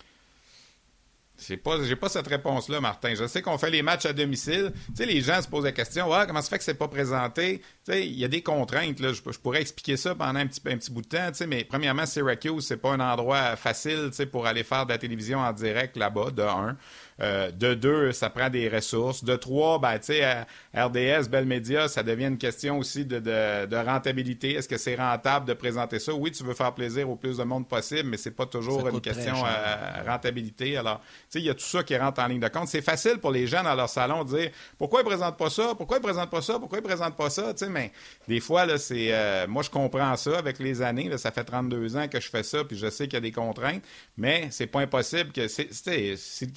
[1.47, 3.13] Je pas, j'ai pas cette réponse-là, Martin.
[3.15, 4.73] Je sais qu'on fait les matchs à domicile.
[4.97, 7.61] Les gens se posent la question, ouais, comment ça fait que c'est pas présenté?
[7.87, 9.13] Il y a des contraintes, là.
[9.13, 12.65] Je, pourrais expliquer ça pendant un petit, un petit bout de temps, mais premièrement, Syracuse,
[12.67, 16.43] c'est pas un endroit facile, pour aller faire de la télévision en direct là-bas, de
[16.43, 16.77] un.
[17.21, 19.23] Euh, de deux, ça prend des ressources.
[19.23, 20.45] De trois, ben, tu sais,
[20.75, 24.53] RDS, Bell Media, ça devient une question aussi de, de, rentabilité.
[24.53, 26.13] Est-ce que c'est rentable de présenter ça?
[26.13, 29.01] Oui, tu veux faire plaisir au plus de monde possible, mais c'est pas toujours une
[29.01, 30.77] question de euh, rentabilité.
[30.77, 32.67] Alors, tu sais, il y a tout ça qui rentre en ligne de compte.
[32.67, 35.73] C'est facile pour les gens dans leur salon de dire pourquoi ils présentent pas ça?
[35.75, 36.59] Pourquoi ils présentent pas ça?
[36.59, 37.51] Pourquoi ils présentent pas ça?
[37.53, 37.91] Tu sais, mais
[38.27, 39.09] des fois, là, c'est.
[39.11, 41.09] Euh, moi, je comprends ça avec les années.
[41.09, 43.21] Là, ça fait 32 ans que je fais ça, puis je sais qu'il y a
[43.21, 43.83] des contraintes,
[44.17, 45.47] mais c'est pas impossible que.
[45.47, 45.67] Si,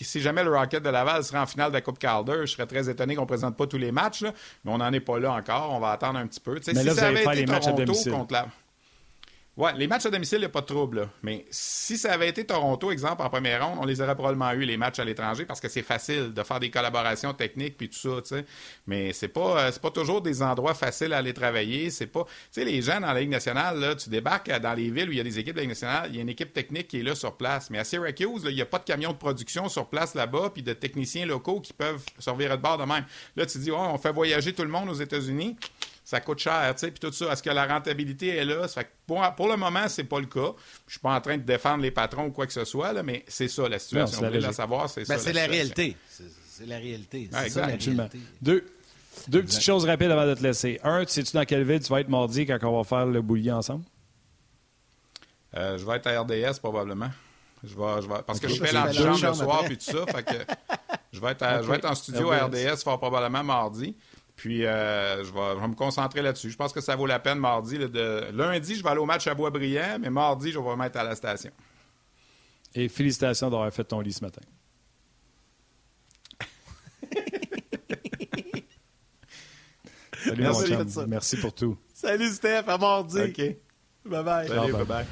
[0.01, 2.67] si jamais le Rocket de Laval serait en finale de la Coupe Calder, je serais
[2.67, 4.02] très étonné qu'on ne présente pas tous les matchs,
[4.65, 5.71] mais on n'en est pas là encore.
[5.73, 6.55] On va attendre un petit peu.
[6.55, 8.13] mais si là, ça avait été les matchs à domicile.
[8.13, 8.47] contre la...
[9.55, 11.11] Oui, les matchs à domicile, il n'y a pas de trouble.
[11.23, 14.65] Mais si ça avait été Toronto, exemple, en première ronde, on les aurait probablement eu,
[14.65, 17.99] les matchs à l'étranger, parce que c'est facile de faire des collaborations techniques puis tout
[17.99, 18.47] ça, tu sais.
[18.87, 21.91] Mais c'est pas, euh, pas toujours des endroits faciles à aller travailler.
[21.91, 24.91] C'est pas, tu sais, les gens dans la Ligue nationale, là, tu débarques dans les
[24.91, 26.31] villes où il y a des équipes de la Ligue nationale, il y a une
[26.31, 27.69] équipe technique qui est là sur place.
[27.69, 30.63] Mais à Syracuse, il n'y a pas de camion de production sur place là-bas, puis
[30.63, 33.05] de techniciens locaux qui peuvent servir de bord de même.
[33.37, 35.59] Là, tu dis, on fait voyager tout le monde aux États-Unis
[36.05, 37.33] ça coûte cher, tu sais, puis tout ça.
[37.33, 38.67] Est-ce que la rentabilité est là?
[38.67, 40.53] Ça fait pour, pour, le moment, c'est pas le cas.
[40.87, 43.03] Je suis pas en train de défendre les patrons ou quoi que ce soit, là,
[43.03, 44.23] mais c'est ça la situation.
[44.23, 45.25] Non, la savoir, c'est ben, ça.
[45.25, 45.97] C'est la, réalité.
[46.09, 47.31] C'est la réalité.
[47.33, 48.09] Ah, exactement.
[48.41, 48.65] Deux,
[49.29, 50.81] deux petites choses rapides avant de te laisser.
[50.83, 53.53] Un, sais-tu dans quelle ville tu vas être mardi quand on va faire le bouilli
[53.53, 53.85] ensemble?
[55.55, 57.11] Euh, je vais être à RDS probablement.
[57.63, 60.05] Je vais, je vais, parce que je fais l'antichambre le soir puis tout ça.
[60.07, 60.35] Fait que
[61.13, 63.95] je, vais être je vais être en studio à RDS fort probablement mardi.
[64.43, 66.51] Puis, euh, je, vais, me concentrer là-dessus.
[66.51, 67.79] Je pense que ça vaut la peine mardi.
[67.79, 68.29] de...
[68.33, 71.05] Lundi, je vais aller au match à Boisbriand, mais mardi, je vais me mettre à
[71.05, 71.53] la station.
[72.75, 74.41] Et félicitations d'avoir fait ton lit ce matin.
[80.25, 81.79] Salut, Merci, mon Merci pour tout.
[81.95, 82.65] Salut, Steph.
[82.67, 83.21] À mardi.
[83.21, 83.41] OK.
[84.05, 84.49] Bye-bye.
[84.49, 85.07] Salut, bye-bye.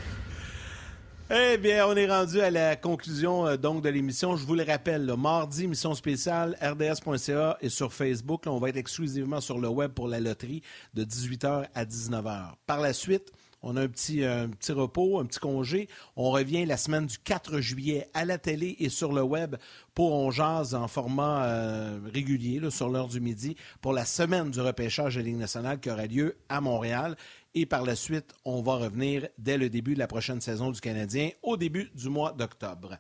[1.32, 4.34] Eh bien, on est rendu à la conclusion euh, donc de l'émission.
[4.34, 8.42] Je vous le rappelle, mardi, émission spéciale, rds.ca et sur Facebook.
[8.46, 10.60] on va être exclusivement sur le web pour la loterie
[10.94, 12.54] de 18h à 19h.
[12.66, 13.30] Par la suite,
[13.62, 15.88] on a un petit, un petit repos, un petit congé.
[16.16, 19.54] On revient la semaine du 4 juillet à la télé et sur le web
[19.94, 24.60] pour On Jazz en format euh, régulier, sur l'heure du midi, pour la semaine du
[24.60, 27.16] repêchage de Ligue nationale qui aura lieu à Montréal.
[27.54, 30.80] Et par la suite, on va revenir dès le début de la prochaine saison du
[30.80, 32.96] Canadien, au début du mois d'octobre.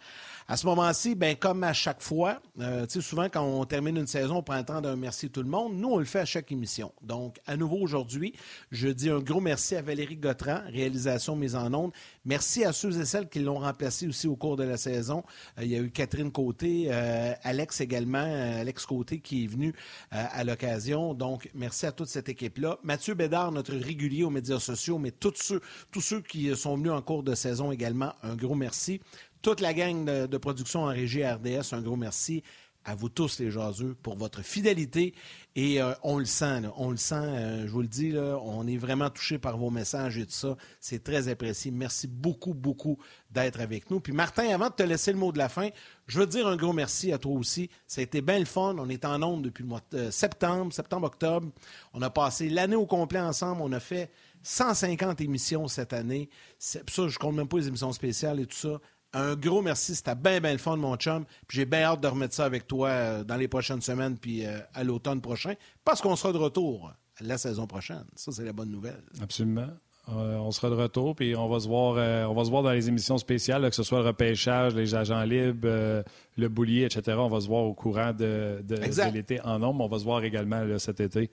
[0.50, 4.38] À ce moment-ci, ben, comme à chaque fois, euh, souvent quand on termine une saison,
[4.38, 5.76] on prend le temps d'un merci tout le monde.
[5.76, 6.92] Nous, on le fait à chaque émission.
[7.02, 8.34] Donc, à nouveau aujourd'hui,
[8.72, 11.92] je dis un gros merci à Valérie Gautran, réalisation mise en onde.
[12.24, 15.22] Merci à ceux et celles qui l'ont remplacé aussi au cours de la saison.
[15.56, 19.72] Euh, il y a eu Catherine Côté, euh, Alex également, Alex Côté qui est venu
[20.10, 21.14] à l'occasion.
[21.14, 22.76] Donc, merci à toute cette équipe-là.
[22.82, 25.60] Mathieu Bédard, notre régulier aux médias sociaux, mais tous ceux,
[25.92, 29.00] tous ceux qui sont venus en cours de saison également, un gros merci
[29.42, 32.42] toute la gang de, production en régie RDS, un gros merci
[32.84, 35.14] à vous tous les jaseux pour votre fidélité
[35.54, 38.66] et euh, on le sent, on le sent, euh, je vous le dis, là, on
[38.66, 40.56] est vraiment touché par vos messages et tout ça.
[40.80, 41.70] C'est très apprécié.
[41.70, 42.98] Merci beaucoup, beaucoup
[43.30, 44.00] d'être avec nous.
[44.00, 45.68] Puis Martin, avant de te laisser le mot de la fin,
[46.06, 47.68] je veux dire un gros merci à toi aussi.
[47.86, 48.76] Ça a été bien le fun.
[48.78, 51.48] On est en onde depuis le mois de septembre, septembre-octobre.
[51.92, 53.60] On a passé l'année au complet ensemble.
[53.60, 54.10] On a fait
[54.42, 56.30] 150 émissions cette année.
[56.58, 58.80] Ça, je compte même pas les émissions spéciales et tout ça
[59.12, 59.94] Un gros merci.
[59.94, 61.24] C'était bien, bien le fun, mon chum.
[61.46, 64.46] Puis j'ai bien hâte de remettre ça avec toi euh, dans les prochaines semaines puis
[64.46, 65.54] euh, à l'automne prochain
[65.84, 68.04] parce qu'on sera de retour la saison prochaine.
[68.14, 69.02] Ça, c'est la bonne nouvelle.
[69.20, 69.68] Absolument.
[70.08, 71.96] Euh, on sera de retour, puis on va se voir,
[72.28, 75.22] on va se voir dans les émissions spéciales, que ce soit le repêchage, les agents
[75.22, 76.02] libres,
[76.36, 77.18] le boulier, etc.
[77.18, 78.64] On va se voir au courant de,
[79.12, 79.84] l'été en nombre.
[79.84, 81.30] On va se voir également cet été.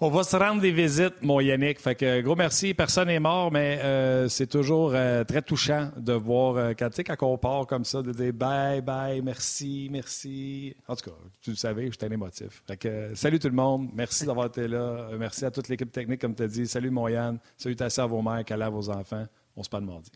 [0.00, 1.78] On va se rendre des visites, mon Yannick.
[1.78, 2.74] Fait que gros merci.
[2.74, 7.26] Personne n'est mort, mais euh, c'est toujours euh, très touchant de voir euh, quand, quand
[7.26, 10.74] on part comme ça, de dire bye, bye, merci, merci.
[10.88, 12.62] En tout cas, tu le savais, j'étais un émotif.
[12.66, 13.90] Fait que salut tout le monde.
[13.94, 15.08] Merci d'avoir été là.
[15.18, 16.66] merci à toute l'équipe technique, comme tu as dit.
[16.66, 17.38] Salut mon Yann.
[17.56, 19.26] Salutations à vos mères, câlins à vos enfants.
[19.56, 20.10] On se parle mardi.